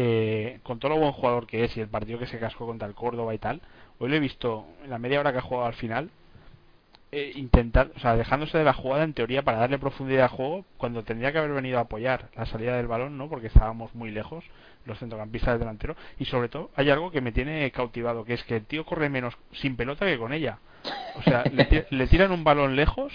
Eh, 0.00 0.60
con 0.62 0.78
todo 0.78 0.90
lo 0.90 1.00
buen 1.00 1.10
jugador 1.10 1.48
que 1.48 1.64
es 1.64 1.76
y 1.76 1.80
el 1.80 1.88
partido 1.88 2.20
que 2.20 2.28
se 2.28 2.38
cascó 2.38 2.66
contra 2.66 2.86
el 2.86 2.94
Córdoba 2.94 3.34
y 3.34 3.38
tal, 3.38 3.60
hoy 3.98 4.08
lo 4.08 4.14
he 4.14 4.20
visto 4.20 4.64
en 4.84 4.90
la 4.90 4.98
media 5.00 5.18
hora 5.18 5.32
que 5.32 5.38
ha 5.38 5.42
jugado 5.42 5.66
al 5.66 5.74
final, 5.74 6.08
eh, 7.10 7.32
intentar, 7.34 7.90
o 7.96 7.98
sea, 7.98 8.14
dejándose 8.14 8.56
de 8.56 8.62
la 8.62 8.74
jugada 8.74 9.02
en 9.02 9.12
teoría 9.12 9.42
para 9.42 9.58
darle 9.58 9.76
profundidad 9.76 10.22
al 10.22 10.28
juego, 10.28 10.64
cuando 10.76 11.02
tendría 11.02 11.32
que 11.32 11.38
haber 11.38 11.50
venido 11.50 11.78
a 11.78 11.80
apoyar 11.80 12.28
la 12.36 12.46
salida 12.46 12.76
del 12.76 12.86
balón, 12.86 13.18
¿no? 13.18 13.28
Porque 13.28 13.48
estábamos 13.48 13.92
muy 13.96 14.12
lejos, 14.12 14.44
los 14.84 15.00
centrocampistas 15.00 15.54
del 15.54 15.60
delantero, 15.60 15.96
y 16.16 16.26
sobre 16.26 16.48
todo 16.48 16.70
hay 16.76 16.90
algo 16.90 17.10
que 17.10 17.20
me 17.20 17.32
tiene 17.32 17.68
cautivado, 17.72 18.24
que 18.24 18.34
es 18.34 18.44
que 18.44 18.54
el 18.54 18.66
tío 18.66 18.84
corre 18.84 19.08
menos 19.08 19.34
sin 19.50 19.74
pelota 19.74 20.06
que 20.06 20.16
con 20.16 20.32
ella. 20.32 20.60
O 21.16 21.22
sea, 21.22 21.42
le, 21.42 22.06
tiran 22.06 22.30
un 22.30 22.44
balón 22.44 22.76
lejos 22.76 23.12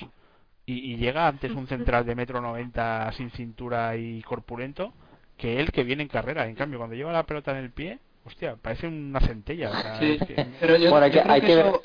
y, 0.66 0.92
y, 0.92 0.98
llega 0.98 1.30
antes 1.30 1.52
un 1.52 1.68
central 1.68 2.06
de 2.06 2.16
metro 2.16 2.42
noventa 2.42 3.10
sin 3.14 3.32
cintura 3.32 3.96
y 3.96 4.22
corpulento 4.24 4.92
que 5.38 5.60
él 5.60 5.72
que 5.72 5.84
viene 5.84 6.04
en 6.04 6.10
carrera. 6.10 6.48
En 6.48 6.56
cambio, 6.56 6.80
cuando 6.80 6.96
lleva 6.96 7.12
la 7.12 7.26
pelota 7.26 7.52
en 7.52 7.58
el 7.58 7.72
pie, 7.72 8.00
hostia, 8.26 8.56
parece 8.62 8.88
una 8.88 9.20
centella. 9.20 9.72
Pero 10.60 10.78
yo, 10.78 10.94
creo 10.94 11.42
que, 11.42 11.82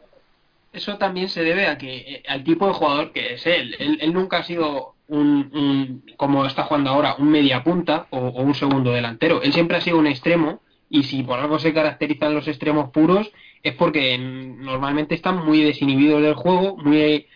eso, 0.72 0.98
también 0.98 1.28
se 1.28 1.42
debe 1.42 1.66
a 1.66 1.78
que 1.78 1.96
eh, 1.96 2.22
al 2.28 2.44
tipo 2.44 2.66
de 2.66 2.74
jugador 2.74 3.12
que 3.12 3.34
es 3.34 3.46
él. 3.46 3.74
Él, 3.78 4.12
nunca 4.12 4.38
ha 4.38 4.44
sido 4.44 4.94
un, 5.08 6.04
como 6.16 6.44
está 6.44 6.64
jugando 6.64 6.90
ahora, 6.90 7.16
un 7.18 7.30
media 7.30 7.62
punta 7.62 8.06
o, 8.10 8.18
un 8.42 8.54
segundo 8.54 8.92
delantero. 8.92 9.42
Él 9.42 9.52
siempre 9.52 9.78
ha 9.78 9.80
sido 9.80 9.98
un 9.98 10.06
extremo 10.06 10.60
y 10.90 11.04
si 11.04 11.22
por 11.22 11.38
algo 11.38 11.58
se 11.58 11.74
caracterizan 11.74 12.34
los 12.34 12.48
extremos 12.48 12.90
puros 12.90 13.30
es 13.62 13.74
porque 13.74 14.16
normalmente 14.18 15.14
están 15.14 15.44
muy 15.44 15.62
desinhibidos 15.62 16.22
del 16.22 16.34
juego, 16.34 16.76
muy 16.76 17.26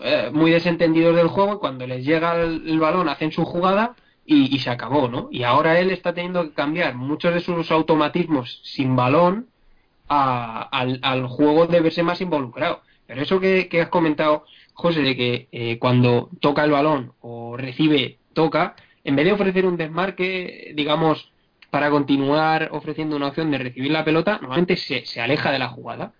eh, 0.00 0.30
muy 0.32 0.50
desentendidos 0.50 1.14
del 1.14 1.28
juego 1.28 1.54
y 1.54 1.58
cuando 1.58 1.86
les 1.86 2.04
llega 2.04 2.34
el, 2.42 2.78
balón 2.80 3.08
hacen 3.08 3.30
su 3.30 3.44
jugada 3.44 3.94
y, 4.26 4.58
se 4.58 4.70
acabó, 4.70 5.08
¿no? 5.08 5.28
Y 5.30 5.42
ahora 5.42 5.78
él 5.78 5.90
está 5.90 6.14
teniendo 6.14 6.42
que 6.44 6.54
cambiar 6.54 6.94
muchos 6.94 7.34
de 7.34 7.40
sus 7.40 7.70
automatismos 7.70 8.60
sin 8.64 8.96
balón 8.96 9.48
al, 10.08 11.26
juego 11.28 11.66
de 11.66 11.80
verse 11.80 12.02
más 12.02 12.20
involucrado. 12.20 12.82
Pero 13.06 13.22
eso 13.22 13.40
que, 13.40 13.68
has 13.80 13.88
comentado, 13.88 14.44
José, 14.72 15.02
de 15.02 15.16
que 15.16 15.48
eh, 15.52 15.78
cuando 15.78 16.30
toca 16.40 16.64
el 16.64 16.70
balón 16.70 17.12
o 17.20 17.56
recibe, 17.56 18.18
toca, 18.32 18.76
en 19.04 19.16
vez 19.16 19.26
de 19.26 19.32
ofrecer 19.32 19.66
un 19.66 19.76
desmarque, 19.76 20.72
digamos, 20.74 21.30
para 21.70 21.90
continuar 21.90 22.70
ofreciendo 22.72 23.16
una 23.16 23.28
opción 23.28 23.50
de 23.50 23.58
recibir 23.58 23.90
la 23.90 24.04
pelota, 24.04 24.38
normalmente 24.40 24.76
se 24.76 25.20
aleja 25.20 25.50
de 25.50 25.58
la 25.58 25.68
jugada. 25.68 26.12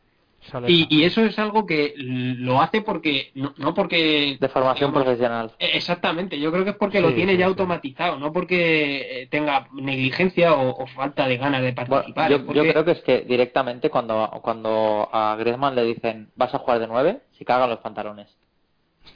Y, 0.66 1.04
eso 1.04 1.24
es 1.24 1.38
algo 1.38 1.66
que 1.66 1.94
lo 1.96 2.60
hace 2.60 2.82
porque, 2.82 3.32
no, 3.34 3.74
porque... 3.74 4.36
De 4.38 4.48
formación 4.48 4.92
profesional. 4.92 5.52
E, 5.58 5.76
exactamente, 5.76 6.38
yo 6.38 6.52
creo 6.52 6.64
que 6.64 6.70
es 6.70 6.76
porque 6.76 7.00
lo 7.00 7.14
tiene 7.14 7.36
ya 7.36 7.46
automatizado, 7.46 8.18
no 8.18 8.32
porque 8.32 9.22
eh, 9.22 9.26
tenga 9.30 9.68
negligencia 9.72 10.54
o, 10.54 10.86
falta 10.86 11.26
de 11.26 11.36
ganas 11.36 11.62
de 11.62 11.72
participar. 11.72 12.30
yo, 12.30 12.46
creo 12.46 12.84
que 12.84 12.92
es 12.92 13.00
que 13.00 13.22
directamente 13.22 13.90
cuando, 13.90 14.30
cuando 14.42 15.08
a 15.12 15.36
Griezmann 15.38 15.74
le 15.74 15.84
dicen 15.84 16.28
vas 16.36 16.54
a 16.54 16.58
jugar 16.58 16.78
de 16.78 16.86
nueve, 16.86 17.20
se 17.38 17.44
cagan 17.44 17.70
los 17.70 17.80
pantalones. 17.80 18.28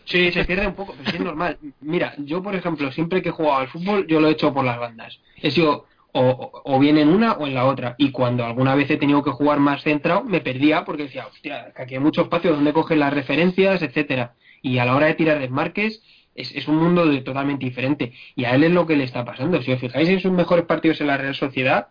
Sí, 0.04 0.32
se 0.32 0.44
pierde 0.44 0.66
un 0.66 0.74
poco, 0.74 0.94
pero 0.96 1.10
sí 1.10 1.16
es 1.16 1.22
normal. 1.22 1.58
Mira, 1.80 2.14
yo 2.18 2.42
por 2.42 2.54
ejemplo, 2.54 2.90
siempre 2.92 3.22
que 3.22 3.28
he 3.28 3.32
jugado 3.32 3.58
al 3.58 3.68
fútbol, 3.68 4.06
yo 4.06 4.20
lo 4.20 4.28
he 4.28 4.32
hecho 4.32 4.52
por 4.52 4.64
las 4.64 4.78
bandas. 4.78 5.18
He 5.36 5.50
sido 5.50 5.86
o, 6.12 6.78
bien 6.80 6.98
en 6.98 7.08
una 7.08 7.32
o 7.32 7.46
en 7.46 7.54
la 7.54 7.66
otra. 7.66 7.94
Y 7.98 8.10
cuando 8.10 8.44
alguna 8.44 8.74
vez 8.74 8.90
he 8.90 8.96
tenido 8.96 9.22
que 9.22 9.30
jugar 9.30 9.60
más 9.60 9.82
centrado, 9.82 10.24
me 10.24 10.40
perdía 10.40 10.84
porque 10.84 11.04
decía, 11.04 11.26
hostia, 11.26 11.72
que 11.74 11.82
aquí 11.82 11.94
hay 11.94 12.00
mucho 12.00 12.22
espacio 12.22 12.52
donde 12.52 12.72
cogen 12.72 13.00
las 13.00 13.12
referencias, 13.12 13.82
etcétera. 13.82 14.34
Y 14.62 14.78
a 14.78 14.84
la 14.84 14.96
hora 14.96 15.06
de 15.06 15.14
tirar 15.14 15.38
desmarques, 15.38 16.02
es, 16.34 16.54
es 16.54 16.68
un 16.68 16.76
mundo 16.76 17.22
totalmente 17.22 17.64
diferente. 17.64 18.12
Y 18.34 18.44
a 18.44 18.54
él 18.54 18.64
es 18.64 18.72
lo 18.72 18.86
que 18.86 18.96
le 18.96 19.04
está 19.04 19.24
pasando. 19.24 19.62
Si 19.62 19.72
os 19.72 19.80
fijáis 19.80 20.08
en 20.08 20.20
sus 20.20 20.32
mejores 20.32 20.64
partidos 20.64 21.00
en 21.00 21.08
la 21.08 21.16
Real 21.16 21.34
Sociedad, 21.34 21.88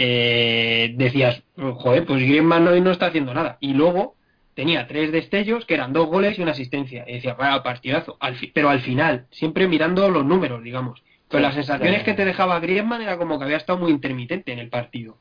eh, 0.00 0.94
decías, 0.96 1.42
joder, 1.56 2.06
pues 2.06 2.22
Griezmann 2.22 2.68
hoy 2.68 2.80
no 2.80 2.92
está 2.92 3.06
haciendo 3.06 3.34
nada. 3.34 3.58
Y 3.60 3.74
luego 3.74 4.14
tenía 4.54 4.86
tres 4.86 5.10
destellos 5.10 5.66
que 5.66 5.74
eran 5.74 5.92
dos 5.92 6.06
goles 6.06 6.38
y 6.38 6.42
una 6.42 6.52
asistencia. 6.52 7.04
Y 7.08 7.14
decía, 7.14 7.34
vaya 7.34 7.62
partidazo. 7.64 8.16
pero 8.54 8.68
al 8.68 8.80
final, 8.80 9.26
siempre 9.30 9.66
mirando 9.66 10.08
los 10.08 10.24
números, 10.24 10.62
digamos. 10.62 11.02
Pero 11.28 11.42
las 11.42 11.54
sensaciones 11.54 12.02
que 12.04 12.14
te 12.14 12.24
dejaba 12.24 12.60
Griezmann 12.60 13.02
era 13.02 13.18
como 13.18 13.38
que 13.38 13.44
había 13.44 13.58
estado 13.58 13.78
muy 13.78 13.90
intermitente 13.90 14.52
en 14.52 14.58
el 14.58 14.68
partido. 14.68 15.18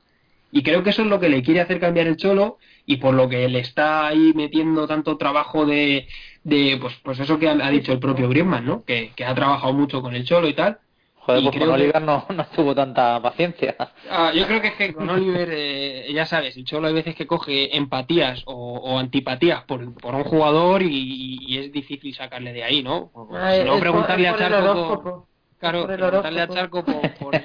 Y 0.51 0.63
creo 0.63 0.83
que 0.83 0.91
eso 0.91 1.01
es 1.01 1.09
lo 1.09 1.19
que 1.19 1.29
le 1.29 1.43
quiere 1.43 1.59
hacer 1.59 1.79
cambiar 1.79 2.07
el 2.07 2.17
Cholo 2.17 2.57
y 2.85 2.97
por 2.97 3.13
lo 3.13 3.27
que 3.27 3.47
le 3.49 3.59
está 3.59 4.07
ahí 4.07 4.31
metiendo 4.33 4.87
tanto 4.87 5.17
trabajo 5.17 5.65
de, 5.65 6.07
de 6.43 6.77
pues, 6.79 6.95
pues 7.03 7.19
eso 7.19 7.37
que 7.37 7.49
ha, 7.49 7.69
dicho 7.69 7.91
el 7.91 7.99
propio 7.99 8.29
Griezmann, 8.29 8.65
¿no? 8.65 8.83
Que, 8.85 9.11
ha 9.25 9.35
trabajado 9.35 9.73
mucho 9.73 10.01
con 10.01 10.15
el 10.15 10.23
Cholo 10.23 10.47
y 10.47 10.53
tal. 10.53 10.79
Joder, 11.15 11.43
pues 11.43 11.57
con 11.57 11.69
Oliver 11.69 12.01
no, 12.01 12.25
no, 12.33 12.45
tuvo 12.55 12.73
tanta 12.73 13.21
paciencia. 13.21 13.75
Ah, 14.09 14.31
yo 14.33 14.47
creo 14.47 14.61
que 14.61 14.67
es 14.69 14.75
que 14.75 14.93
con 14.93 15.09
Oliver, 15.09 15.49
eh, 15.51 16.07
ya 16.13 16.25
sabes, 16.25 16.55
el 16.55 16.63
Cholo 16.63 16.87
hay 16.87 16.93
veces 16.93 17.15
que 17.15 17.27
coge 17.27 17.75
empatías 17.75 18.43
o, 18.45 18.97
antipatías 18.97 19.65
por, 19.65 19.93
por 19.95 20.15
un 20.15 20.23
jugador 20.23 20.81
y, 20.83 21.57
es 21.57 21.73
difícil 21.73 22.15
sacarle 22.15 22.53
de 22.53 22.63
ahí, 22.63 22.81
¿no? 22.81 23.11
no 23.13 23.79
preguntarle 23.79 24.29
a 24.29 24.37
Charco... 24.37 25.27
Claro, 25.59 25.87
preguntarle 25.87 26.41
a 26.41 26.47
Charco 26.47 26.85
por, 26.85 27.13
por 27.15 27.35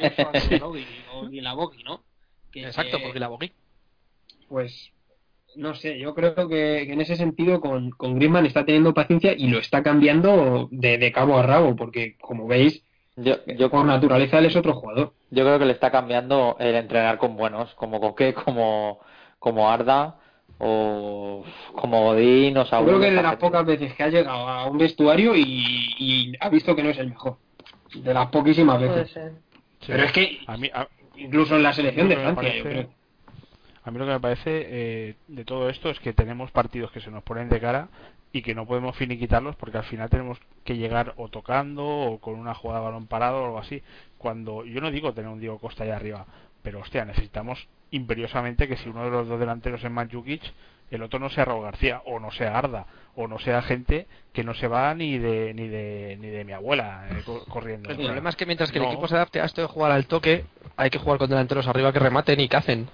o 0.63 0.73
Guilabogui, 1.31 1.83
¿no? 1.83 2.03
Exacto, 2.53 3.01
por 3.01 3.15
Guilabogui. 3.15 3.53
Pues, 4.49 4.93
no 5.57 5.75
sé, 5.75 5.99
yo 5.99 6.15
creo 6.15 6.47
que, 6.49 6.83
en 6.83 7.01
ese 7.01 7.17
sentido 7.17 7.61
con, 7.61 7.91
con 7.91 8.17
Griezmann 8.17 8.45
está 8.45 8.67
teniendo 8.67 8.93
paciencia 8.93 9.33
y 9.33 9.49
lo 9.49 9.59
está 9.59 9.83
cambiando 9.83 10.69
de, 10.71 11.13
cabo 11.13 11.39
a 11.39 11.43
rabo, 11.43 11.75
porque 11.75 12.17
como 12.21 12.47
veis, 12.47 12.85
yo, 13.17 13.37
yo 13.47 13.71
por 13.71 13.87
naturaleza 13.87 14.39
él 14.39 14.47
es 14.47 14.57
otro 14.57 14.75
jugador. 14.75 15.15
Yo 15.31 15.45
creo 15.45 15.59
que 15.59 15.67
le 15.67 15.73
está 15.73 15.91
cambiando 15.91 16.57
el 16.59 16.75
entrenar 16.75 17.17
con 17.17 17.37
buenos, 17.37 17.75
como 17.77 17.99
Coque, 17.99 18.35
como, 18.35 19.01
como 19.39 19.71
Arda 19.71 20.17
o 20.59 21.45
como 21.75 22.11
Odín 22.11 22.59
o 22.59 22.67
Saúl. 22.67 22.87
Yo 22.87 22.91
creo 22.91 23.01
que 23.01 23.09
es 23.09 23.17
de 23.17 23.23
las 23.23 23.37
pocas 23.37 23.65
veces 23.65 23.95
que 23.95 24.03
ha 24.03 24.09
llegado 24.09 24.47
a 24.47 24.67
un 24.67 24.77
vestuario 24.77 25.35
y 25.35 26.37
ha 26.41 26.51
visto 26.51 26.77
que 26.77 26.83
no 26.83 26.91
es 26.91 26.99
el 26.99 27.09
mejor 27.09 27.39
de 27.95 28.15
las 28.15 28.29
poquísimas 28.29 28.81
veces. 28.81 29.33
Pero 29.87 30.03
es 30.03 30.13
que 30.13 30.41
a 30.47 30.57
mí, 30.57 30.71
incluso 31.17 31.57
en 31.57 31.63
la 31.63 31.73
selección 31.73 32.09
de 32.09 32.17
Francia, 32.17 32.57
yo 32.57 32.63
creo. 32.63 32.89
A 33.85 33.91
mí 33.91 33.99
lo 33.99 34.07
que 34.07 34.13
me 34.13 34.21
parece 34.21 34.43
eh, 34.47 35.15
de 35.27 35.45
todo 35.45 35.69
esto 35.69 35.91
es 35.91 35.99
que 35.99 36.13
tenemos 36.13 36.53
partidos 36.53 36.93
que 36.93 37.01
se 37.01 37.11
nos 37.11 37.25
ponen 37.25 37.49
de 37.49 37.61
cara 37.61 37.89
y 38.33 38.43
que 38.43 38.55
no 38.55 38.67
podemos 38.67 38.97
finiquitarlos 38.97 39.57
porque 39.57 39.79
al 39.79 39.85
final 39.85 40.09
tenemos 40.09 40.39
que 40.65 40.77
llegar 40.77 41.15
o 41.17 41.29
tocando 41.29 41.85
o 41.85 42.19
con 42.19 42.35
una 42.35 42.55
jugada 42.55 42.81
de 42.81 42.87
balón 42.87 43.07
parado 43.07 43.43
o 43.43 43.45
algo 43.47 43.59
así. 43.59 43.83
Cuando 44.19 44.65
yo 44.65 44.81
no 44.81 44.91
digo 44.91 45.13
tener 45.13 45.31
un 45.31 45.41
Diego 45.41 45.59
Costa 45.59 45.83
allá 45.83 45.97
arriba, 45.97 46.27
pero 46.63 46.81
hostia, 46.81 47.05
necesitamos 47.05 47.67
imperiosamente 47.91 48.69
que 48.69 48.77
si 48.77 48.89
uno 48.89 49.05
de 49.05 49.11
los 49.11 49.29
dos 49.29 49.41
delanteros 49.41 49.83
es 49.83 49.91
El 50.93 51.03
otro 51.03 51.19
no 51.19 51.31
sea 51.31 51.47
Raúl 51.47 51.65
García 51.65 52.03
o 52.05 52.21
no 52.21 52.31
sea 52.31 52.57
Arda 52.57 52.87
o 53.17 53.27
no 53.27 53.39
sea 53.39 53.63
gente 53.63 54.07
que 54.33 54.45
no 54.45 54.53
se 54.53 54.69
va 54.69 54.95
ni 54.95 55.19
de 55.19 55.55
ni 55.55 55.67
de 55.67 56.19
ni 56.21 56.29
de 56.29 56.45
mi 56.45 56.53
abuela 56.53 57.07
eh, 57.11 57.23
corriendo. 57.49 57.91
El 57.91 57.97
problema 57.97 58.29
es 58.29 58.37
que 58.37 58.45
mientras 58.45 58.71
que 58.71 58.79
el 58.79 58.85
equipo 58.85 59.09
se 59.09 59.15
adapte 59.15 59.41
a 59.41 59.47
esto 59.47 59.63
de 59.63 59.69
jugar 59.69 59.91
al 59.91 60.07
toque, 60.07 60.45
hay 60.77 60.91
que 60.91 60.99
jugar 60.99 61.19
con 61.19 61.31
delanteros 61.31 61.67
arriba 61.67 61.93
que 61.93 61.99
rematen 61.99 62.41
y 62.41 62.49
que 62.49 62.57
hacen. 62.57 62.89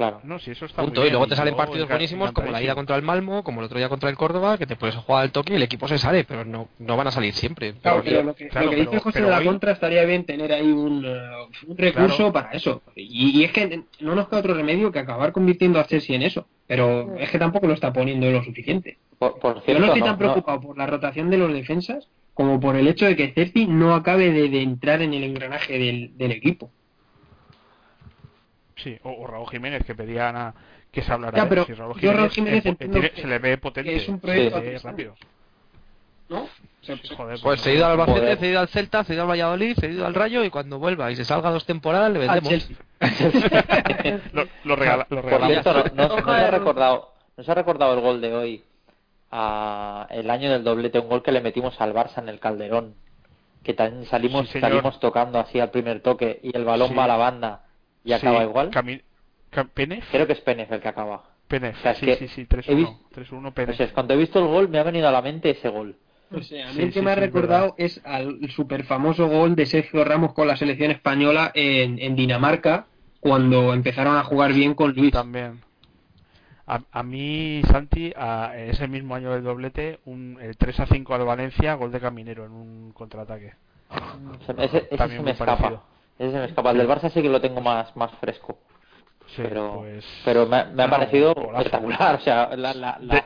Claro. 0.00 0.20
No, 0.24 0.38
si 0.38 0.52
eso 0.52 0.64
está 0.64 0.80
Punto. 0.82 1.04
y 1.04 1.10
luego 1.10 1.26
te 1.26 1.36
salen 1.36 1.54
partidos 1.54 1.86
buenísimos 1.86 2.32
como 2.32 2.50
la 2.50 2.62
ida 2.62 2.74
contra 2.74 2.96
el 2.96 3.02
Malmo, 3.02 3.44
como 3.44 3.60
el 3.60 3.66
otro 3.66 3.76
día 3.76 3.90
contra 3.90 4.08
el 4.08 4.16
Córdoba, 4.16 4.56
que 4.56 4.64
te 4.64 4.74
puedes 4.74 4.96
jugar 4.96 5.24
al 5.24 5.30
toque 5.30 5.52
y 5.52 5.56
el 5.56 5.62
equipo 5.62 5.86
se 5.88 5.98
sale, 5.98 6.24
pero 6.24 6.42
no, 6.42 6.68
no 6.78 6.96
van 6.96 7.08
a 7.08 7.10
salir 7.10 7.34
siempre. 7.34 7.74
Claro, 7.74 8.00
pero 8.02 8.22
lo 8.22 8.34
que, 8.34 8.44
dice 8.76 8.98
José 8.98 9.20
de 9.20 9.28
la 9.28 9.44
contra 9.44 9.72
estaría 9.72 10.02
bien 10.06 10.24
tener 10.24 10.54
ahí 10.54 10.72
un, 10.72 11.04
uh, 11.04 11.74
recurso 11.76 12.32
para 12.32 12.52
eso. 12.52 12.80
Y, 12.96 13.44
es 13.44 13.52
que 13.52 13.82
no 14.00 14.14
nos 14.14 14.28
queda 14.28 14.40
otro 14.40 14.54
remedio 14.54 14.90
que 14.90 15.00
acabar 15.00 15.32
convirtiendo 15.32 15.78
a 15.78 15.84
Chelsea 15.84 16.16
en 16.16 16.22
eso. 16.22 16.46
Pero 16.66 17.18
es 17.18 17.28
que 17.28 17.38
tampoco 17.38 17.66
lo 17.66 17.74
está 17.74 17.92
poniendo 17.92 18.30
lo 18.30 18.42
suficiente. 18.42 18.96
Por, 19.18 19.38
Yo 19.66 19.78
no 19.78 19.84
estoy 19.84 20.00
tan 20.00 20.16
preocupado 20.16 20.62
por 20.62 20.78
la 20.78 20.86
rotación 20.86 21.28
de 21.28 21.36
los 21.36 21.52
defensas 21.52 22.08
como 22.32 22.58
por 22.58 22.74
el 22.76 22.88
hecho 22.88 23.04
de 23.04 23.16
que 23.16 23.34
Chelsea 23.34 23.66
no 23.68 23.94
acabe 23.94 24.32
de, 24.32 24.62
entrar 24.62 25.02
en 25.02 25.12
el 25.12 25.24
engranaje 25.24 26.10
del 26.16 26.32
equipo. 26.32 26.70
Sí, 28.82 28.98
o, 29.02 29.26
Raúl 29.26 29.48
Jiménez, 29.50 29.84
que 29.84 29.94
pedían 29.94 30.36
a, 30.36 30.54
que 30.90 31.02
se 31.02 31.12
hablara 31.12 31.48
pero 31.48 31.64
si 31.66 31.74
Raúl 31.74 31.98
Jiménez, 31.98 32.62
se 33.14 33.26
le 33.26 33.38
ve 33.38 33.58
potente, 33.58 33.96
es 33.96 34.08
un 34.08 34.20
proyecto 34.20 34.60
rápido. 34.82 35.14
¿No? 36.28 36.46
Joder, 37.16 37.38
pues 37.42 37.60
se 37.60 37.70
ha 37.70 37.74
ido 37.74 37.86
al 37.86 38.00
Albacete, 38.00 38.36
se 38.36 38.46
ha 38.46 38.48
ido 38.50 38.60
al 38.60 38.68
Celta, 38.68 39.04
se 39.04 39.12
ha 39.12 39.14
ido 39.14 39.22
al 39.24 39.30
Valladolid, 39.30 39.76
se 39.76 39.86
ha 39.86 39.90
ido 39.90 40.06
al 40.06 40.14
Rayo 40.14 40.44
y 40.44 40.50
cuando 40.50 40.78
vuelva 40.78 41.10
y 41.10 41.16
se 41.16 41.24
salga 41.24 41.50
dos 41.50 41.66
temporadas 41.66 42.12
le 42.12 42.20
vendemos. 42.20 42.70
lo, 44.32 44.46
lo, 44.64 44.76
regala, 44.76 45.06
lo 45.10 45.22
regalamos. 45.22 45.64
no, 45.94 46.08
no, 46.08 46.24
se 46.24 46.30
ha 46.30 46.50
recordado, 46.50 47.12
no 47.36 47.44
se 47.44 47.50
ha 47.50 47.54
recordado 47.54 47.94
el 47.94 48.00
gol 48.00 48.20
de 48.20 48.34
hoy, 48.34 48.64
a 49.30 50.06
el 50.10 50.30
año 50.30 50.50
del 50.50 50.64
doblete, 50.64 51.00
un 51.00 51.08
gol 51.08 51.22
que 51.22 51.32
le 51.32 51.40
metimos 51.40 51.80
al 51.80 51.92
Barça 51.92 52.18
en 52.18 52.28
el 52.28 52.38
Calderón, 52.38 52.94
que 53.62 53.74
también 53.74 54.06
salimos, 54.06 54.48
salimos 54.48 55.00
tocando 55.00 55.38
así 55.38 55.60
al 55.60 55.70
primer 55.70 56.00
toque 56.00 56.40
y 56.42 56.56
el 56.56 56.64
balón 56.64 56.96
va 56.96 57.04
a 57.04 57.08
la 57.08 57.16
banda 57.16 57.60
y 58.04 58.12
acaba 58.12 58.42
igual. 58.42 58.70
Creo 60.10 60.26
que 60.26 60.32
es 60.32 60.40
Penef 60.40 60.70
el 60.72 60.80
que 60.80 60.88
acaba. 60.88 61.24
Penef, 61.48 61.76
sí, 61.96 62.14
sí, 62.16 62.28
sí, 62.28 62.46
3-1 62.46 63.52
Penef. 63.52 63.92
cuando 63.92 64.14
he 64.14 64.16
visto 64.16 64.38
el 64.38 64.46
gol 64.46 64.68
me 64.68 64.78
ha 64.78 64.84
venido 64.84 65.08
a 65.08 65.12
la 65.12 65.20
mente 65.20 65.50
ese 65.50 65.68
gol. 65.68 65.96
O 66.32 66.40
sea, 66.42 66.68
a 66.68 66.72
mí 66.72 66.82
el 66.82 66.92
que 66.92 67.02
me 67.02 67.10
ha 67.10 67.16
recordado 67.16 67.74
es 67.76 68.00
al 68.04 68.48
super 68.50 68.84
famoso 68.84 69.26
gol 69.26 69.56
de 69.56 69.66
Sergio 69.66 70.04
Ramos 70.04 70.32
con 70.32 70.46
la 70.46 70.56
selección 70.56 70.92
española 70.92 71.50
en, 71.54 71.98
en 71.98 72.14
Dinamarca 72.14 72.86
cuando 73.18 73.74
empezaron 73.74 74.16
a 74.16 74.22
jugar 74.22 74.52
bien 74.52 74.74
con 74.74 74.92
Luis. 74.92 75.12
También. 75.12 75.60
A, 76.68 76.82
a 76.92 77.02
mí, 77.02 77.62
Santi, 77.66 78.12
a, 78.16 78.56
ese 78.56 78.86
mismo 78.86 79.16
año 79.16 79.32
del 79.32 79.42
doblete, 79.42 79.98
un, 80.04 80.38
el 80.40 80.56
3 80.56 80.80
a 80.80 80.86
5 80.86 81.14
al 81.14 81.24
Valencia, 81.24 81.74
gol 81.74 81.90
de 81.90 81.98
Caminero 81.98 82.46
en 82.46 82.52
un 82.52 82.92
contraataque. 82.92 83.54
Ese, 84.56 84.88
ese, 84.88 85.20
me 85.20 85.32
escapa. 85.32 85.82
Ese 86.20 86.38
me 86.38 86.44
escapa. 86.44 86.72
El 86.72 86.78
del 86.78 86.88
Barça 86.88 87.10
sí 87.10 87.22
que 87.22 87.30
lo 87.30 87.40
tengo 87.40 87.62
más, 87.62 87.96
más 87.96 88.12
fresco. 88.20 88.58
pero, 89.34 89.76
pues, 89.78 90.04
pero 90.22 90.46
me, 90.46 90.58
ha 90.58 90.90
parecido 90.90 91.34
espectacular. 91.56 92.14
O 92.20 92.20
sea, 92.20 92.50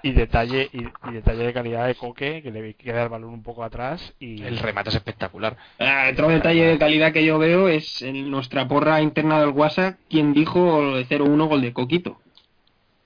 y, 0.04 0.12
detalle, 0.12 0.70
y, 0.72 1.12
detalle 1.12 1.46
de 1.46 1.52
calidad 1.52 1.88
de 1.88 1.96
Coque, 1.96 2.40
que 2.40 2.52
le 2.52 2.74
queda 2.74 3.02
el 3.02 3.08
balón 3.08 3.34
un 3.34 3.42
poco 3.42 3.64
atrás. 3.64 4.14
y 4.20 4.40
El 4.44 4.58
remate 4.58 4.90
es 4.90 4.94
espectacular. 4.94 5.56
Ah, 5.80 6.08
otro 6.12 6.28
detalle 6.28 6.66
de 6.66 6.78
calidad 6.78 7.12
que 7.12 7.24
yo 7.24 7.36
veo 7.36 7.66
es 7.66 8.00
en 8.00 8.30
nuestra 8.30 8.68
porra 8.68 9.02
interna 9.02 9.40
del 9.40 9.50
WhatsApp, 9.50 9.96
quien 10.08 10.32
dijo 10.32 10.94
de 10.94 11.04
0-1 11.04 11.48
gol 11.48 11.62
de 11.62 11.72
Coquito. 11.72 12.20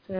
Sí. 0.06 0.14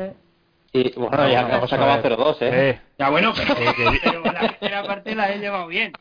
Y 0.73 0.93
bueno, 0.99 1.29
ya 1.29 1.49
hemos 1.57 1.73
acabado 1.73 2.03
0-2, 2.03 2.37
¿eh? 2.43 2.81
Ya 2.99 3.09
bueno, 3.09 3.33
pero, 3.35 4.23
la 4.23 4.49
primera 4.59 4.83
parte 4.83 5.15
la 5.15 5.33
he 5.33 5.39
llevado 5.39 5.67
bien. 5.67 5.93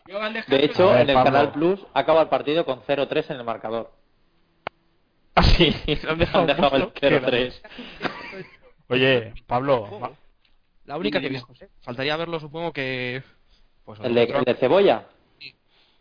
de 0.47 0.65
hecho, 0.65 0.95
en 0.95 1.09
el 1.09 1.15
Canal 1.15 1.51
Plus 1.51 1.79
acaba 1.93 2.21
el 2.21 2.27
partido 2.27 2.65
con 2.65 2.81
0-3 2.81 3.31
en 3.31 3.37
el 3.37 3.43
marcador. 3.45 3.91
Ah, 5.35 5.43
sí, 5.43 5.73
han 6.07 6.17
dejado, 6.17 6.45
el 6.45 6.91
0-3. 6.91 7.61
Oye, 8.89 9.33
Pablo. 9.45 10.17
La 10.85 10.97
única 10.97 11.21
que 11.21 11.29
vimos, 11.29 11.61
¿eh? 11.61 11.69
Faltaría 11.81 12.17
verlo, 12.17 12.39
supongo 12.39 12.73
que. 12.73 13.21
Pues, 13.85 13.99
¿El, 14.01 14.15
de, 14.15 14.23
¿El, 14.23 14.43
de, 14.43 14.55
cebolla? 14.55 15.05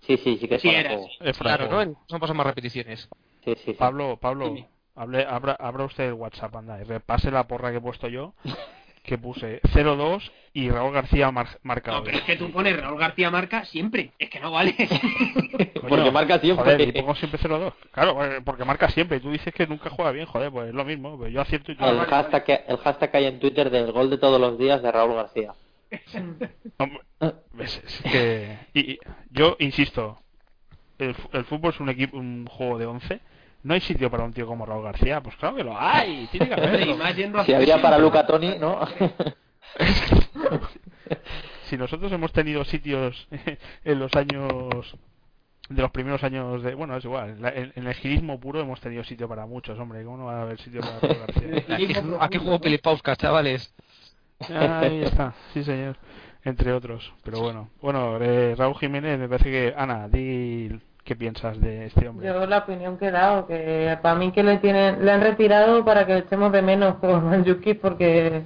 Sí, 0.00 0.16
sí, 0.16 0.38
sí 0.38 0.48
que 0.48 0.58
sí, 0.58 0.68
era. 0.70 0.96
Claro, 1.38 1.84
¿no? 1.84 2.04
Son 2.08 2.20
pasan 2.20 2.36
más 2.36 2.46
repeticiones. 2.46 3.08
Sí, 3.44 3.54
sí, 3.64 3.72
Pablo, 3.74 4.16
Pablo, 4.20 4.54
hable, 4.96 5.24
abra, 5.24 5.56
abra 5.58 5.84
usted 5.84 6.04
el 6.04 6.14
WhatsApp, 6.14 6.56
anda, 6.56 6.80
y 6.80 6.84
repase 6.84 7.30
la 7.30 7.46
porra 7.46 7.70
que 7.70 7.78
he 7.78 7.80
puesto 7.80 8.08
yo 8.08 8.34
que 9.06 9.16
puse 9.16 9.60
0-2 9.62 10.30
y 10.52 10.68
Raúl 10.68 10.92
García 10.92 11.30
marca. 11.30 11.92
No, 11.92 12.02
pero 12.02 12.18
es 12.18 12.24
que 12.24 12.36
tú 12.36 12.50
pones 12.50 12.76
Raúl 12.76 12.98
García 12.98 13.30
marca 13.30 13.64
siempre. 13.64 14.10
Es 14.18 14.28
que 14.28 14.40
no 14.40 14.50
vale. 14.50 14.74
porque 15.88 16.10
marca 16.10 16.40
siempre. 16.40 16.64
Joder, 16.64 16.88
y 16.88 16.92
pongo 16.92 17.14
siempre 17.14 17.40
0-2. 17.40 17.72
Claro, 17.92 18.24
eh, 18.24 18.40
porque 18.44 18.64
marca 18.64 18.90
siempre. 18.90 19.18
Y 19.18 19.20
tú 19.20 19.30
dices 19.30 19.54
que 19.54 19.66
nunca 19.66 19.90
juega 19.90 20.10
bien, 20.10 20.26
joder, 20.26 20.50
pues 20.50 20.68
es 20.68 20.74
lo 20.74 20.84
mismo. 20.84 21.16
Pues 21.16 21.32
yo 21.32 21.40
acierto 21.40 21.70
y 21.70 21.76
tú 21.76 21.84
el, 21.84 22.00
hashtag 22.00 22.44
que, 22.44 22.64
el 22.66 22.78
hashtag 22.78 23.10
que 23.10 23.16
hay 23.16 23.26
en 23.26 23.38
Twitter 23.38 23.70
del 23.70 23.92
gol 23.92 24.10
de 24.10 24.18
todos 24.18 24.40
los 24.40 24.58
días 24.58 24.82
de 24.82 24.90
Raúl 24.90 25.14
García. 25.14 25.54
es 25.90 26.00
que, 28.10 28.58
y, 28.74 28.98
yo 29.30 29.56
insisto, 29.60 30.18
el, 30.98 31.14
el, 31.32 31.44
fútbol 31.44 31.72
es 31.72 31.78
un 31.78 31.90
equipo 31.90 32.16
un 32.16 32.44
juego 32.46 32.76
de 32.76 32.86
11 32.86 33.20
no 33.62 33.74
hay 33.74 33.80
sitio 33.80 34.10
para 34.10 34.24
un 34.24 34.32
tío 34.32 34.46
como 34.46 34.64
Raúl 34.64 34.84
García. 34.84 35.20
Pues 35.20 35.36
claro 35.36 35.56
que 35.56 35.64
lo 35.64 35.78
hay, 35.78 36.28
tiene 36.30 36.48
que 36.48 36.54
haberlo. 36.54 37.44
si 37.44 37.54
había 37.54 37.82
para 37.82 37.98
Luca 37.98 38.26
Toni, 38.26 38.58
¿no? 38.58 38.80
si 41.64 41.76
nosotros 41.76 42.12
hemos 42.12 42.32
tenido 42.32 42.64
sitios 42.64 43.28
en 43.84 43.98
los 43.98 44.14
años 44.14 44.96
de 45.68 45.82
los 45.82 45.90
primeros 45.90 46.22
años 46.22 46.62
de 46.62 46.74
bueno 46.74 46.96
es 46.96 47.04
igual 47.04 47.38
en, 47.74 47.86
el 47.86 47.94
girismo 47.94 48.38
puro 48.38 48.60
hemos 48.60 48.80
tenido 48.80 49.02
sitio 49.02 49.28
para 49.28 49.46
muchos 49.46 49.78
hombre 49.78 50.04
cómo 50.04 50.16
no 50.16 50.26
va 50.26 50.38
a 50.38 50.42
haber 50.42 50.60
sitio 50.60 50.80
para 50.80 51.00
Raúl 51.00 51.26
García 51.26 51.64
aquí, 52.20 52.38
jugó 52.38 52.60
Pilipauskas 52.60 53.18
chavales 53.18 53.74
ahí 54.48 55.02
está 55.02 55.34
sí 55.52 55.64
señor 55.64 55.96
entre 56.44 56.72
otros 56.72 57.12
pero 57.24 57.40
bueno 57.40 57.68
bueno 57.80 58.16
eh, 58.20 58.54
Raúl 58.56 58.78
Jiménez 58.78 59.18
me 59.18 59.28
parece 59.28 59.50
que 59.50 59.74
Ana 59.76 60.08
di 60.08 60.70
¿Qué 61.06 61.14
piensas 61.14 61.60
de 61.60 61.86
este 61.86 62.08
hombre? 62.08 62.26
Yo 62.26 62.46
la 62.46 62.58
opinión 62.58 62.98
que 62.98 63.06
he 63.06 63.10
dado, 63.12 63.46
que 63.46 63.96
para 64.02 64.16
mí 64.16 64.32
que 64.32 64.42
le 64.42 64.58
tienen, 64.58 65.04
le 65.04 65.12
han 65.12 65.20
retirado 65.20 65.84
para 65.84 66.04
que 66.04 66.14
le 66.14 66.18
echemos 66.18 66.50
de 66.50 66.62
menos 66.62 66.96
por 67.00 67.22
Manjuki 67.22 67.74
porque 67.74 68.42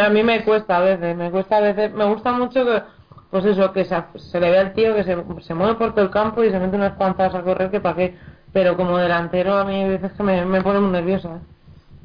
a 0.00 0.08
mí 0.08 0.22
me 0.22 0.44
cuesta 0.44 0.76
a 0.76 0.80
veces, 0.80 1.16
me 1.16 1.32
cuesta 1.32 1.56
a 1.56 1.60
veces, 1.60 1.92
me 1.92 2.04
gusta 2.04 2.30
mucho 2.30 2.64
que, 2.64 2.82
pues 3.28 3.44
eso, 3.44 3.72
que 3.72 3.84
se, 3.84 4.40
le 4.40 4.50
ve 4.50 4.58
al 4.58 4.72
tío 4.72 4.94
que 4.94 5.02
se, 5.02 5.16
se, 5.40 5.54
mueve 5.54 5.74
por 5.74 5.96
todo 5.96 6.04
el 6.04 6.12
campo 6.12 6.44
y 6.44 6.50
se 6.50 6.60
mete 6.60 6.76
unas 6.76 6.92
panzas 6.92 7.34
a 7.34 7.42
correr 7.42 7.72
que 7.72 7.80
para 7.80 7.96
qué, 7.96 8.14
pero 8.52 8.76
como 8.76 8.96
delantero 8.98 9.58
a 9.58 9.64
mí 9.64 9.82
a 9.82 9.88
veces 9.88 10.12
que 10.12 10.22
me, 10.22 10.46
me 10.46 10.62
pone 10.62 10.78
muy 10.78 10.92
nerviosa. 10.92 11.40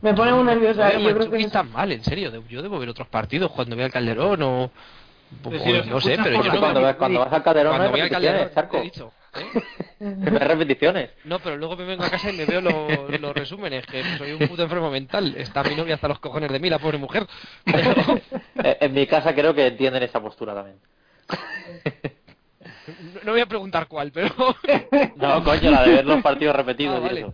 Me 0.01 0.15
pone 0.15 0.33
muy 0.33 0.45
nerviosa. 0.45 0.95
y 0.95 1.03
yo 1.03 1.13
creo 1.13 1.29
que 1.29 1.37
está 1.41 1.61
mal, 1.61 1.91
en 1.91 2.03
serio. 2.03 2.31
Yo 2.49 2.63
debo 2.63 2.79
ver 2.79 2.89
otros 2.89 3.07
partidos 3.07 3.51
cuando 3.51 3.75
veo 3.75 3.85
al 3.85 3.91
Calderón 3.91 4.41
o 4.41 4.71
no 5.43 6.01
sé, 6.01 6.17
pero 6.23 6.43
yo 6.43 6.59
cuando, 6.59 6.81
vas, 6.81 6.95
cuando 6.95 7.19
vas 7.19 7.33
al 7.33 7.43
Calderón, 7.43 7.75
cuando 7.75 7.91
voy 7.91 8.01
al 8.01 8.09
Calderón, 8.09 8.49
Charco. 8.53 8.81
¿Eh? 9.39 9.99
repeticiones. 9.99 11.11
No, 11.25 11.39
pero 11.39 11.57
luego 11.57 11.75
me 11.75 11.85
vengo 11.85 12.03
a 12.03 12.09
casa 12.09 12.31
y 12.31 12.37
me 12.37 12.45
veo 12.45 12.61
los, 12.61 13.35
resúmenes, 13.35 13.85
que 13.85 14.03
soy 14.17 14.33
un 14.33 14.47
puto 14.47 14.63
enfermo 14.63 14.89
mental. 14.89 15.35
Está 15.37 15.63
mi 15.63 15.75
novia 15.75 15.95
hasta 15.95 16.07
los 16.07 16.19
cojones 16.19 16.51
de 16.51 16.59
mí, 16.59 16.69
la 16.69 16.79
pobre 16.79 16.97
mujer. 16.97 17.27
Eh, 18.63 18.77
en 18.81 18.93
mi 18.93 19.07
casa 19.07 19.33
creo 19.33 19.53
que 19.53 19.67
entienden 19.67 20.03
esa 20.03 20.19
postura 20.19 20.53
también. 20.53 20.77
No, 23.23 23.31
voy 23.33 23.41
a 23.41 23.45
preguntar 23.45 23.87
cuál, 23.87 24.11
pero... 24.11 24.33
No, 25.17 25.43
coño, 25.43 25.71
la 25.71 25.83
de 25.83 25.91
ver 25.91 26.05
los 26.05 26.21
partidos 26.21 26.55
repetidos 26.55 27.03
ah, 27.03 27.13
y 27.13 27.17
eso. 27.17 27.29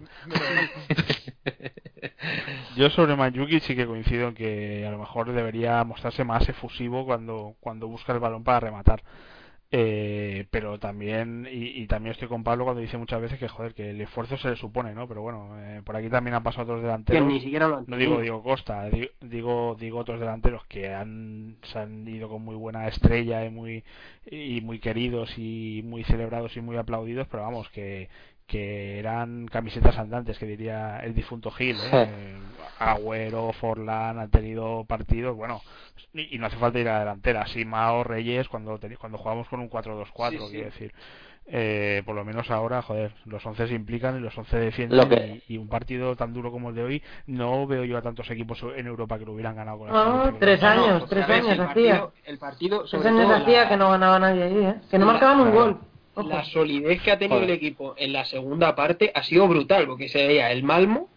Yo 2.76 2.90
sobre 2.90 3.16
Manjuki 3.16 3.60
sí 3.60 3.76
que 3.76 3.86
coincido 3.86 4.30
en 4.30 4.34
que 4.34 4.84
a 4.88 4.92
lo 4.92 4.98
mejor 4.98 5.32
debería 5.32 5.84
mostrarse 5.84 6.24
más 6.24 6.50
efusivo 6.50 7.06
cuando, 7.06 7.54
cuando 7.60 7.88
busca 7.88 8.14
el 8.14 8.20
balón 8.20 8.44
para 8.44 8.62
rematar. 8.62 9.04
Eh, 9.76 10.46
pero 10.52 10.78
también 10.78 11.48
y, 11.52 11.88
también 11.88 12.12
estoy 12.12 12.28
con 12.28 12.44
Pablo 12.44 12.64
cuando 12.64 12.80
dice 12.80 13.00
muchas 13.00 13.20
veces 13.20 13.40
que 13.40 13.48
joder 13.48 13.74
que 13.74 13.90
el 13.90 14.00
esfuerzo 14.02 14.38
se 14.38 14.52
le 14.52 14.56
supone 14.56 14.94
no 14.94 15.08
pero 15.08 15.24
bueno 15.24 15.50
eh, 15.58 15.82
por 15.84 15.96
aquí 15.96 16.10
también 16.10 16.36
han 16.36 16.44
pasado 16.44 16.66
otros 16.66 16.84
delanteros. 16.84 17.26
ni 17.26 17.42
siquiera 17.42 17.68
lo 17.68 17.84
no 17.88 17.98
digo 17.98 18.22
digo 18.22 18.44
Costa 18.44 18.88
digo 19.20 19.76
digo 19.80 19.98
otros 19.98 20.20
delanteros 20.20 20.64
que 20.68 20.94
han 20.94 21.56
se 21.64 21.80
han 21.80 22.08
ido 22.08 22.30
con 22.30 22.44
muy 22.44 22.56
buena 22.56 22.88
estrella 22.88 23.44
y 23.46 23.50
muy 23.50 23.84
y 24.30 24.62
muy 24.62 24.78
queridos 24.78 25.34
y 25.40 25.82
muy 25.84 26.04
celebrados 26.04 26.56
y 26.56 26.62
muy 26.62 26.78
aplaudidos 26.78 27.28
pero 27.28 27.42
vamos 27.42 27.68
que 27.70 28.10
que 28.54 29.00
eran 29.00 29.48
camisetas 29.48 29.98
andantes, 29.98 30.38
que 30.38 30.46
diría 30.46 31.00
el 31.00 31.16
difunto 31.16 31.50
Gil. 31.50 31.76
¿eh? 31.92 32.38
Agüero, 32.78 33.52
Forlán 33.54 34.20
han 34.20 34.30
tenido 34.30 34.86
partidos, 34.86 35.36
bueno, 35.36 35.64
y, 36.14 36.38
no 36.38 36.46
hace 36.46 36.58
falta 36.58 36.78
ir 36.78 36.88
a 36.88 36.94
la 36.94 37.00
delantera. 37.00 37.42
Así 37.42 37.66
Mao, 37.66 38.04
Reyes, 38.04 38.48
cuando, 38.48 38.80
cuando 39.00 39.18
jugamos 39.18 39.48
con 39.48 39.60
un 39.60 39.72
4-2-4, 39.72 40.52
quiero 40.52 40.66
decir. 40.66 40.94
Eh, 41.48 42.04
por 42.06 42.16
lo 42.16 42.24
menos 42.24 42.52
ahora, 42.52 42.84
joder, 42.84 43.16
los 43.26 43.44
11 43.44 43.70
se 43.70 43.74
implican 43.74 44.18
y 44.18 44.20
los 44.20 44.38
11 44.38 44.56
defienden. 44.56 45.42
Y, 45.48 45.58
un 45.58 45.68
partido 45.68 46.16
tan 46.16 46.32
duro 46.32 46.52
como 46.52 46.70
el 46.70 46.76
de 46.76 46.84
hoy, 46.84 47.04
no 47.26 47.66
veo 47.66 47.86
yo 47.86 47.98
a 47.98 48.04
tantos 48.04 48.30
equipos 48.30 48.64
en 48.76 48.86
Europa 48.86 49.18
que 49.18 49.26
lo 49.26 49.34
hubieran 49.34 49.56
ganado 49.56 49.80
con 49.80 49.90
no, 49.90 50.36
tres 50.40 50.62
años, 50.62 51.10
tres 51.10 51.28
años 51.28 51.60
hacía. 51.60 52.08
El 52.24 52.38
partido, 52.38 52.84
tres 52.84 53.04
años 53.04 53.32
hacía 53.32 53.68
que 53.68 53.78
no 53.78 53.90
ganaba 53.90 54.20
nadie 54.20 54.44
allí, 54.44 54.64
¿eh? 54.64 54.76
que 54.92 55.00
no 55.00 55.08
marcaban 55.08 55.40
un 55.40 55.52
gol 55.56 55.80
la 56.16 56.46
solidez 56.46 57.02
que 57.02 57.12
ha 57.12 57.18
tenido 57.18 57.42
el 57.42 57.50
equipo 57.50 57.96
en 57.98 58.14
la 58.14 58.26
segunda 58.26 58.76
parte 58.76 59.12
ha 59.14 59.24
sido 59.24 59.48
brutal, 59.48 59.88
porque 59.88 60.10
se 60.10 60.28
veía 60.28 60.52
el 60.52 60.64
Malmo 60.64 61.10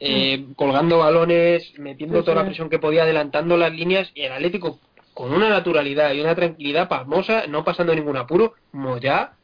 eh, 0.00 0.38
mm. 0.38 0.54
colgando 0.54 0.98
balones, 0.98 1.78
metiendo 1.78 2.24
toda 2.24 2.36
la 2.36 2.44
presión 2.44 2.70
que 2.70 2.78
podía, 2.78 3.02
adelantando 3.02 3.56
las 3.56 3.72
líneas, 3.72 4.10
y 4.14 4.22
el 4.22 4.32
Atlético 4.32 4.78
con 5.14 5.32
una 5.32 5.48
naturalidad 5.48 6.12
y 6.12 6.20
una 6.20 6.34
tranquilidad 6.34 6.88
pasmosa, 6.88 7.46
no 7.46 7.64
pasando 7.64 7.94
ningún 7.94 8.16
apuro, 8.16 8.54
como 8.70 8.98
ya, 8.98 9.34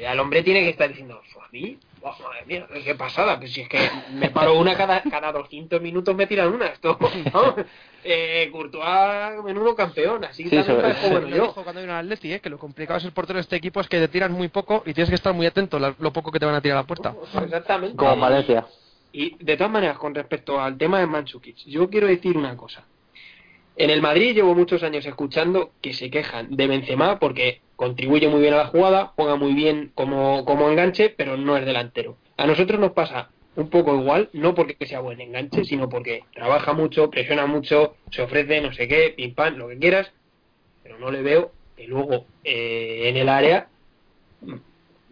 ya 0.00 0.12
el 0.12 0.20
hombre 0.20 0.42
tiene 0.42 0.60
que 0.60 0.70
estar 0.70 0.88
diciendo, 0.88 1.20
a 1.40 1.48
mí, 1.52 1.78
madre 2.02 2.44
mía, 2.46 2.66
qué 2.84 2.94
pasada, 2.94 3.38
que 3.38 3.48
si 3.48 3.62
es 3.62 3.68
que 3.68 3.90
me 4.12 4.30
paro 4.30 4.58
una 4.58 4.76
cada, 4.76 5.02
cada 5.02 5.32
200 5.32 5.80
minutos 5.80 6.14
me 6.14 6.26
tiran 6.26 6.52
una, 6.52 6.66
esto, 6.66 6.98
¿no? 7.34 7.56
eh, 8.04 8.48
Courtois, 8.52 9.44
menudo 9.44 9.74
campeón, 9.74 10.24
así 10.24 10.44
sí, 10.48 10.56
también 10.56 10.96
bueno 11.10 11.28
yo. 11.36 11.54
cuando 11.54 11.80
hay 11.80 11.84
un 11.84 11.90
Atleti, 11.92 12.32
¿eh? 12.32 12.40
que 12.40 12.50
lo 12.50 12.58
complicado 12.58 12.98
es 12.98 13.04
el 13.04 13.12
portero 13.12 13.36
de 13.38 13.42
este 13.42 13.56
equipo 13.56 13.80
es 13.80 13.88
que 13.88 13.98
te 13.98 14.08
tiran 14.08 14.32
muy 14.32 14.48
poco 14.48 14.82
y 14.86 14.94
tienes 14.94 15.08
que 15.08 15.16
estar 15.16 15.34
muy 15.34 15.46
atento 15.46 15.78
lo 15.78 16.12
poco 16.12 16.30
que 16.30 16.38
te 16.38 16.46
van 16.46 16.54
a 16.54 16.60
tirar 16.60 16.78
a 16.78 16.80
la 16.82 16.86
puerta. 16.86 17.14
Exactamente. 17.42 17.96
Como 17.96 18.16
Valencia. 18.16 18.66
Y 19.12 19.42
de 19.42 19.56
todas 19.56 19.72
maneras, 19.72 19.98
con 19.98 20.14
respecto 20.14 20.60
al 20.60 20.76
tema 20.76 21.00
de 21.00 21.06
Manchukic, 21.06 21.56
yo 21.66 21.88
quiero 21.88 22.06
decir 22.06 22.36
una 22.36 22.56
cosa. 22.56 22.84
En 23.78 23.90
el 23.90 24.02
Madrid 24.02 24.34
llevo 24.34 24.56
muchos 24.56 24.82
años 24.82 25.06
escuchando 25.06 25.70
que 25.80 25.94
se 25.94 26.10
quejan 26.10 26.56
de 26.56 26.66
Benzema 26.66 27.20
porque 27.20 27.60
contribuye 27.76 28.28
muy 28.28 28.40
bien 28.40 28.54
a 28.54 28.58
la 28.58 28.66
jugada, 28.66 29.12
juega 29.14 29.36
muy 29.36 29.54
bien 29.54 29.92
como, 29.94 30.44
como 30.44 30.68
enganche, 30.68 31.14
pero 31.16 31.36
no 31.36 31.56
es 31.56 31.64
delantero. 31.64 32.16
A 32.36 32.48
nosotros 32.48 32.80
nos 32.80 32.90
pasa 32.90 33.30
un 33.54 33.70
poco 33.70 33.94
igual, 33.94 34.30
no 34.32 34.52
porque 34.56 34.84
sea 34.84 34.98
buen 34.98 35.20
enganche, 35.20 35.64
sino 35.64 35.88
porque 35.88 36.24
trabaja 36.34 36.72
mucho, 36.72 37.08
presiona 37.08 37.46
mucho, 37.46 37.94
se 38.10 38.22
ofrece 38.22 38.60
no 38.60 38.72
sé 38.72 38.88
qué, 38.88 39.14
pim 39.16 39.32
pam, 39.32 39.56
lo 39.56 39.68
que 39.68 39.78
quieras, 39.78 40.10
pero 40.82 40.98
no 40.98 41.12
le 41.12 41.22
veo 41.22 41.52
que 41.76 41.86
luego 41.86 42.24
eh, 42.42 43.02
en 43.04 43.16
el 43.16 43.28
área, 43.28 43.68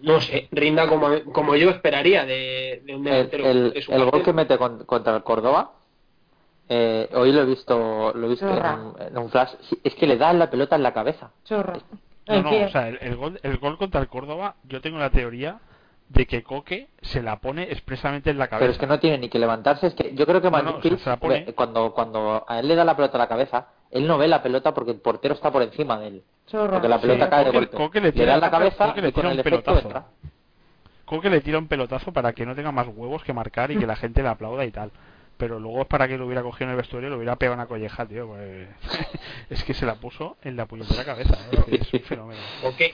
no 0.03 0.21
sé, 0.21 0.49
rinda 0.51 0.89
como, 0.89 1.23
como 1.33 1.55
yo 1.55 1.71
esperaría 1.71 2.25
de, 2.25 2.83
un 2.89 3.05
delantero. 3.05 3.47
El, 3.49 3.85
el, 3.89 4.11
gol 4.11 4.25
que 4.25 4.33
mete 4.33 4.59
contra 4.59 5.15
el 5.15 5.23
Córdoba, 5.23 5.73
eh, 6.69 7.09
hoy 7.15 7.33
lo 7.33 7.43
he 7.43 7.45
visto, 7.45 8.13
lo 8.15 8.27
he 8.27 8.31
visto 8.31 8.49
en, 8.49 9.19
un 9.19 9.31
flash, 9.31 9.55
es 9.85 9.95
que 9.95 10.07
le 10.07 10.17
da 10.17 10.33
la 10.33 10.51
pelota 10.51 10.77
en 10.77 10.83
la 10.83 10.93
cabeza. 10.93 11.31
Chorra. 11.45 11.75
No, 12.29 12.43
no, 12.43 12.51
o 12.51 12.69
sea, 12.71 12.89
el, 12.89 13.17
gol, 13.17 13.39
el 13.43 13.57
gol 13.59 13.79
contra 13.79 14.01
el 14.01 14.09
Córdoba, 14.09 14.57
yo 14.65 14.81
tengo 14.81 14.99
la 14.99 15.11
teoría 15.11 15.61
de 16.09 16.27
que 16.27 16.43
Coque 16.43 16.89
se 17.03 17.23
la 17.23 17.37
pone 17.37 17.65
expresamente 17.65 18.31
en 18.31 18.39
la 18.39 18.49
cabeza. 18.49 18.65
Pero 18.65 18.73
es 18.73 18.79
que 18.79 18.87
no 18.87 18.99
tiene 18.99 19.19
ni 19.19 19.29
que 19.29 19.39
levantarse. 19.39 19.89
Es 19.89 19.95
que 19.95 20.13
yo 20.15 20.27
creo 20.27 20.43
que 20.43 20.51
cuando, 21.55 21.93
cuando 21.93 22.45
a 22.49 22.59
él 22.59 22.67
le 22.67 22.75
da 22.75 22.85
la 22.85 22.97
pelota 22.97 23.17
a 23.17 23.19
la 23.19 23.29
cabeza, 23.29 23.69
él 23.93 24.09
no 24.09 24.19
ve 24.19 24.27
la 24.27 24.43
pelota 24.43 24.75
porque 24.75 24.91
el 24.91 24.99
portero 24.99 25.35
está 25.35 25.53
por 25.53 25.63
encima 25.63 26.01
de 26.01 26.09
él. 26.09 26.23
Porque 26.51 26.89
la 26.89 27.01
pelota 27.01 27.31
cae 27.31 27.45
de 27.45 27.51
golpe. 27.53 28.01
le, 28.01 28.27
da 28.27 28.39
la 28.39 28.51
cabeza 28.51 28.95
y 28.97 29.13
con 29.13 29.27
el 29.27 29.39
efecto 29.39 30.05
Coque 31.05 31.31
le 31.31 31.41
tira 31.41 31.59
un 31.59 31.69
pelotazo 31.69 32.13
para 32.13 32.33
que 32.33 32.45
no 32.45 32.57
tenga 32.57 32.73
más 32.73 32.89
huevos 32.89 33.23
que 33.23 33.33
marcar 33.33 33.71
y 33.71 33.79
que 33.79 33.87
la 33.87 33.95
gente 33.95 34.23
le 34.23 34.29
aplauda 34.29 34.65
y 34.65 34.73
tal 34.73 34.91
pero 35.37 35.61
luego 35.61 35.83
es 35.83 35.87
para 35.87 36.09
que 36.09 36.17
lo 36.17 36.27
hubiera 36.27 36.43
cogido 36.43 36.67
en 36.67 36.71
el 36.71 36.77
vestuario 36.77 37.09
y 37.09 37.11
lo 37.11 37.17
hubiera 37.17 37.37
pegado 37.37 37.55
una 37.55 37.67
colleja, 37.67 38.07
tío. 38.07 38.29
Pues, 38.29 38.69
es 39.51 39.65
que 39.65 39.75
se 39.75 39.87
la 39.87 39.97
puso 39.97 40.37
en 40.43 40.57
la 40.57 40.67
puñetera 40.67 41.05
cabeza, 41.05 41.37
¿eh? 41.53 41.79
es 41.81 41.93
un 41.93 42.01
fenómeno. 42.01 42.41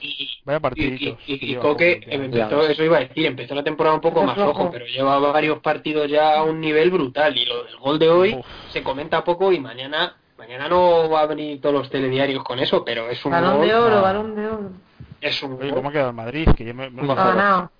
y, 0.01 0.29
Vaya 0.43 0.59
partiditos. 0.59 1.19
Y, 1.27 1.55
Coque, 1.55 2.01
empezó, 2.07 2.67
eso 2.67 2.83
iba 2.83 2.97
a 2.97 3.01
decir, 3.01 3.25
empezó 3.25 3.55
la 3.55 3.63
temporada 3.63 3.95
un 3.95 4.01
poco 4.01 4.23
más 4.23 4.37
ojo, 4.37 4.69
pero 4.71 4.85
lleva 4.85 5.19
varios 5.19 5.59
partidos 5.59 6.09
ya 6.09 6.39
a 6.39 6.43
un 6.43 6.59
nivel 6.59 6.91
brutal. 6.91 7.37
Y 7.37 7.45
lo 7.45 7.63
del 7.63 7.77
gol 7.77 7.99
de 7.99 8.09
hoy 8.09 8.43
se 8.69 8.83
comenta 8.83 9.23
poco 9.23 9.51
y 9.51 9.59
mañana 9.59 10.17
mañana 10.37 10.67
no 10.67 11.09
va 11.09 11.21
a 11.21 11.25
venir 11.25 11.61
todos 11.61 11.73
los 11.73 11.89
telediarios 11.89 12.43
con 12.43 12.59
eso, 12.59 12.83
pero 12.83 13.09
es 13.09 13.23
un 13.23 13.31
balón 13.31 13.61
de 13.61 13.73
oro, 13.73 14.01
balón 14.01 14.35
de 14.35 14.47
oro. 14.47 14.71
Es 15.21 15.41
un 15.41 15.53
Oye, 15.53 15.73
¿cómo 15.73 15.87
ha 15.87 15.91
quedado 15.91 16.09
el 16.09 16.15
Madrid? 16.15 16.49
Que 16.55 16.65
ya 16.65 16.73
me, 16.73 16.89
me... 16.89 17.09
Ha 17.09 17.15
ganado. 17.15 17.71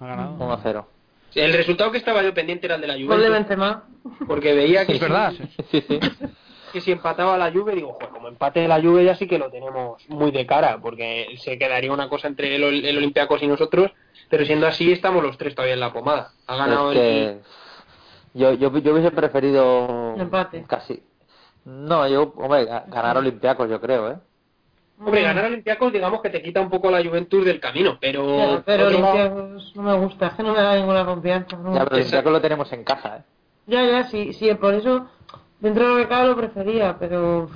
Ha 0.00 0.06
ganado. 0.06 0.34
1 0.36 0.52
a 0.52 0.58
0. 0.60 0.88
El 1.34 1.52
resultado 1.52 1.92
que 1.92 1.98
estaba 1.98 2.22
yo 2.22 2.34
pendiente 2.34 2.66
era 2.66 2.76
el 2.76 2.80
de 2.80 2.86
la 2.86 2.94
Juventus. 2.94 3.16
Gol 3.16 3.22
de 3.22 3.30
Benzema. 3.30 3.84
Porque 4.26 4.54
veía 4.54 4.86
que, 4.86 4.94
es 4.94 5.00
verdad. 5.00 5.32
Sí, 5.70 5.84
sí. 5.86 6.00
que 6.72 6.80
si 6.80 6.92
empataba 6.92 7.36
la 7.38 7.52
Juve, 7.52 7.74
digo, 7.74 7.92
joder, 7.94 8.10
como 8.10 8.28
empate 8.28 8.60
de 8.60 8.68
la 8.68 8.80
Juve 8.80 9.04
ya 9.04 9.14
sí 9.14 9.26
que 9.26 9.38
lo 9.38 9.50
tenemos 9.50 10.02
muy 10.08 10.30
de 10.30 10.46
cara, 10.46 10.78
porque 10.80 11.28
se 11.38 11.58
quedaría 11.58 11.92
una 11.92 12.08
cosa 12.08 12.28
entre 12.28 12.56
el, 12.56 12.84
el 12.84 12.96
Olympiacos 12.96 13.42
y 13.42 13.46
nosotros, 13.46 13.90
pero 14.28 14.44
siendo 14.44 14.66
así 14.66 14.92
estamos 14.92 15.22
los 15.22 15.36
tres 15.38 15.54
todavía 15.54 15.74
en 15.74 15.80
la 15.80 15.92
pomada. 15.92 16.32
Ha 16.46 16.56
ganado 16.56 16.92
el... 16.92 17.40
yo, 18.34 18.52
yo, 18.54 18.76
yo 18.78 18.92
hubiese 18.92 19.10
preferido... 19.10 20.14
Empate. 20.16 20.64
Casi. 20.66 21.02
No, 21.64 22.08
yo, 22.08 22.32
hombre, 22.36 22.64
ganar 22.64 23.18
Olympiacos 23.18 23.68
yo 23.68 23.80
creo, 23.80 24.10
¿eh? 24.12 24.16
Hombre, 25.02 25.22
ganar 25.22 25.46
Olympiacos 25.46 25.92
digamos 25.92 26.20
que 26.20 26.28
te 26.28 26.42
quita 26.42 26.60
un 26.60 26.68
poco 26.68 26.90
la 26.90 27.02
juventud 27.02 27.44
del 27.44 27.58
camino, 27.58 27.96
pero... 27.98 28.62
Pero, 28.66 28.88
Olympiacos 28.88 29.74
no 29.74 29.82
me 29.82 29.94
gusta, 29.94 30.26
es 30.26 30.34
que 30.34 30.42
no 30.42 30.52
me 30.52 30.60
da 30.60 30.76
ninguna 30.76 31.06
confianza. 31.06 31.56
Ya, 31.56 31.84
pero 31.84 31.96
Olympiacos 31.96 32.32
lo 32.32 32.40
tenemos 32.40 32.72
en 32.72 32.84
casa, 32.84 33.16
¿eh? 33.16 33.22
Ya, 33.66 33.84
ya, 33.84 34.04
sí, 34.04 34.32
sí, 34.34 34.52
por 34.54 34.74
eso 34.74 35.06
dentro 35.60 35.84
de 35.84 35.90
lo 35.90 35.96
que 35.96 36.08
cabe 36.08 36.28
lo 36.28 36.36
prefería, 36.36 36.96
pero... 36.98 37.48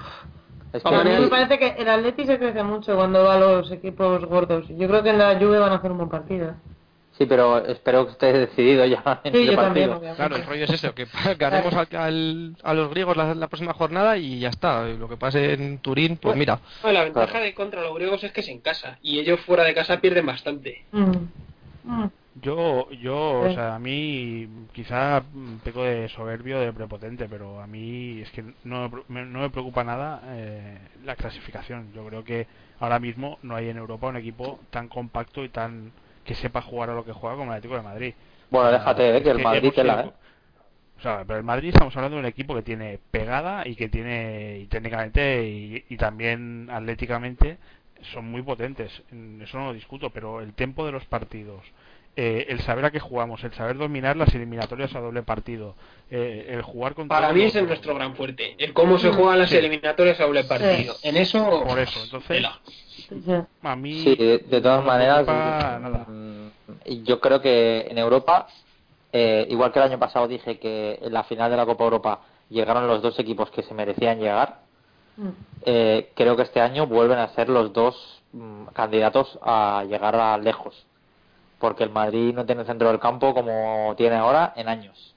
Es 0.73 0.85
a 0.85 1.05
mí 1.05 1.11
me 1.11 1.29
parece 1.29 1.59
que 1.59 1.69
el 1.79 1.89
Atleti 1.89 2.27
se 2.27 2.39
crece 2.39 2.63
mucho 2.65 2.97
cuando 2.97 3.23
va 3.23 3.35
a 3.35 3.39
los 3.39 3.71
equipos 3.71 4.25
gordos. 4.25 4.67
Yo 4.71 4.89
creo 4.89 5.05
que 5.05 5.11
en 5.11 5.19
la 5.19 5.39
Juve 5.39 5.61
van 5.61 5.71
a 5.71 5.77
hacer 5.77 5.93
un 5.93 5.99
buen 5.99 6.11
partido. 6.11 6.55
Sí, 7.19 7.27
pero 7.27 7.65
espero 7.65 8.07
que 8.07 8.13
esté 8.13 8.33
decidido 8.33 8.85
ya 8.87 9.21
en 9.23 9.33
sí, 9.33 9.47
yo 9.47 9.55
partido. 9.55 10.01
claro, 10.17 10.35
el 10.35 10.45
rollo 10.45 10.65
es 10.65 10.71
eso, 10.71 10.95
que 10.95 11.07
ganemos 11.39 11.73
al, 11.75 12.57
a 12.63 12.75
los 12.75 12.91
griegos 12.91 13.17
la, 13.17 13.47
próxima 13.47 13.73
jornada 13.73 14.17
y 14.17 14.41
ya 14.41 14.49
está. 14.49 14.85
Lo 14.85 15.09
que 15.09 15.17
pase 15.17 15.53
en 15.53 15.79
Turín, 15.79 16.17
pues 16.17 16.37
mira. 16.37 16.59
la 16.83 17.05
ventaja 17.05 17.39
de 17.39 17.55
contra 17.55 17.83
los 17.83 17.95
griegos 17.95 18.25
es 18.25 18.33
que 18.33 18.41
es 18.41 18.49
en 18.49 18.61
casa 18.61 18.99
y 19.01 19.21
ellos 19.21 19.41
fuera 19.41 19.63
de 19.63 19.75
casa 19.75 20.01
pierden 20.01 20.27
bastante. 20.27 20.85
Mm. 20.91 21.13
Mm. 21.85 22.11
Yo, 22.43 22.91
yo, 22.91 23.43
o 23.43 23.53
sea, 23.53 23.77
a 23.77 23.79
mí 23.79 24.49
quizá 24.73 25.23
peco 25.63 25.85
de 25.85 26.09
soberbio, 26.09 26.59
de 26.59 26.73
prepotente, 26.73 27.29
pero 27.29 27.61
a 27.61 27.69
mí 27.69 28.23
es 28.23 28.31
que 28.33 28.43
no, 28.65 28.89
no 29.09 29.41
me 29.41 29.51
preocupa 29.51 29.85
nada 29.85 30.21
eh, 30.31 30.79
la 31.05 31.15
clasificación. 31.15 31.93
Yo 31.95 32.05
creo 32.07 32.25
que 32.25 32.49
ahora 32.81 32.99
mismo 32.99 33.39
no 33.43 33.55
hay 33.55 33.69
en 33.69 33.77
Europa 33.77 34.09
un 34.09 34.17
equipo 34.17 34.59
tan 34.71 34.89
compacto 34.89 35.45
y 35.45 35.49
tan 35.49 35.93
que 36.25 36.35
sepa 36.35 36.63
jugar 36.63 36.91
a 36.91 36.95
lo 36.95 37.05
que 37.05 37.13
juega 37.13 37.37
como 37.37 37.53
el 37.53 37.59
Atlético 37.59 37.77
de 37.77 37.83
Madrid. 37.83 38.15
Bueno, 38.51 38.71
déjate, 38.73 39.17
eh, 39.17 39.23
que 39.23 39.31
el 39.31 39.43
Madrid 39.43 39.73
te 39.75 39.85
la... 39.85 40.01
¿eh? 40.03 40.11
O 40.99 41.03
sea, 41.03 41.25
pero 41.27 41.39
el 41.39 41.45
Madrid 41.45 41.69
estamos 41.69 41.95
hablando 41.97 42.17
de 42.17 42.21
un 42.21 42.27
equipo 42.27 42.55
que 42.55 42.63
tiene 42.63 42.99
pegada 43.11 43.67
y 43.67 43.75
que 43.75 43.89
tiene 43.89 44.61
y 44.61 44.67
técnicamente 44.67 45.45
y, 45.89 45.97
también 45.97 46.69
atléticamente 46.71 47.59
son 48.13 48.31
muy 48.31 48.43
potentes. 48.43 49.03
Eso 49.43 49.59
no 49.59 49.67
lo 49.67 49.73
discuto, 49.75 50.11
pero 50.11 50.41
el 50.41 50.55
tiempo 50.55 50.87
de 50.87 50.93
los 50.93 51.05
partidos, 51.05 51.63
eh, 52.17 52.47
el 52.49 52.61
saber 52.61 52.85
a 52.85 52.91
qué 52.91 53.01
jugamos, 53.01 53.43
el 53.45 53.53
saber 53.55 53.77
dominar 53.77 54.17
las 54.17 54.35
eliminatorias 54.35 54.95
a 54.95 55.01
doble 55.01 55.23
partido, 55.23 55.75
eh, 56.11 56.47
el 56.51 56.63
jugar 56.63 56.95
con 56.95 57.09
Para 57.09 57.33
mí 57.33 57.43
es 57.43 57.55
nuestro 57.63 57.95
gran 57.95 58.15
fuerte, 58.15 58.55
el 58.59 58.73
cómo 58.73 58.99
se 58.99 59.11
juegan 59.11 59.41
las 59.41 59.53
eliminatorias 59.53 60.21
a 60.21 60.25
doble 60.25 60.45
partido. 60.45 60.95
En 61.03 61.17
eso. 61.17 61.65
Por 61.67 61.79
eso, 61.79 62.03
entonces. 62.05 62.47
A 63.63 63.77
mí. 63.77 64.03
Sí, 64.03 64.15
de, 64.17 64.61
todas 64.61 64.85
maneras. 64.85 65.27
Mm, 66.09 66.49
yo 67.05 67.21
creo 67.21 67.41
que 67.41 67.87
en 67.89 67.99
Europa, 67.99 68.47
eh, 69.13 69.47
igual 69.51 69.73
que 69.73 69.79
el 69.79 69.87
año 69.87 69.99
pasado 69.99 70.29
dije 70.29 70.59
que 70.59 70.99
en 71.03 71.13
la 71.13 71.25
final 71.25 71.51
de 71.51 71.57
la 71.57 71.67
Copa 71.67 71.85
Europa 71.85 72.21
llegaron 72.51 72.87
los 72.87 73.03
dos 73.03 73.19
equipos 73.19 73.51
que 73.51 73.63
se 73.63 73.75
merecían 73.75 74.19
llegar, 74.19 74.61
mm. 75.17 75.29
eh, 75.65 76.11
creo 76.15 76.37
que 76.37 76.43
este 76.43 76.61
año 76.61 76.87
vuelven 76.87 77.19
a 77.19 77.29
ser 77.29 77.49
los 77.49 77.73
dos 77.73 78.23
mm, 78.33 78.67
candidatos 78.73 79.39
a 79.43 79.85
llegar 79.89 80.17
a 80.17 80.37
lejos. 80.39 80.87
Porque 81.59 81.85
el 81.85 81.91
Madrid 81.91 82.35
no 82.35 82.45
tiene 82.45 82.65
centro 82.65 82.89
del 82.89 82.99
campo 82.99 83.33
como 83.33 83.95
tiene 83.97 84.17
ahora 84.17 84.53
en 84.57 84.69
años. 84.69 85.15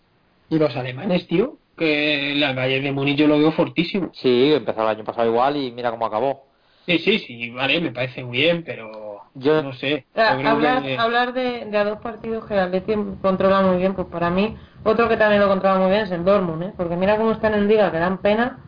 Y 0.49 0.57
los 0.57 0.75
alemanes, 0.77 1.27
tío, 1.27 1.57
que 1.77 2.33
la 2.35 2.53
Bayern 2.53 2.85
de 2.85 2.91
Múnich 2.91 3.17
yo 3.17 3.27
lo 3.27 3.37
veo 3.37 3.51
fortísimo. 3.51 4.11
Sí, 4.13 4.53
empezó 4.53 4.81
el 4.81 4.87
año 4.87 5.03
pasado 5.03 5.27
igual 5.27 5.57
y 5.57 5.71
mira 5.71 5.91
cómo 5.91 6.05
acabó. 6.05 6.46
Sí, 6.87 6.99
sí, 6.99 7.19
sí, 7.19 7.49
vale, 7.49 7.81
me 7.81 7.91
parece 7.91 8.23
muy 8.23 8.37
bien, 8.37 8.63
pero 8.63 9.23
yo 9.33 9.61
no 9.61 9.73
sé. 9.73 10.05
hablar, 10.15 11.33
de, 11.33 11.65
de, 11.65 11.77
a 11.77 11.83
dos 11.83 11.99
partidos 11.99 12.45
que 12.45 12.53
el 12.53 12.61
Atleti 12.61 12.93
controla 13.21 13.61
muy 13.61 13.75
bien, 13.75 13.93
pues 13.93 14.07
para 14.07 14.29
mí, 14.29 14.55
otro 14.85 15.09
que 15.09 15.17
también 15.17 15.41
lo 15.41 15.49
controla 15.49 15.79
muy 15.79 15.89
bien 15.89 16.03
es 16.03 16.11
el 16.11 16.23
Dortmund, 16.23 16.63
¿eh? 16.63 16.73
Porque 16.77 16.95
mira 16.95 17.17
cómo 17.17 17.33
están 17.33 17.53
en 17.55 17.67
Liga, 17.67 17.91
que 17.91 17.99
dan 17.99 18.19
pena, 18.19 18.59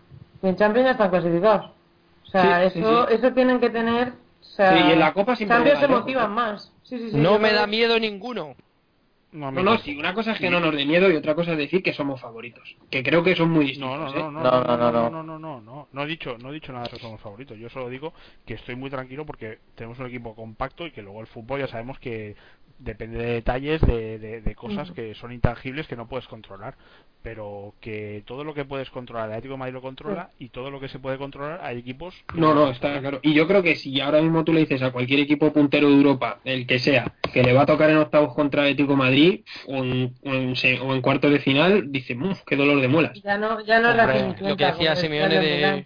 y 0.43 0.47
en 0.49 0.57
Champions 0.57 0.87
ya 0.87 0.91
están 0.91 1.11
clasificados. 1.11 1.71
O 2.25 2.27
sea, 2.29 2.65
eso, 2.65 3.07
eso 3.07 3.31
tienen 3.31 3.61
que 3.61 3.69
tener... 3.69 4.09
O 4.09 4.43
sea, 4.43 4.77
y 4.77 4.91
en 4.91 4.99
la 4.99 5.13
Copa 5.13 5.37
siempre 5.37 5.55
Champions 5.57 5.79
se 5.79 5.87
motivan 5.87 6.33
más. 6.33 6.73
no 7.13 7.39
me 7.39 7.53
da 7.53 7.67
miedo 7.67 7.97
ninguno. 7.97 8.53
No, 9.31 9.51
no, 9.51 9.77
sí, 9.77 9.95
una 9.95 10.13
cosa 10.13 10.31
es 10.31 10.39
que 10.39 10.49
no 10.49 10.59
nos 10.59 10.75
dé 10.75 10.85
miedo 10.85 11.09
y 11.09 11.15
otra 11.15 11.35
cosa 11.35 11.51
es 11.51 11.57
decir 11.57 11.83
que 11.83 11.93
somos 11.93 12.19
favoritos. 12.19 12.75
Que 12.89 13.03
creo 13.03 13.23
que 13.23 13.35
son 13.35 13.51
muy 13.51 13.65
distintos. 13.65 14.13
No, 14.13 14.31
no, 14.31 14.31
no, 14.31 14.41
no, 14.41 14.77
no, 14.77 14.91
no, 14.91 15.23
no, 15.23 15.39
no, 15.39 15.39
no, 15.39 15.61
no, 15.91 16.03
he 16.03 16.07
dicho, 16.07 16.37
no 16.37 16.49
he 16.49 16.53
dicho 16.53 16.71
nada 16.71 16.85
de 16.85 16.91
que 16.91 16.99
somos 16.99 17.21
favoritos. 17.21 17.57
Yo 17.57 17.69
solo 17.69 17.89
digo 17.89 18.13
que 18.45 18.55
estoy 18.55 18.75
muy 18.75 18.89
tranquilo 18.89 19.25
porque 19.25 19.59
tenemos 19.75 19.99
un 19.99 20.07
equipo 20.07 20.35
compacto 20.35 20.85
y 20.85 20.91
que 20.91 21.01
luego 21.01 21.21
el 21.21 21.27
fútbol 21.27 21.59
ya 21.59 21.67
sabemos 21.67 21.99
que 21.99 22.35
depende 22.79 23.17
de 23.17 23.33
detalles, 23.33 23.81
de, 23.81 24.17
de, 24.19 24.55
cosas 24.55 24.91
que 24.91 25.13
son 25.13 25.31
intangibles 25.33 25.87
que 25.87 25.95
no 25.95 26.07
puedes 26.07 26.27
controlar. 26.27 26.75
Pero 27.21 27.73
que 27.81 28.23
todo 28.25 28.45
lo 28.45 28.53
que 28.53 28.63
puedes 28.63 28.89
controlar, 28.89 29.25
el 29.25 29.33
Atlético 29.33 29.55
de 29.55 29.57
Madrid 29.57 29.73
lo 29.73 29.81
controla 29.81 30.29
y 30.39 30.49
todo 30.49 30.71
lo 30.71 30.79
que 30.79 30.87
se 30.87 30.99
puede 30.99 31.17
controlar, 31.17 31.59
hay 31.61 31.77
equipos. 31.77 32.15
No, 32.33 32.55
no, 32.55 32.69
está 32.69 32.97
claro. 33.01 33.19
Y 33.21 33.33
yo 33.33 33.45
creo 33.45 33.61
que 33.61 33.75
si 33.75 33.99
ahora 33.99 34.21
mismo 34.21 34.45
tú 34.45 34.53
le 34.53 34.61
dices 34.61 34.81
a 34.81 34.91
cualquier 34.91 35.19
equipo 35.19 35.51
puntero 35.51 35.89
de 35.89 35.95
Europa, 35.95 36.39
el 36.45 36.65
que 36.65 36.79
sea, 36.79 37.13
que 37.33 37.43
le 37.43 37.51
va 37.51 37.63
a 37.63 37.65
tocar 37.65 37.89
en 37.89 37.97
octavos 37.97 38.33
contra 38.33 38.61
el 38.61 38.67
Atlético 38.69 38.93
de 38.93 38.97
Madrid 38.97 39.41
o 39.67 39.83
en, 39.83 40.15
o 40.23 40.93
en, 40.93 41.01
cuartos 41.01 41.31
de 41.31 41.39
final, 41.39 41.91
dice, 41.91 42.17
qué 42.45 42.55
dolor 42.55 42.79
de 42.79 42.87
muelas. 42.87 43.21
Ya 43.21 43.37
no, 43.37 43.59
ya 43.65 43.81
no 43.81 43.89
es 43.89 44.41
Lo 44.41 44.55
que 44.55 44.65
decía 44.65 44.95
Simeone 44.95 45.39
de 45.39 45.78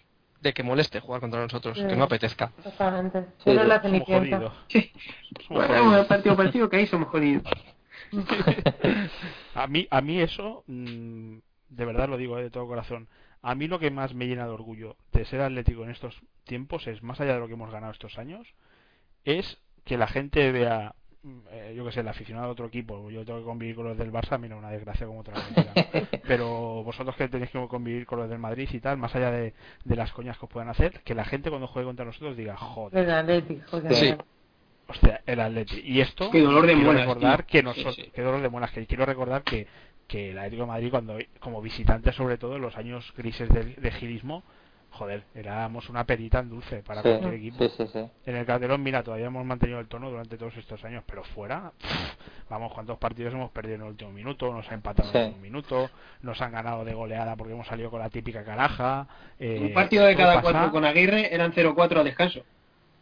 de 0.43 0.53
que 0.53 0.61
moleste 0.61 0.99
jugar 0.99 1.21
contra 1.21 1.41
nosotros, 1.41 1.77
que 1.77 1.95
no 1.95 2.03
apetezca. 2.03 2.51
Exactamente. 2.57 3.25
Pero 3.43 3.63
la 3.63 3.79
cenicienta. 3.81 4.53
Sí. 4.67 4.91
Bueno, 5.49 5.97
el 5.97 6.05
partido 6.05 6.35
partido 6.35 6.69
que 6.69 6.77
ahí 6.77 6.87
somos 6.87 7.07
jodidos. 7.07 7.43
a 9.55 9.67
mí 9.67 9.87
a 9.89 10.01
mí 10.01 10.19
eso 10.19 10.63
mm, 10.67 11.37
de 11.69 11.85
verdad 11.85 12.07
lo 12.07 12.17
digo 12.17 12.37
eh, 12.37 12.43
de 12.43 12.51
todo 12.51 12.67
corazón. 12.67 13.07
A 13.41 13.55
mí 13.55 13.67
lo 13.67 13.79
que 13.79 13.89
más 13.89 14.13
me 14.13 14.27
llena 14.27 14.45
de 14.45 14.51
orgullo 14.51 14.97
de 15.13 15.25
ser 15.25 15.41
atlético 15.41 15.83
en 15.83 15.89
estos 15.89 16.21
tiempos 16.43 16.87
es 16.87 17.01
más 17.01 17.19
allá 17.19 17.33
de 17.33 17.39
lo 17.39 17.47
que 17.47 17.53
hemos 17.53 17.71
ganado 17.71 17.91
estos 17.91 18.17
años 18.17 18.53
es 19.25 19.57
que 19.85 19.97
la 19.97 20.07
gente 20.07 20.51
vea 20.51 20.95
eh, 21.51 21.73
yo 21.75 21.85
que 21.85 21.91
sé, 21.93 22.01
el 22.01 22.07
aficionado 22.09 22.47
de 22.47 22.51
otro 22.51 22.65
equipo, 22.65 23.09
yo 23.09 23.23
tengo 23.23 23.39
que 23.39 23.45
convivir 23.45 23.75
con 23.75 23.85
los 23.85 23.97
del 23.97 24.11
Barça, 24.11 24.37
mira, 24.37 24.57
una 24.57 24.69
desgracia 24.69 25.07
como 25.07 25.21
otra 25.21 25.35
Pero 26.27 26.83
vosotros 26.83 27.15
que 27.15 27.29
tenéis 27.29 27.49
que 27.49 27.65
convivir 27.67 28.05
con 28.05 28.19
los 28.19 28.29
del 28.29 28.39
Madrid 28.39 28.67
y 28.71 28.79
tal, 28.81 28.97
más 28.97 29.15
allá 29.15 29.31
de, 29.31 29.53
las 29.85 30.11
coñas 30.11 30.37
que 30.37 30.45
os 30.45 30.51
puedan 30.51 30.67
hacer, 30.67 31.01
que 31.01 31.15
la 31.15 31.23
gente 31.23 31.49
cuando 31.49 31.67
juegue 31.67 31.87
contra 31.87 32.03
nosotros 32.03 32.35
diga, 32.35 32.57
joder. 32.57 33.05
El 33.05 33.11
Atleti, 33.11 33.61
joder. 33.69 33.95
Sí. 33.95 34.13
Hostia, 34.87 35.21
el 35.25 35.39
Atleti. 35.39 35.79
Y 35.85 36.01
esto, 36.01 36.29
qué 36.29 36.41
dolor 36.41 36.67
de 36.67 36.75
muelas, 36.75 37.07
recordar 37.07 37.45
que 37.45 37.63
nosotros, 37.63 37.97
qué 38.13 38.21
dolor 38.21 38.41
de 38.41 38.49
muelas, 38.49 38.71
que 38.71 38.85
quiero 38.85 39.05
recordar 39.05 39.43
que, 39.43 39.65
que 40.07 40.31
el 40.31 40.37
Atlético 40.37 40.63
de 40.63 40.67
Madrid, 40.67 40.91
cuando 40.91 41.17
como 41.39 41.61
visitante, 41.61 42.11
sobre 42.11 42.37
todo 42.37 42.57
en 42.57 42.61
los 42.63 42.75
años 42.75 43.13
grises 43.15 43.47
de, 43.47 43.63
de 43.63 43.91
gilismo, 43.91 44.43
joder, 44.93 45.23
éramos 45.33 45.89
una 45.89 46.05
perita 46.05 46.39
en 46.39 46.49
dulce 46.49 46.83
para 46.83 47.01
cualquier 47.01 47.33
equipo. 47.33 47.65
en 48.25 48.35
el 48.35 48.45
Calderón, 48.45 48.81
mira, 48.81 49.03
todavía 49.03 49.27
hemos 49.27 49.45
mantenido 49.45 49.79
el 49.79 49.87
tono 49.87 50.09
durante 50.09 50.37
todos 50.37 50.55
estos 50.57 50.83
años, 50.85 51.03
pero 51.05 51.23
fuera, 51.23 51.71
vamos, 52.49 52.71
¿cuántos 52.73 52.97
partidos 52.97 53.33
hemos 53.33 53.51
perdido 53.51 53.75
en 53.75 53.81
el 53.81 53.87
último 53.87 54.11
minuto? 54.11 54.53
Nos 54.53 54.67
han 54.67 54.75
empatado 54.75 55.09
en 55.09 55.15
el 55.15 55.25
último 55.27 55.41
minuto, 55.41 55.89
nos 56.21 56.39
han 56.41 56.51
ganado 56.51 56.85
de 56.85 56.93
goleada 56.93 57.35
porque 57.35 57.53
hemos 57.53 57.67
salido 57.67 57.89
con 57.89 57.99
la 57.99 58.09
típica 58.09 58.43
caraja. 58.43 59.07
Eh, 59.39 59.59
un 59.61 59.73
partido 59.73 60.05
de 60.05 60.15
cada 60.15 60.41
cuatro 60.41 60.71
con 60.71 60.85
Aguirre 60.85 61.33
eran 61.33 61.53
0-4 61.53 61.97
a 61.97 62.03
descanso. 62.03 62.41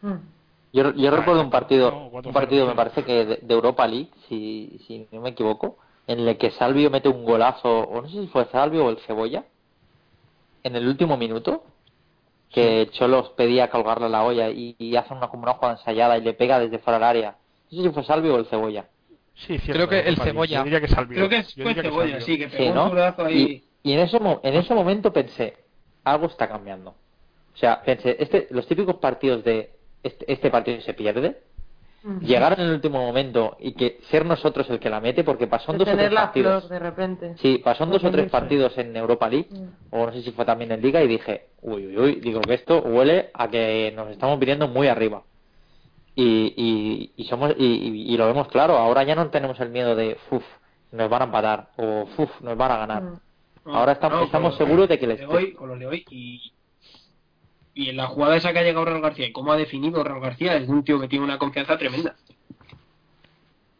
Hmm. 0.00 0.16
Yo, 0.72 0.90
recuerdo 1.10 1.42
un 1.42 1.50
partido, 1.50 2.08
un 2.10 2.32
partido 2.32 2.66
me 2.66 2.74
parece 2.74 3.04
que 3.04 3.26
de, 3.26 3.54
Europa 3.54 3.86
League, 3.86 4.08
si, 4.28 4.80
si 4.86 5.06
no 5.12 5.20
me 5.20 5.30
equivoco, 5.30 5.76
en 6.06 6.20
el 6.20 6.38
que 6.38 6.50
Salvio 6.52 6.90
mete 6.90 7.10
un 7.10 7.24
golazo, 7.26 7.80
o 7.80 8.00
no 8.00 8.08
sé 8.08 8.22
si 8.22 8.26
fue 8.28 8.46
Salvio 8.46 8.86
o 8.86 8.90
el 8.90 8.96
Cebolla, 9.00 9.44
en 10.62 10.76
el 10.76 10.88
último 10.88 11.16
minuto, 11.16 11.64
que 12.52 12.88
Cholos 12.92 13.30
pedía 13.30 13.70
colgarle 13.70 14.08
la 14.08 14.24
olla 14.24 14.50
y, 14.50 14.96
hace 14.96 15.14
una 15.14 15.28
como 15.28 15.44
una 15.44 15.54
jugada 15.54 15.78
ensayada 15.78 16.18
y 16.18 16.22
le 16.22 16.34
pega 16.34 16.58
desde 16.58 16.78
fuera 16.78 16.98
del 16.98 17.08
área. 17.08 17.36
No 17.70 17.78
sé 17.78 17.88
si 17.88 17.94
fue 17.94 18.04
Salvio 18.04 18.34
o 18.34 18.38
el 18.38 18.46
Cebolla. 18.46 18.86
Sí, 19.34 19.58
creo 19.58 19.88
que 19.88 20.00
el 20.00 20.16
cebolla. 20.18 20.62
que 20.62 20.70
Creo 21.08 21.28
que 21.28 21.42
fue 21.42 21.74
cebolla, 21.74 22.20
sí, 22.20 22.38
que 22.38 22.48
pegó 22.48 22.90
un 22.90 22.98
ahí. 23.26 23.64
Y, 23.82 23.92
en, 23.94 24.00
ese, 24.00 24.18
en 24.18 24.54
ese 24.54 24.74
momento 24.74 25.12
pensé, 25.12 25.56
algo 26.04 26.26
está 26.26 26.46
cambiando. 26.48 26.90
O 26.90 27.56
sea, 27.56 27.82
pensé, 27.82 28.16
este, 28.20 28.46
los 28.50 28.66
típicos 28.66 28.96
partidos 28.96 29.42
de 29.42 29.72
este, 30.02 30.30
este 30.32 30.50
partido 30.50 30.80
se 30.82 30.94
pierde, 30.94 31.38
llegar 32.20 32.58
en 32.58 32.66
el 32.66 32.72
último 32.72 32.98
momento 32.98 33.56
y 33.60 33.72
que 33.72 34.00
ser 34.10 34.26
nosotros 34.26 34.68
el 34.70 34.80
que 34.80 34.90
la 34.90 35.00
mete 35.00 35.24
porque 35.24 35.46
pasó 35.46 35.72
dos 35.72 35.88
o 35.88 35.96
tres 35.96 36.12
partidos. 36.12 36.68
de 36.68 36.78
repente. 36.78 37.34
Sí 37.38 37.60
pasó 37.62 37.86
dos 37.86 38.02
o 38.02 38.10
tres 38.10 38.30
partidos 38.30 38.76
en 38.78 38.96
Europa 38.96 39.28
League 39.28 39.48
o 39.90 40.06
no 40.06 40.12
sé 40.12 40.22
si 40.22 40.32
fue 40.32 40.44
también 40.44 40.72
en 40.72 40.82
Liga 40.82 41.02
y 41.02 41.08
dije 41.08 41.46
uy 41.60 41.86
uy 41.86 41.98
uy 41.98 42.14
digo 42.16 42.40
que 42.40 42.54
esto 42.54 42.80
huele 42.80 43.30
a 43.34 43.48
que 43.48 43.92
nos 43.94 44.10
estamos 44.10 44.38
viniendo 44.38 44.68
muy 44.68 44.88
arriba 44.88 45.22
y, 46.14 47.12
y, 47.16 47.24
somos 47.24 47.54
y, 47.56 48.16
lo 48.16 48.26
vemos 48.26 48.48
claro 48.48 48.76
ahora 48.76 49.02
ya 49.04 49.14
no 49.14 49.30
tenemos 49.30 49.58
el 49.60 49.70
miedo 49.70 49.96
de 49.96 50.18
uf 50.30 50.44
nos 50.90 51.08
van 51.08 51.22
a 51.22 51.24
empatar 51.26 51.68
o 51.76 52.06
uf 52.18 52.40
nos 52.42 52.56
van 52.56 52.72
a 52.72 52.76
ganar 52.76 53.02
ahora 53.64 53.92
estamos, 53.92 54.26
estamos 54.26 54.56
seguros 54.56 54.88
de 54.88 54.98
que 54.98 55.06
les 55.06 55.26
hoy 55.26 55.52
con 55.54 55.68
los 55.68 55.78
de 55.78 55.86
hoy 55.86 56.04
y 56.10 56.52
y 57.74 57.88
en 57.88 57.96
la 57.96 58.06
jugada 58.06 58.36
esa 58.36 58.52
que 58.52 58.58
ha 58.58 58.62
llegado 58.62 58.84
Real 58.84 59.00
García 59.00 59.26
y 59.26 59.32
cómo 59.32 59.52
ha 59.52 59.56
definido 59.56 60.04
Real 60.04 60.20
García 60.20 60.56
es 60.56 60.68
un 60.68 60.84
tío 60.84 61.00
que 61.00 61.08
tiene 61.08 61.24
una 61.24 61.38
confianza 61.38 61.78
tremenda. 61.78 62.14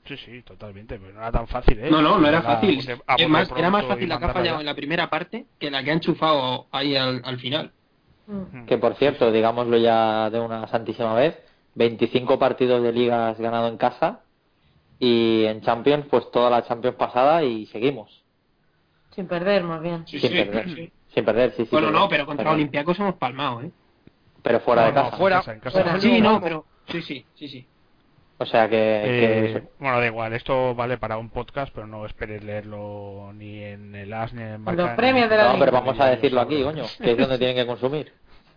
Sí, 0.05 0.17
sí, 0.17 0.43
totalmente, 0.43 0.99
pero 0.99 1.13
no 1.13 1.21
era 1.21 1.31
tan 1.31 1.47
fácil, 1.47 1.79
¿eh? 1.79 1.91
No, 1.91 2.03
no, 2.03 2.19
no 2.19 2.27
era 2.27 2.43
fácil. 2.43 2.79
Es 2.79 3.29
más, 3.29 3.51
era 3.57 3.71
más 3.71 3.85
fácil 3.87 4.09
la 4.09 4.19
que 4.19 4.25
ha 4.25 4.33
fallado 4.33 4.61
en 4.61 4.67
la 4.67 4.75
primera 4.75 5.09
parte 5.09 5.47
que 5.59 5.71
la 5.71 5.85
que 5.85 5.91
ha 5.91 5.95
enchufado 5.95 6.67
ahí 6.73 6.97
al, 6.97 7.39
final. 7.39 7.71
Mm. 8.27 8.65
Que 8.67 8.79
por 8.79 8.95
cierto, 8.97 9.31
digámoslo 9.31 9.77
ya 9.77 10.29
de 10.31 10.41
una 10.41 10.67
santísima 10.67 11.15
vez, 11.15 11.39
25 11.77 12.39
partidos 12.39 12.83
de 12.83 12.93
ligas 12.93 13.39
ganado 13.39 13.69
en 13.69 13.77
casa 13.77 14.21
y 14.99 15.45
en 15.45 15.61
Champions, 15.63 16.07
pues 16.11 16.31
toda 16.33 16.51
la 16.51 16.65
Champions 16.65 16.97
pasada 16.97 17.45
y 17.45 17.67
seguimos. 17.67 18.23
Sin 19.15 19.29
perder, 19.29 19.63
más 19.63 19.83
bien. 19.83 20.07
Sin 20.07 20.21
perder. 20.21 20.91
Sin 21.15 21.25
perder, 21.25 21.53
sí, 21.53 21.65
sí. 21.65 21.69
Bueno, 21.71 21.91
no, 21.91 22.09
pero 22.09 22.27
contra 22.27 22.51
Olympiacos 22.51 22.99
hemos 22.99 23.15
palmado, 23.15 23.63
¿eh? 23.63 23.71
Pero 24.43 24.61
fuera 24.61 24.87
de 24.87 24.93
casa. 24.93 25.17
fuera. 25.17 25.43
Sí, 26.01 26.21
no, 26.21 26.41
pero 26.41 26.65
sí, 26.89 27.03
sí, 27.03 27.25
sí, 27.35 27.49
sí. 27.49 27.67
O 28.39 28.47
sea 28.47 28.69
que, 28.69 28.77
eh, 28.77 29.63
Bueno, 29.79 30.01
da 30.01 30.07
igual, 30.07 30.33
esto 30.33 30.75
vale 30.75 30.99
para 30.99 31.17
un 31.17 31.31
podcast, 31.31 31.73
pero 31.73 31.87
no 31.87 32.05
esperes 32.07 32.43
leerlo 32.43 33.31
ni 33.35 33.63
en 33.63 33.95
el 33.95 34.13
AS 34.13 34.33
ni 34.33 34.43
en 34.43 34.65
Los 34.65 34.91
premios 34.91 35.31
de 35.31 35.37
la 35.37 35.53
No, 35.53 35.59
pero 35.61 35.71
vamos 35.71 35.99
a 36.01 36.07
decirlo 36.07 36.41
aquí, 36.41 36.61
coño, 36.61 36.85
que 37.01 37.13
es 37.13 37.19
donde 37.19 37.39
tienen 37.39 37.57
que 37.57 37.67
consumir. 37.67 38.13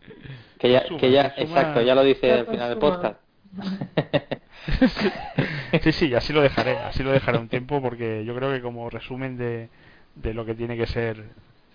Que 0.57 0.71
ya, 0.71 0.85
que 0.85 1.11
ya 1.11 1.33
exacto, 1.35 1.81
ya 1.81 1.93
lo 1.93 2.03
dice 2.03 2.31
al 2.31 2.47
final 2.47 2.69
del 2.69 2.77
podcast. 2.77 3.19
sí, 5.83 5.91
sí, 5.91 6.15
así 6.15 6.31
lo 6.31 6.41
dejaré, 6.41 6.77
así 6.77 7.03
lo 7.03 7.11
dejaré 7.11 7.37
un 7.37 7.49
tiempo 7.49 7.81
porque 7.81 8.23
yo 8.23 8.33
creo 8.33 8.51
que 8.51 8.61
como 8.61 8.89
resumen 8.89 9.37
de, 9.37 9.69
de 10.15 10.33
lo 10.33 10.45
que 10.45 10.55
tiene 10.55 10.77
que 10.77 10.87
ser 10.87 11.25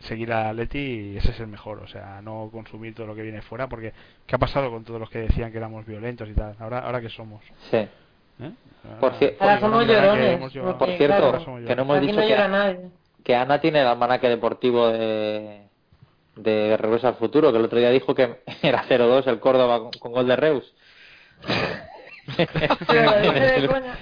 seguir 0.00 0.32
a 0.32 0.52
Leti 0.52 0.78
y 0.78 1.16
ese 1.18 1.30
es 1.30 1.40
el 1.40 1.46
mejor, 1.46 1.78
o 1.78 1.86
sea, 1.86 2.20
no 2.22 2.48
consumir 2.52 2.94
todo 2.94 3.06
lo 3.06 3.14
que 3.14 3.22
viene 3.22 3.42
fuera, 3.42 3.68
porque 3.68 3.92
¿qué 4.26 4.34
ha 4.34 4.38
pasado 4.38 4.70
con 4.70 4.84
todos 4.84 5.00
los 5.00 5.10
que 5.10 5.20
decían 5.20 5.52
que 5.52 5.58
éramos 5.58 5.86
violentos 5.86 6.28
y 6.28 6.34
tal? 6.34 6.56
Ahora, 6.58 6.80
ahora 6.80 7.00
que 7.00 7.10
somos. 7.10 7.42
Sí. 7.70 7.76
¿Eh? 7.76 8.52
Por, 8.98 9.12
ahora 9.40 9.60
somos 9.60 9.86
llorones. 9.86 10.38
por 10.78 10.90
cierto, 10.96 11.44
que 11.66 11.76
no 11.76 11.82
hemos 11.82 12.00
dicho 12.00 12.16
que, 12.16 12.88
que, 13.22 13.36
Ana 13.36 13.60
tiene 13.60 13.82
el 13.82 13.86
almanaque 13.86 14.28
deportivo 14.30 14.88
de, 14.88 15.64
de 16.36 16.76
Reus 16.78 17.04
al 17.04 17.16
futuro, 17.16 17.52
que 17.52 17.58
el 17.58 17.64
otro 17.64 17.78
día 17.78 17.90
dijo 17.90 18.14
que 18.14 18.40
era 18.62 18.84
0-2 18.88 19.26
el 19.26 19.40
Córdoba 19.40 19.90
con, 19.98 20.12
gol 20.12 20.26
de 20.26 20.36
Reus. 20.36 20.74
pero, 22.36 23.12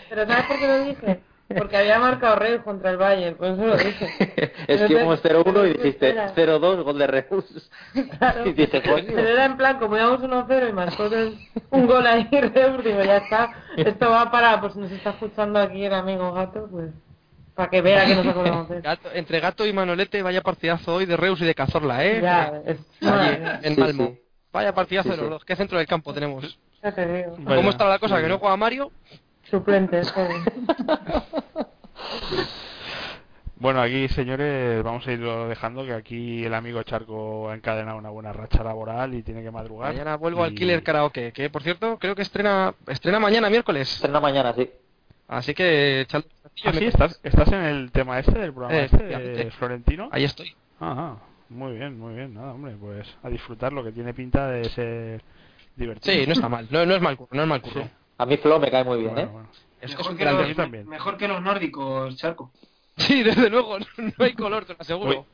pero 0.08 0.26
¿sabes 0.26 0.46
por 0.46 0.58
qué 0.58 0.66
lo 0.66 0.84
dije? 0.84 1.20
Porque 1.56 1.76
había 1.78 1.98
marcado 1.98 2.36
Reus 2.36 2.62
contra 2.62 2.90
el 2.90 2.98
Bayern, 2.98 3.36
por 3.36 3.46
eso 3.48 3.66
lo 3.66 3.76
dije. 3.76 4.52
es 4.68 4.82
que 4.82 4.92
íbamos 4.92 5.22
0-1 5.22 5.70
y 5.70 5.72
dijiste 5.78 6.14
0-2, 6.14 6.82
gol 6.82 6.98
de 6.98 7.06
Reus. 7.06 7.70
Claro. 8.18 8.46
Y 8.46 8.52
dices, 8.52 8.82
Pero 8.84 9.18
era 9.18 9.46
en 9.46 9.56
plan, 9.56 9.78
como 9.78 9.96
íbamos 9.96 10.20
1-0 10.20 10.68
y 10.68 10.72
marcó 10.72 11.08
un 11.70 11.86
gol 11.86 12.06
ahí 12.06 12.28
Reus, 12.30 12.84
digo, 12.84 13.02
ya 13.02 13.16
está. 13.18 13.52
Esto 13.76 14.10
va 14.10 14.30
para, 14.30 14.60
pues 14.60 14.76
nos 14.76 14.90
está 14.90 15.10
escuchando 15.10 15.58
aquí 15.58 15.84
el 15.84 15.94
amigo 15.94 16.32
Gato, 16.32 16.68
pues 16.70 16.90
para 17.54 17.70
que 17.70 17.82
vea 17.82 18.06
que 18.06 18.14
nos 18.14 18.24
acordamos 18.24 18.68
de 18.68 18.80
gato, 18.80 19.08
Entre 19.12 19.40
Gato 19.40 19.66
y 19.66 19.72
Manolete, 19.72 20.22
vaya 20.22 20.42
partidazo 20.42 20.94
hoy 20.94 21.06
de 21.06 21.16
Reus 21.16 21.40
y 21.40 21.44
de 21.44 21.56
Cazorla, 21.56 22.04
¿eh? 22.04 22.20
Ya, 22.22 22.62
es... 22.64 22.78
en 23.00 23.80
Malmo. 23.80 24.16
Vaya 24.52 24.72
partidazo 24.72 25.10
de 25.10 25.16
los 25.16 25.30
dos. 25.30 25.44
¿Qué 25.44 25.56
centro 25.56 25.76
del 25.76 25.88
campo 25.88 26.14
tenemos? 26.14 26.56
Ya 26.82 26.92
te 26.92 27.04
digo. 27.04 27.36
¿Cómo 27.44 27.70
está 27.70 27.88
la 27.88 27.98
cosa? 27.98 28.20
¿Que 28.20 28.28
no 28.28 28.38
juega 28.38 28.56
Mario? 28.56 28.92
Suplentes, 29.50 30.12
Bueno, 33.60 33.80
aquí, 33.82 34.06
señores, 34.08 34.84
vamos 34.84 35.04
a 35.08 35.12
irlo 35.12 35.48
dejando, 35.48 35.84
que 35.84 35.92
aquí 35.92 36.44
el 36.44 36.54
amigo 36.54 36.80
Charco 36.84 37.50
ha 37.50 37.56
encadenado 37.56 37.98
una 37.98 38.10
buena 38.10 38.32
racha 38.32 38.62
laboral 38.62 39.14
y 39.14 39.24
tiene 39.24 39.42
que 39.42 39.50
madrugar. 39.50 39.92
Mañana 39.92 40.16
vuelvo 40.16 40.44
al 40.44 40.54
Killer 40.54 40.84
Karaoke, 40.84 41.32
que 41.32 41.50
por 41.50 41.64
cierto, 41.64 41.98
creo 41.98 42.14
que 42.14 42.22
estrena 42.22 42.72
estrena 42.86 43.18
mañana, 43.18 43.50
miércoles. 43.50 43.94
Estrena 43.94 44.20
mañana, 44.20 44.54
sí. 44.54 44.70
Así 45.26 45.54
que... 45.54 46.06
Ah, 46.12 46.22
sí, 46.72 46.84
¿Estás, 46.84 47.18
¿estás 47.24 47.48
en 47.50 47.62
el 47.64 47.90
tema 47.90 48.20
este 48.20 48.38
del 48.38 48.52
programa 48.52 48.78
eh, 48.78 48.84
este, 48.84 49.50
Florentino? 49.50 50.08
Ahí 50.12 50.22
estoy. 50.22 50.54
Ajá, 50.78 51.16
muy 51.48 51.72
bien, 51.76 51.98
muy 51.98 52.14
bien. 52.14 52.34
Nada, 52.34 52.52
hombre, 52.52 52.76
pues 52.78 53.08
a 53.24 53.28
disfrutar 53.28 53.72
lo 53.72 53.82
que 53.82 53.90
tiene 53.90 54.14
pinta 54.14 54.46
de 54.48 54.64
ser 54.70 55.22
divertido. 55.74 56.14
Sí, 56.14 56.26
no 56.26 56.32
está 56.32 56.48
mal, 56.48 56.68
no, 56.70 56.86
no 56.86 56.94
es 56.94 57.02
mal 57.02 57.16
curro, 57.16 57.30
no 57.32 57.42
es 57.42 57.48
mal 57.48 57.60
curro. 57.60 57.88
A 58.18 58.26
mí 58.26 58.36
Flo 58.36 58.58
me 58.58 58.70
cae 58.70 58.84
muy 58.84 59.00
bien, 59.00 59.16
¿eh? 59.16 59.28
Es 59.80 59.96
mejor, 59.96 60.16
que 60.16 60.24
los, 60.24 60.56
también. 60.56 60.88
mejor 60.88 61.16
que 61.16 61.28
los 61.28 61.40
nórdicos, 61.40 62.16
Charco. 62.16 62.50
Sí, 62.96 63.22
desde 63.22 63.48
luego, 63.48 63.78
no 63.78 64.24
hay 64.24 64.32
color, 64.34 64.64
te 64.64 64.72
lo 64.72 64.80
aseguro. 64.80 65.24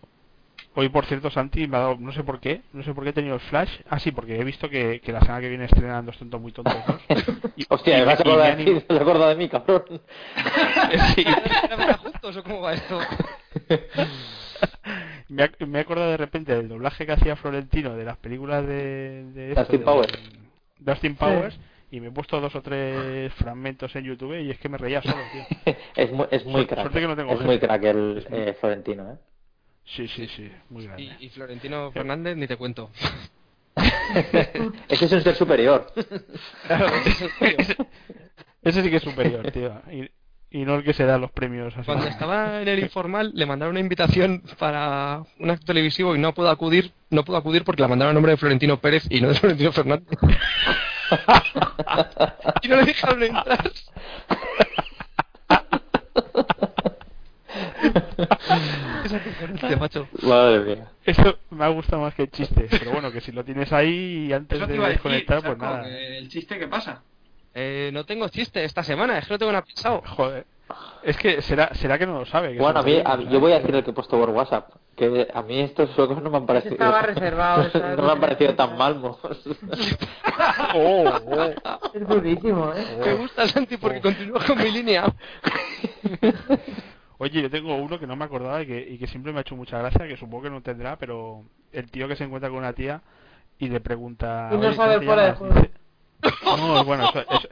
Hoy, 0.74 0.90
por 0.90 1.06
cierto, 1.06 1.30
Santi 1.30 1.66
me 1.66 1.78
ha 1.78 1.80
dado, 1.80 1.96
no 1.98 2.12
sé 2.12 2.22
por 2.22 2.40
qué, 2.40 2.60
no 2.74 2.82
sé 2.82 2.92
por 2.92 3.04
qué 3.04 3.10
he 3.10 3.14
tenido 3.14 3.36
el 3.36 3.40
flash. 3.40 3.70
Ah, 3.88 3.98
sí, 3.98 4.10
porque 4.10 4.38
he 4.38 4.44
visto 4.44 4.68
que, 4.68 5.00
que 5.00 5.12
la 5.12 5.20
semana 5.20 5.40
que 5.40 5.48
viene 5.48 5.64
estrenan 5.64 6.04
dos 6.04 6.18
tontos 6.18 6.38
muy 6.42 6.52
tontos. 6.52 6.74
y, 7.56 7.64
Hostia, 7.70 7.96
me 7.96 8.04
vas 8.04 8.18
a 8.18 8.22
acordar 8.22 8.56
de, 8.58 8.64
ti, 8.64 8.94
acuerdo 8.94 9.28
de 9.28 9.34
mí, 9.36 9.48
cabrón. 9.48 9.84
sí. 11.14 11.24
juntos 12.02 12.36
o 12.36 12.42
cómo 12.42 12.60
va 12.60 12.74
esto? 12.74 12.98
me, 15.28 15.50
me 15.66 15.78
he 15.78 15.82
acordado 15.82 16.10
de 16.10 16.16
repente 16.18 16.54
del 16.54 16.68
doblaje 16.68 17.06
que 17.06 17.12
hacía 17.12 17.36
Florentino 17.36 17.94
de 17.94 18.04
las 18.04 18.18
películas 18.18 18.66
de, 18.66 19.24
de, 19.32 19.54
Austin 19.56 19.82
Powers. 19.82 20.12
De 20.80 20.90
Austin 20.90 21.16
Powers 21.16 21.58
y 21.94 22.00
me 22.00 22.08
he 22.08 22.10
puesto 22.10 22.40
dos 22.40 22.52
o 22.56 22.60
tres 22.60 23.32
fragmentos 23.34 23.94
en 23.94 24.04
YouTube 24.04 24.36
y 24.40 24.50
es 24.50 24.58
que 24.58 24.68
me 24.68 24.76
reía 24.76 25.00
solo, 25.00 25.22
tío. 25.32 25.76
es 25.94 26.10
muy, 26.10 26.26
es 26.28 26.44
muy 26.44 26.66
crack. 26.66 26.92
es 26.92 27.40
muy 27.40 27.60
crack 27.60 27.84
el 27.84 28.26
eh, 28.32 28.56
Florentino, 28.58 29.12
¿eh? 29.12 29.16
Sí, 29.84 30.08
sí, 30.08 30.26
sí, 30.26 30.50
muy 30.70 30.86
grande. 30.86 31.14
Y, 31.20 31.28
Florentino 31.28 31.92
Fernández 31.92 32.36
ni 32.36 32.48
te 32.48 32.56
cuento. 32.56 32.90
ese 34.88 35.04
es 35.04 35.12
un 35.12 35.20
ser 35.20 35.36
superior. 35.36 35.86
ese, 38.62 38.82
sí 38.82 38.90
que 38.90 38.96
es 38.96 39.02
superior, 39.02 39.52
tío. 39.52 39.80
Y, 39.92 40.10
y 40.50 40.64
no 40.64 40.74
el 40.74 40.82
que 40.82 40.94
se 40.94 41.04
da 41.04 41.16
los 41.16 41.30
premios 41.30 41.76
así. 41.76 41.86
Cuando 41.86 42.08
estaba 42.08 42.60
en 42.60 42.66
el 42.66 42.80
informal 42.80 43.30
le 43.34 43.46
mandaron 43.46 43.74
una 43.74 43.80
invitación 43.80 44.42
para 44.58 45.22
un 45.38 45.50
acto 45.50 45.66
televisivo 45.66 46.16
y 46.16 46.18
no 46.18 46.34
pudo 46.34 46.50
acudir, 46.50 46.90
no 47.10 47.24
pudo 47.24 47.36
acudir 47.36 47.62
porque 47.62 47.82
la 47.82 47.88
mandaron 47.88 48.10
a 48.10 48.14
nombre 48.14 48.32
de 48.32 48.38
Florentino 48.38 48.80
Pérez 48.80 49.06
y 49.10 49.20
no 49.20 49.28
de 49.28 49.34
Florentino 49.34 49.70
Fernández. 49.70 50.18
y 52.62 52.68
no 52.68 52.76
le 52.76 52.84
dejaron 52.84 53.22
entrar. 53.22 53.70
Macho. 59.78 60.08
Madre 60.22 60.60
mía. 60.60 60.88
Esto 61.04 61.38
me 61.50 61.64
ha 61.64 61.68
gustado 61.68 62.02
más 62.02 62.14
que 62.14 62.22
el 62.22 62.30
chiste. 62.30 62.66
Pero 62.70 62.92
bueno, 62.92 63.12
que 63.12 63.20
si 63.20 63.32
lo 63.32 63.44
tienes 63.44 63.72
ahí 63.72 64.32
antes 64.32 64.66
de 64.66 64.78
desconectar, 64.78 65.42
pues 65.42 65.58
nada. 65.58 65.88
¿El 65.88 66.28
chiste 66.28 66.58
qué 66.58 66.68
pasa? 66.68 67.02
Eh, 67.54 67.90
no 67.92 68.04
tengo 68.04 68.28
chiste 68.28 68.64
esta 68.64 68.82
semana, 68.82 69.18
es 69.18 69.26
que 69.26 69.34
no 69.34 69.38
tengo 69.38 69.52
nada 69.52 69.64
pensado. 69.64 70.02
Joder. 70.04 70.46
Es 71.02 71.18
que 71.18 71.42
será 71.42 71.74
será 71.74 71.98
que 71.98 72.06
no 72.06 72.20
lo 72.20 72.26
sabe. 72.26 72.58
bueno, 72.58 72.80
a 72.80 72.82
mí, 72.82 73.02
yo 73.28 73.38
voy 73.38 73.52
a 73.52 73.56
decir 73.56 73.74
el 73.74 73.84
que 73.84 73.90
he 73.90 73.94
puesto 73.94 74.18
por 74.18 74.30
WhatsApp. 74.30 74.70
Que 74.96 75.28
a 75.32 75.42
mí 75.42 75.60
estos 75.60 75.90
juegos 75.90 76.22
no 76.22 76.30
me 76.30 76.38
han 76.38 76.46
parecido. 76.46 76.74
Estaba 76.74 77.02
reservado. 77.02 77.68
no 77.96 78.02
me 78.04 78.12
han 78.12 78.20
parecido 78.20 78.54
tan 78.54 78.78
malmos. 78.78 79.18
oh, 80.74 81.04
oh. 81.26 81.50
Es 81.92 82.08
durísimo, 82.08 82.72
¿eh? 82.74 82.98
Me 83.04 83.14
gusta 83.14 83.46
Santi 83.48 83.76
porque 83.76 83.98
oh. 83.98 84.02
continúa 84.02 84.40
con 84.46 84.58
mi 84.58 84.70
línea. 84.70 85.04
Oye, 87.18 87.42
yo 87.42 87.50
tengo 87.50 87.76
uno 87.76 87.98
que 87.98 88.06
no 88.06 88.16
me 88.16 88.24
acordaba 88.24 88.62
y 88.62 88.66
que, 88.66 88.80
y 88.80 88.98
que 88.98 89.06
siempre 89.06 89.32
me 89.32 89.38
ha 89.38 89.42
hecho 89.42 89.56
mucha 89.56 89.78
gracia, 89.78 90.08
que 90.08 90.16
supongo 90.16 90.44
que 90.44 90.50
no 90.50 90.62
tendrá, 90.62 90.96
pero 90.96 91.44
el 91.72 91.90
tío 91.90 92.08
que 92.08 92.16
se 92.16 92.24
encuentra 92.24 92.48
con 92.48 92.58
una 92.58 92.72
tía 92.72 93.02
y 93.58 93.68
le 93.68 93.80
pregunta. 93.80 94.48
Y 94.52 94.56
no 94.56 94.72
sabe 94.72 95.04
fuera 95.04 95.32
de 95.32 95.70
No, 96.44 96.84
bueno, 96.84 97.10
eso, 97.10 97.48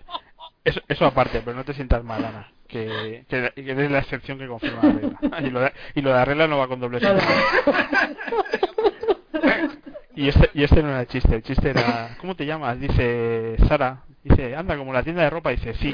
eso, 0.65 0.81
eso, 0.89 1.07
aparte, 1.07 1.43
pero 1.45 1.57
no 1.57 1.65
te 1.65 1.75
sientas 1.75 2.03
mal, 2.03 2.25
Ana. 2.25 2.51
Que, 2.73 3.27
que, 3.29 3.53
es 3.55 3.91
la 3.91 3.99
excepción 3.99 4.39
que 4.39 4.47
confirma 4.47 4.81
la 4.83 4.93
regla. 4.93 5.19
Y 5.43 5.51
lo 5.51 5.61
de, 5.61 5.73
y 5.95 6.01
lo 6.01 6.15
de 6.15 6.25
regla 6.25 6.47
no 6.49 6.57
va 6.57 6.69
con 6.69 6.81
doble 6.81 7.01
sentido. 7.01 7.29
Y 10.15 10.29
este, 10.29 10.51
y 10.55 10.65
este 10.65 10.83
no 10.83 10.89
era 10.89 11.01
el 11.03 11.07
chiste, 11.07 11.35
el 11.35 11.43
chiste 11.43 11.71
era, 11.71 12.17
¿cómo 12.21 12.35
te 12.35 12.47
llamas? 12.47 12.79
Dice 12.81 13.57
Sara, 13.69 14.05
dice, 14.23 14.57
anda 14.57 14.77
como 14.77 14.93
la 14.93 15.03
tienda 15.03 15.23
de 15.23 15.31
ropa, 15.31 15.51
dice, 15.51 15.75
sí. 15.75 15.93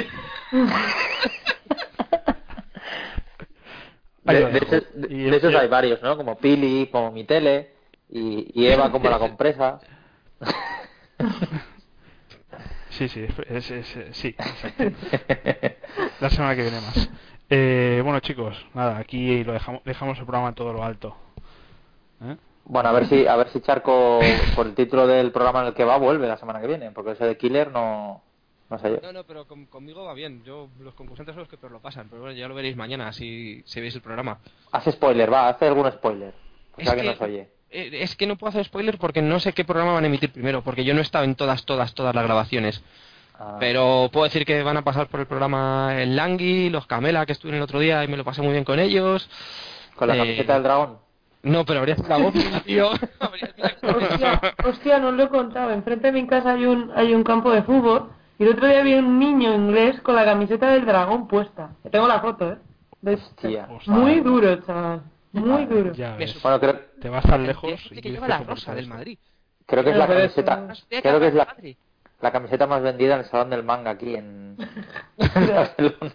de, 4.24 5.36
esos 5.36 5.54
hay 5.54 5.68
varios, 5.68 6.02
¿no? 6.02 6.16
Como 6.16 6.36
Pili, 6.36 6.88
como 6.92 7.10
mi 7.10 7.24
tele 7.24 7.70
y, 8.08 8.50
y 8.54 8.66
Eva 8.66 8.90
como 8.90 9.08
la 9.08 9.18
compresa. 9.18 9.80
Sí, 12.98 13.08
sí, 13.08 13.24
es, 13.48 13.70
es, 13.70 13.98
sí, 14.10 14.34
La 16.20 16.30
semana 16.30 16.56
que 16.56 16.62
viene 16.62 16.80
más. 16.80 17.08
Eh, 17.48 18.00
bueno, 18.02 18.18
chicos, 18.18 18.66
nada, 18.74 18.98
aquí 18.98 19.44
lo 19.44 19.52
dejamos, 19.52 19.84
dejamos 19.84 20.18
el 20.18 20.24
programa 20.24 20.48
en 20.48 20.54
todo 20.56 20.72
lo 20.72 20.82
alto. 20.82 21.16
¿Eh? 22.24 22.36
Bueno, 22.64 22.88
a 22.88 22.92
ver 22.92 23.06
si 23.06 23.24
a 23.28 23.36
ver 23.36 23.50
si 23.50 23.60
Charco, 23.60 24.18
por 24.56 24.66
el 24.66 24.74
título 24.74 25.06
del 25.06 25.30
programa 25.30 25.60
en 25.60 25.68
el 25.68 25.74
que 25.74 25.84
va, 25.84 25.96
vuelve 25.96 26.26
la 26.26 26.38
semana 26.38 26.60
que 26.60 26.66
viene, 26.66 26.90
porque 26.90 27.12
ese 27.12 27.24
de 27.24 27.38
Killer 27.38 27.70
no, 27.70 28.20
no 28.68 28.78
sé 28.80 28.90
yo. 28.90 28.98
No, 29.00 29.12
no, 29.12 29.22
pero 29.22 29.46
conmigo 29.46 30.02
va 30.04 30.14
bien. 30.14 30.42
Yo, 30.42 30.68
los 30.80 30.94
concursantes 30.94 31.34
son 31.34 31.42
los 31.42 31.48
que 31.48 31.56
peor 31.56 31.70
lo 31.70 31.80
pasan, 31.80 32.08
pero 32.08 32.22
bueno, 32.22 32.36
ya 32.36 32.48
lo 32.48 32.54
veréis 32.56 32.74
mañana 32.74 33.12
si, 33.12 33.62
si 33.64 33.80
veis 33.80 33.94
el 33.94 34.02
programa. 34.02 34.40
Haz 34.72 34.90
spoiler, 34.90 35.32
va, 35.32 35.48
hace 35.48 35.68
algún 35.68 35.88
spoiler. 35.92 36.34
Es 36.76 36.90
que, 36.92 37.16
oye. 37.20 37.48
Eh, 37.70 37.90
es 38.02 38.16
que 38.16 38.26
no 38.26 38.36
puedo 38.36 38.50
hacer 38.50 38.64
spoiler 38.64 38.98
porque 38.98 39.22
no 39.22 39.40
sé 39.40 39.52
qué 39.52 39.64
programa 39.64 39.92
van 39.92 40.04
a 40.04 40.06
emitir 40.06 40.32
primero, 40.32 40.62
porque 40.62 40.84
yo 40.84 40.94
no 40.94 41.00
he 41.00 41.02
estado 41.02 41.24
en 41.24 41.34
todas, 41.34 41.64
todas, 41.64 41.94
todas 41.94 42.14
las 42.14 42.24
grabaciones. 42.24 42.82
Ah. 43.38 43.56
Pero 43.60 44.08
puedo 44.12 44.24
decir 44.24 44.44
que 44.44 44.62
van 44.62 44.76
a 44.76 44.82
pasar 44.82 45.08
por 45.08 45.20
el 45.20 45.26
programa 45.26 45.94
el 46.00 46.16
Langui, 46.16 46.70
los 46.70 46.86
Camela, 46.86 47.26
que 47.26 47.32
estuve 47.32 47.56
el 47.56 47.62
otro 47.62 47.78
día 47.78 48.02
y 48.04 48.08
me 48.08 48.16
lo 48.16 48.24
pasé 48.24 48.42
muy 48.42 48.52
bien 48.52 48.64
con 48.64 48.78
ellos. 48.78 49.28
¿Con 49.96 50.08
la 50.08 50.14
eh, 50.14 50.18
camiseta 50.18 50.54
del 50.54 50.62
dragón? 50.62 50.98
No, 51.42 51.64
pero 51.64 51.80
habría 51.80 51.96
la 52.08 52.16
voz, 52.16 52.34
tío. 52.66 52.90
hostia, 52.90 54.40
hostia, 54.64 54.98
no 54.98 55.12
lo 55.12 55.24
he 55.24 55.28
contado. 55.28 55.70
Enfrente 55.70 56.08
de 56.08 56.12
mi 56.12 56.26
casa 56.26 56.54
hay 56.54 56.64
un, 56.64 56.90
hay 56.96 57.14
un 57.14 57.22
campo 57.22 57.52
de 57.52 57.62
fútbol 57.62 58.10
y 58.38 58.44
el 58.44 58.50
otro 58.50 58.66
día 58.66 58.82
vi 58.82 58.94
un 58.94 59.18
niño 59.18 59.54
inglés 59.54 60.00
con 60.00 60.16
la 60.16 60.24
camiseta 60.24 60.70
del 60.70 60.86
dragón 60.86 61.28
puesta. 61.28 61.70
Tengo 61.90 62.08
la 62.08 62.20
foto, 62.20 62.52
¿eh? 62.52 62.58
Hostia. 63.04 63.68
Muy 63.86 64.20
duro, 64.20 64.56
chaval. 64.62 65.02
Muy 65.32 65.66
duro. 65.66 65.92
Bueno, 66.42 66.60
creo... 66.60 66.87
Te 67.00 67.08
vas 67.08 67.24
tan 67.24 67.46
lejos. 67.46 67.72
y 67.90 68.00
que 68.00 68.10
lleva 68.10 68.28
la 68.28 68.38
rosa 68.38 68.74
del 68.74 68.86
Madrid. 68.88 69.18
Creo 69.66 69.84
que 69.84 69.90
es 69.90 69.96
la 69.96 70.06
camiseta. 70.06 70.74
Creo 70.88 71.20
que 71.20 71.26
es 71.28 71.34
la 71.34 71.56
la 72.20 72.32
camiseta 72.32 72.66
más 72.66 72.82
vendida 72.82 73.14
en 73.14 73.20
el 73.20 73.26
salón 73.26 73.50
del 73.50 73.62
manga 73.62 73.92
aquí 73.92 74.16
en 74.16 74.56
Barcelona. 75.16 76.12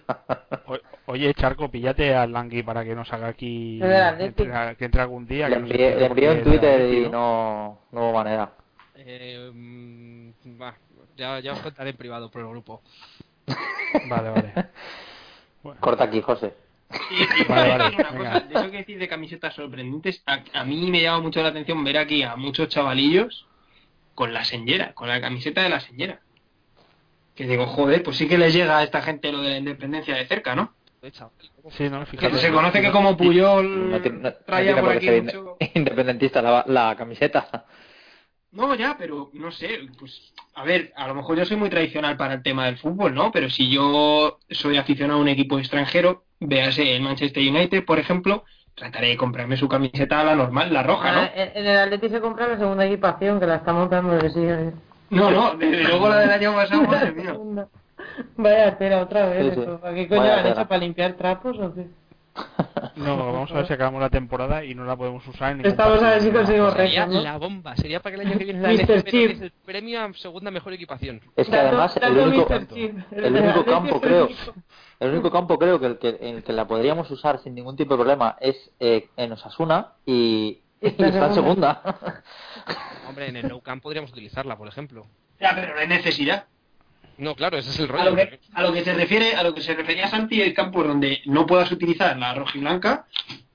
Oye, 1.06 1.34
Charco, 1.34 1.70
píllate 1.70 2.14
al 2.14 2.34
Langui 2.34 2.62
para 2.64 2.84
que 2.84 2.94
nos 2.94 3.12
haga 3.14 3.28
aquí. 3.28 3.80
que 3.80 4.86
entre 4.86 5.02
algún 5.02 5.26
día. 5.26 5.48
Le 5.48 5.56
envié, 5.56 6.32
un 6.32 6.44
Twitter 6.44 6.94
y 6.94 7.10
no, 7.10 7.80
no 7.92 8.02
hubo 8.02 8.14
manera. 8.14 8.52
Eh, 8.96 9.50
mm, 9.54 10.32
ya, 11.16 11.40
ya 11.40 11.54
os 11.54 11.60
contaré 11.60 11.92
en 11.92 11.98
privado 11.98 12.30
por 12.30 12.42
el 12.42 12.50
grupo. 12.50 12.82
vale, 14.10 14.30
vale. 14.30 14.54
Corta 15.80 16.04
aquí, 16.04 16.22
José. 16.22 16.54
Vale, 17.50 17.78
vale, 17.78 17.96
una 17.96 18.10
cosa, 18.10 18.40
de 18.42 18.54
eso 18.54 18.72
que 18.72 18.78
decís 18.78 19.00
de 19.00 19.08
camisetas 19.08 19.54
sorprendentes, 19.54 20.24
a, 20.26 20.44
a, 20.54 20.64
mí 20.64 20.90
me 20.90 21.02
llama 21.02 21.22
mucho 21.22 21.42
la 21.42 21.50
atención 21.50 21.84
ver 21.84 21.98
aquí 21.98 22.24
a 22.24 22.36
muchos 22.36 22.70
chavalillos 22.70 23.48
con 24.16 24.34
la 24.34 24.44
señera, 24.46 24.94
con 24.94 25.08
la 25.08 25.22
camiseta 25.22 25.62
de 25.62 25.70
la 25.70 25.80
señera. 25.80 26.22
Que 27.36 27.48
digo, 27.48 27.66
joder, 27.66 28.04
pues 28.04 28.18
sí 28.18 28.28
que 28.28 28.38
les 28.38 28.54
llega 28.54 28.78
a 28.78 28.84
esta 28.84 29.02
gente 29.02 29.32
lo 29.32 29.42
de 29.42 29.50
la 29.50 29.58
independencia 29.58 30.16
de 30.16 30.26
cerca, 30.28 30.56
¿no? 30.56 30.74
Sí, 31.72 31.90
no, 31.90 32.06
fíjate. 32.06 32.38
se 32.38 32.52
conoce 32.52 32.82
que 32.82 32.92
como 32.92 33.18
Puyol 33.18 33.92
no, 33.92 34.34
traía 34.46 34.80
por 34.80 34.92
aquí 34.92 35.10
mucho... 35.10 35.58
Independentista 35.74 36.42
la, 36.42 36.64
la 36.68 36.96
camiseta. 36.96 37.66
No, 38.52 38.74
ya, 38.76 38.96
pero 38.98 39.30
no 39.34 39.52
sé, 39.52 39.80
pues 40.00 40.34
a 40.54 40.64
ver, 40.64 40.94
a 40.96 41.08
lo 41.08 41.16
mejor 41.16 41.38
yo 41.38 41.46
soy 41.46 41.58
muy 41.58 41.70
tradicional 41.70 42.16
para 42.16 42.36
el 42.36 42.44
tema 42.44 42.68
del 42.68 42.78
fútbol, 42.78 43.14
¿no? 43.14 43.32
Pero 43.32 43.50
si 43.50 43.70
yo 43.70 44.40
soy 44.50 44.78
aficionado 44.78 45.20
a 45.20 45.22
un 45.22 45.28
equipo 45.28 45.58
extranjero, 45.58 46.24
véase 46.46 46.96
el 46.96 47.02
Manchester 47.02 47.44
United, 47.44 47.86
por 47.86 48.00
ejemplo, 48.00 48.44
trataré 48.76 49.10
de 49.10 49.18
comprarme 49.18 49.58
su 49.58 49.68
camiseta 49.68 50.24
la 50.24 50.36
normal, 50.36 50.74
la 50.74 50.84
roja, 50.84 51.12
¿no? 51.12 51.20
Ah, 51.22 51.32
en 51.36 51.66
el 51.66 51.78
Atleti 51.78 52.10
se 52.10 52.22
compra 52.22 52.48
la 52.48 52.58
segunda 52.58 52.86
equipación, 52.86 53.40
que 53.40 53.48
la 53.48 53.56
estamos 53.56 53.90
dando 53.90 54.16
de 54.16 54.30
sí. 54.30 54.76
No, 55.10 55.30
no, 55.30 55.56
desde 55.56 55.84
luego 55.88 56.10
la 56.10 56.20
del 56.20 56.32
año 56.32 56.54
pasado, 56.54 56.84
madre 56.84 57.12
mía. 57.12 57.36
Vaya 58.36 58.78
tela 58.78 59.02
otra 59.02 59.28
vez. 59.28 59.58
¿Para 59.82 59.96
qué 59.96 60.08
coño 60.08 60.22
han 60.22 60.48
hecho? 60.48 60.68
¿Para 60.68 60.78
limpiar 60.78 61.14
trapos 61.14 61.58
o 61.60 61.74
qué? 61.74 61.88
No, 62.96 63.18
vamos 63.18 63.52
a 63.52 63.56
ver 63.56 63.68
si 63.68 63.74
acabamos 63.74 64.02
la 64.02 64.10
temporada 64.10 64.64
y 64.64 64.76
no 64.76 64.86
la 64.86 64.96
podemos 64.96 65.26
usar 65.28 65.54
en 65.54 65.66
Estamos 65.66 66.02
a 66.02 66.12
ver 66.12 66.22
si 66.22 66.32
conseguimos 66.32 66.74
Sería 66.74 67.08
la 67.08 67.38
bomba, 67.38 67.76
sería 67.76 68.00
para 68.02 68.16
que 68.16 68.22
el 68.22 68.28
año 68.28 68.38
que 68.38 68.46
viene 68.46 68.62
la 68.62 68.72
el 68.72 69.52
premio 69.66 70.02
a 70.02 70.14
segunda 70.14 70.52
mejor 70.52 70.74
equipación. 70.74 71.22
Es 71.36 71.50
que 71.50 71.56
además 71.56 71.98
el 71.98 72.18
único, 72.18 72.54
el 72.54 73.36
único 73.36 73.66
campo 73.66 74.00
creo 74.00 74.30
el 75.00 75.12
único 75.12 75.32
campo 75.32 75.60
creo 75.60 75.80
que, 75.80 75.86
el 75.88 75.98
que 75.98 76.18
en 76.22 76.38
el 76.38 76.44
que 76.44 76.54
la 76.54 76.66
podríamos 76.66 77.12
usar 77.12 77.40
sin 77.40 77.56
ningún 77.56 77.76
tipo 77.76 77.94
de 77.94 77.98
problema 77.98 78.38
es 78.40 78.72
eh, 78.80 79.10
en 79.18 79.34
Osasuna 79.34 79.94
y, 80.06 80.62
está 80.80 81.28
en 81.28 81.34
segunda. 81.34 81.82
Hombre, 83.08 83.28
en 83.28 83.36
el 83.36 83.48
Nou 83.50 83.62
Camp 83.62 83.84
podríamos 83.84 84.12
utilizarla, 84.12 84.58
por 84.58 84.68
ejemplo. 84.68 85.06
Ya, 85.42 85.54
pero 85.54 85.74
no 85.74 85.82
hay 85.82 85.88
necesidad. 85.88 86.46
No, 87.18 87.36
claro, 87.36 87.58
ese 87.58 87.70
es 87.70 87.80
el 87.80 87.88
rollo. 87.88 88.02
A 88.02 88.06
lo 88.06 88.16
que, 88.16 88.40
a 88.54 88.62
lo 88.64 88.74
que 88.74 88.84
se 88.84 88.94
refiere, 88.94 89.36
a 89.36 89.44
lo 89.44 89.54
que 89.54 89.62
se 89.62 89.76
refería 89.76 90.08
Santi, 90.08 90.42
el 90.42 90.54
campo 90.54 90.84
donde 90.84 91.22
no 91.26 91.46
puedas 91.46 91.72
utilizar 91.72 92.18
la 92.18 92.34
roja 92.34 92.58
y 92.58 92.62
blanca, 92.62 93.06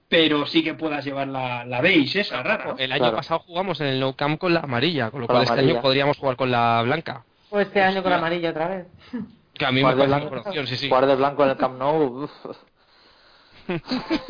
pero 0.09 0.47
sí 0.47 0.63
que 0.63 0.75
puedas 0.75 1.05
llevar 1.05 1.29
la, 1.29 1.65
la 1.65 1.81
beige 1.81 2.21
esa 2.21 2.43
rara. 2.43 2.75
El 2.79 2.93
año 2.93 3.13
pasado 3.13 3.41
jugamos 3.41 3.81
en 3.81 3.89
el 3.89 4.01
No 4.01 4.15
Camp 4.15 4.39
con 4.39 4.55
la 4.55 4.61
amarilla, 4.61 5.11
con 5.11 5.21
lo 5.23 5.27
cual 5.27 5.43
este 5.43 5.61
año 5.61 5.81
podríamos 5.81 6.17
jugar 6.17 6.37
con 6.37 6.51
la 6.51 6.83
blanca. 6.83 7.25
O 7.51 7.59
este 7.61 7.83
año 7.83 8.03
con 8.03 8.11
la 8.11 8.19
amarilla 8.19 8.51
otra 8.51 8.69
vez. 8.69 8.87
Que 9.55 9.67
a 9.67 9.73
mí 9.73 9.83
me 9.83 9.95
parece 9.95 10.27
opción, 10.27 10.67
sí, 10.67 10.77
sí. 10.77 10.89
Jugar 10.89 11.07
de 11.07 11.17
blanco 11.17 11.45
en 11.45 11.51
el 11.51 11.57
Camp 11.57 11.79
Nou. 11.79 12.29
a 13.69 13.73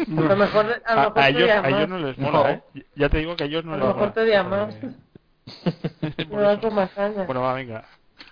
lo 0.09 0.37
mejor, 0.37 0.83
a, 0.85 0.95
lo 0.95 1.01
mejor 1.03 1.19
a, 1.19 1.29
ellos, 1.29 1.51
a 1.51 1.69
ellos 1.69 1.89
no 1.89 1.99
les 1.99 2.19
mola, 2.19 2.51
¿eh? 2.53 2.63
Ya 2.97 3.09
te 3.09 3.19
digo 3.19 3.37
que 3.37 3.45
a 3.45 3.47
ellos 3.47 3.65
no 3.65 3.73
les 3.77 3.81
mola. 3.81 3.91
A 3.91 3.95
lo 3.95 4.01
mejor 4.01 4.15
te 4.15 4.43
más. 6.71 6.91
bueno, 7.27 7.43
va, 7.43 7.55
venga. 7.55 7.85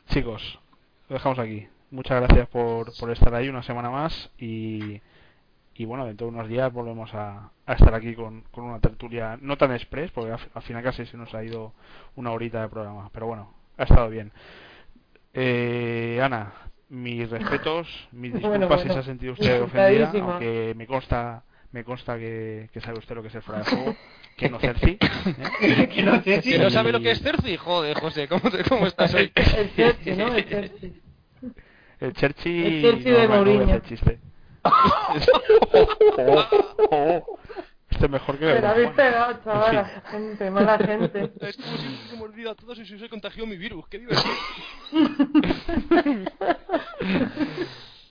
Chicos, 0.08 0.58
lo 1.08 1.14
dejamos 1.14 1.38
aquí. 1.38 1.68
Muchas 1.90 2.20
gracias 2.20 2.48
por, 2.48 2.96
por 2.98 3.10
estar 3.10 3.34
ahí 3.34 3.48
una 3.48 3.62
semana 3.62 3.90
más 3.90 4.30
y, 4.38 5.00
y 5.74 5.84
bueno, 5.84 6.06
dentro 6.06 6.26
de 6.26 6.32
unos 6.32 6.48
días 6.48 6.72
volvemos 6.72 7.14
a, 7.14 7.50
a 7.64 7.72
estar 7.74 7.94
aquí 7.94 8.14
con, 8.14 8.42
con, 8.50 8.64
una 8.64 8.80
tertulia 8.80 9.38
no 9.40 9.56
tan 9.56 9.72
express, 9.72 10.10
porque 10.10 10.32
al, 10.32 10.62
final 10.62 10.82
casi 10.82 11.06
se 11.06 11.16
nos 11.16 11.32
ha 11.34 11.44
ido 11.44 11.72
una 12.16 12.32
horita 12.32 12.62
de 12.62 12.68
programa, 12.68 13.08
pero 13.12 13.26
bueno, 13.26 13.54
ha 13.76 13.84
estado 13.84 14.08
bien. 14.08 14.32
Eh, 15.32 16.20
Ana, 16.22 16.52
mis 16.88 17.30
respetos, 17.30 18.08
mis 18.10 18.34
disculpas 18.34 18.82
si 18.82 18.88
se 18.88 18.98
ha 18.98 19.02
sentido 19.02 19.34
usted 19.34 19.62
ofendida, 19.62 20.10
aunque 20.10 20.74
me 20.76 20.86
consta 20.86 21.44
me 21.72 21.84
consta 21.84 22.16
que, 22.16 22.70
que, 22.72 22.80
sabe 22.80 22.98
usted 22.98 23.14
lo 23.14 23.22
que 23.22 23.28
es 23.28 23.34
el 23.34 23.42
fuera 23.42 23.62
de 23.62 23.70
juego, 23.70 23.96
que 24.36 24.48
no 24.48 24.58
Cerci. 24.58 24.98
¿eh? 25.60 25.88
que 25.94 26.02
no 26.02 26.20
Cerci. 26.22 26.52
Que 26.52 26.58
no 26.58 26.70
sabe 26.70 26.92
lo 26.92 27.00
que 27.00 27.10
es 27.10 27.20
Cerci, 27.20 27.56
joder, 27.56 27.98
José, 27.98 28.28
¿cómo, 28.28 28.50
te, 28.50 28.64
cómo 28.64 28.86
estás 28.86 29.12
hoy? 29.14 29.30
el 29.34 29.70
Cerci, 29.70 30.12
¿no? 30.12 30.34
El 30.34 30.44
Cerci. 30.44 31.02
El 32.00 32.12
Cherchi. 32.12 32.66
El 32.66 32.82
Cherchi 32.82 33.10
de 33.10 33.28
no, 33.28 33.36
Mourinho. 33.36 33.66
No 33.66 33.78
chiste. 33.80 34.18
Este 37.88 38.06
es 38.06 38.10
mejor 38.10 38.36
que 38.36 38.46
Pero 38.46 38.68
habéis 38.68 38.90
pegado, 38.90 39.38
chaval, 39.44 39.86
sí. 39.86 40.00
gente, 40.10 40.50
mala 40.50 40.76
gente. 40.76 41.30
Es 41.40 41.56
como 41.56 41.76
si 41.78 41.86
hubiese 41.86 42.16
mordido 42.16 42.50
a 42.50 42.54
todos 42.54 42.78
y 42.78 42.84
se 42.84 42.92
hubiese 42.92 43.08
contagiado 43.08 43.46
mi 43.46 43.56
virus, 43.56 43.86
qué 43.88 44.00
divertido. 44.00 44.34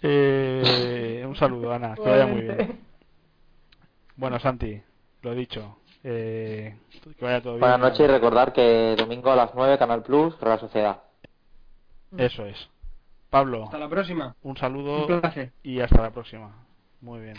eh, 0.01 1.23
un 1.27 1.35
saludo, 1.35 1.73
Ana, 1.73 1.93
que 1.93 2.01
vaya 2.01 2.25
muy 2.25 2.41
bien. 2.41 2.79
Bueno, 4.17 4.39
Santi, 4.39 4.81
lo 5.21 5.33
he 5.33 5.35
dicho. 5.35 5.77
Eh, 6.03 6.75
que 7.17 7.25
vaya 7.25 7.41
todo 7.41 7.53
bien. 7.53 7.61
Buenas 7.61 7.79
noches 7.79 7.99
y 8.01 8.07
recordar 8.07 8.53
que 8.53 8.95
domingo 8.97 9.31
a 9.31 9.35
las 9.35 9.55
9 9.55 9.77
Canal 9.77 10.03
Plus, 10.03 10.35
la 10.41 10.57
Sociedad. 10.59 11.01
Eso 12.17 12.45
es. 12.45 12.69
Pablo. 13.29 13.65
Hasta 13.65 13.79
la 13.79 13.89
próxima. 13.89 14.35
Un 14.43 14.55
saludo. 14.55 15.07
Un 15.07 15.19
placer. 15.19 15.51
Y 15.63 15.79
hasta 15.79 16.01
la 16.01 16.11
próxima. 16.11 16.55
Muy 17.01 17.21
bien. 17.21 17.35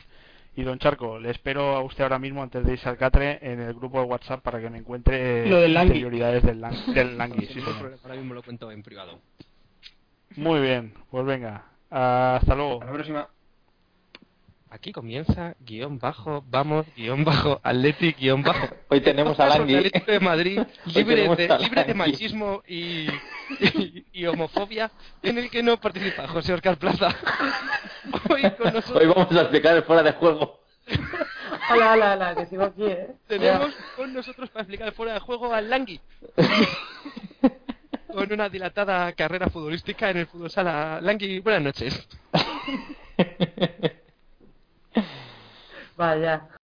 Y 0.57 0.63
don 0.63 0.79
Charco, 0.79 1.19
le 1.19 1.31
espero 1.31 1.77
a 1.77 1.83
usted 1.83 2.03
ahora 2.03 2.19
mismo 2.19 2.43
antes 2.43 2.65
de 2.65 2.73
irse 2.73 2.89
al 2.89 2.97
Catre 2.97 3.39
en 3.43 3.61
el 3.61 3.75
grupo 3.75 4.01
de 4.01 4.07
WhatsApp 4.07 4.43
para 4.43 4.61
que 4.61 4.71
me 4.71 4.79
encuentre 4.79 5.47
Lo 5.49 5.61
del 5.61 5.77
interioridades 5.77 6.43
del, 6.43 6.61
del 6.95 7.19
Langui. 7.19 7.47
sí, 7.47 7.61
ahora 8.03 8.17
mismo 8.17 8.35
lo 8.35 8.43
cuento 8.43 8.71
en 8.71 8.83
privado. 8.83 9.19
Muy 10.37 10.61
bien, 10.61 10.95
pues 11.11 11.25
venga. 11.25 11.67
Hasta 11.91 12.55
luego. 12.55 12.75
Hasta 12.75 12.87
la 12.87 12.93
próxima. 12.93 13.29
Aquí 14.69 14.93
comienza 14.93 15.55
guion 15.61 15.99
bajo, 15.99 16.45
vamos, 16.49 16.87
guion 16.97 17.25
bajo, 17.25 17.61
Atleti, 17.63 18.13
guion 18.13 18.43
bajo. 18.43 18.69
Hoy 18.89 19.01
tenemos 19.01 19.39
a 19.39 19.47
Langui. 19.47 19.77
Atlético 19.77 20.11
de 20.11 20.21
Madrid, 20.21 20.61
libre 20.87 21.29
de, 21.37 21.59
libre 21.61 21.85
de 21.85 21.95
machismo 21.95 22.63
y, 22.67 23.07
y, 23.61 24.05
y, 24.13 24.27
homofobia, 24.27 24.91
en 25.23 25.39
el 25.39 25.51
que 25.51 25.63
no 25.63 25.81
participa 25.81 26.27
José 26.27 26.53
Oscar 26.53 26.77
Plaza. 26.79 27.09
Hoy, 28.29 28.43
con 28.59 28.75
nosotros... 28.75 29.01
Hoy 29.01 29.07
vamos 29.07 29.31
a 29.33 29.43
explicar 29.43 29.77
el 29.77 29.85
fuera 29.85 30.03
de 30.03 30.13
juego. 30.13 30.61
Hola, 31.71 31.93
hola, 31.93 32.13
hola, 32.15 32.35
que 32.35 32.47
sigo 32.47 32.65
aquí, 32.65 32.87
¿eh? 32.87 33.15
Tenemos 33.29 33.73
con 33.95 34.13
nosotros 34.13 34.51
para 34.51 34.63
explicar 34.63 34.89
el 34.89 34.95
fuera 34.95 35.15
de 35.15 35.21
juego 35.21 35.55
al 35.55 35.71
Langui. 35.71 36.01
con 38.13 38.33
una 38.33 38.49
dilatada 38.49 39.13
carrera 39.13 39.49
futbolística 39.49 40.11
en 40.11 40.17
el 40.17 40.27
fútbol 40.27 40.51
sala. 40.51 41.01
Langui, 41.01 41.39
buenas 41.39 41.63
noches. 41.63 42.09
Vaya. 45.97 46.49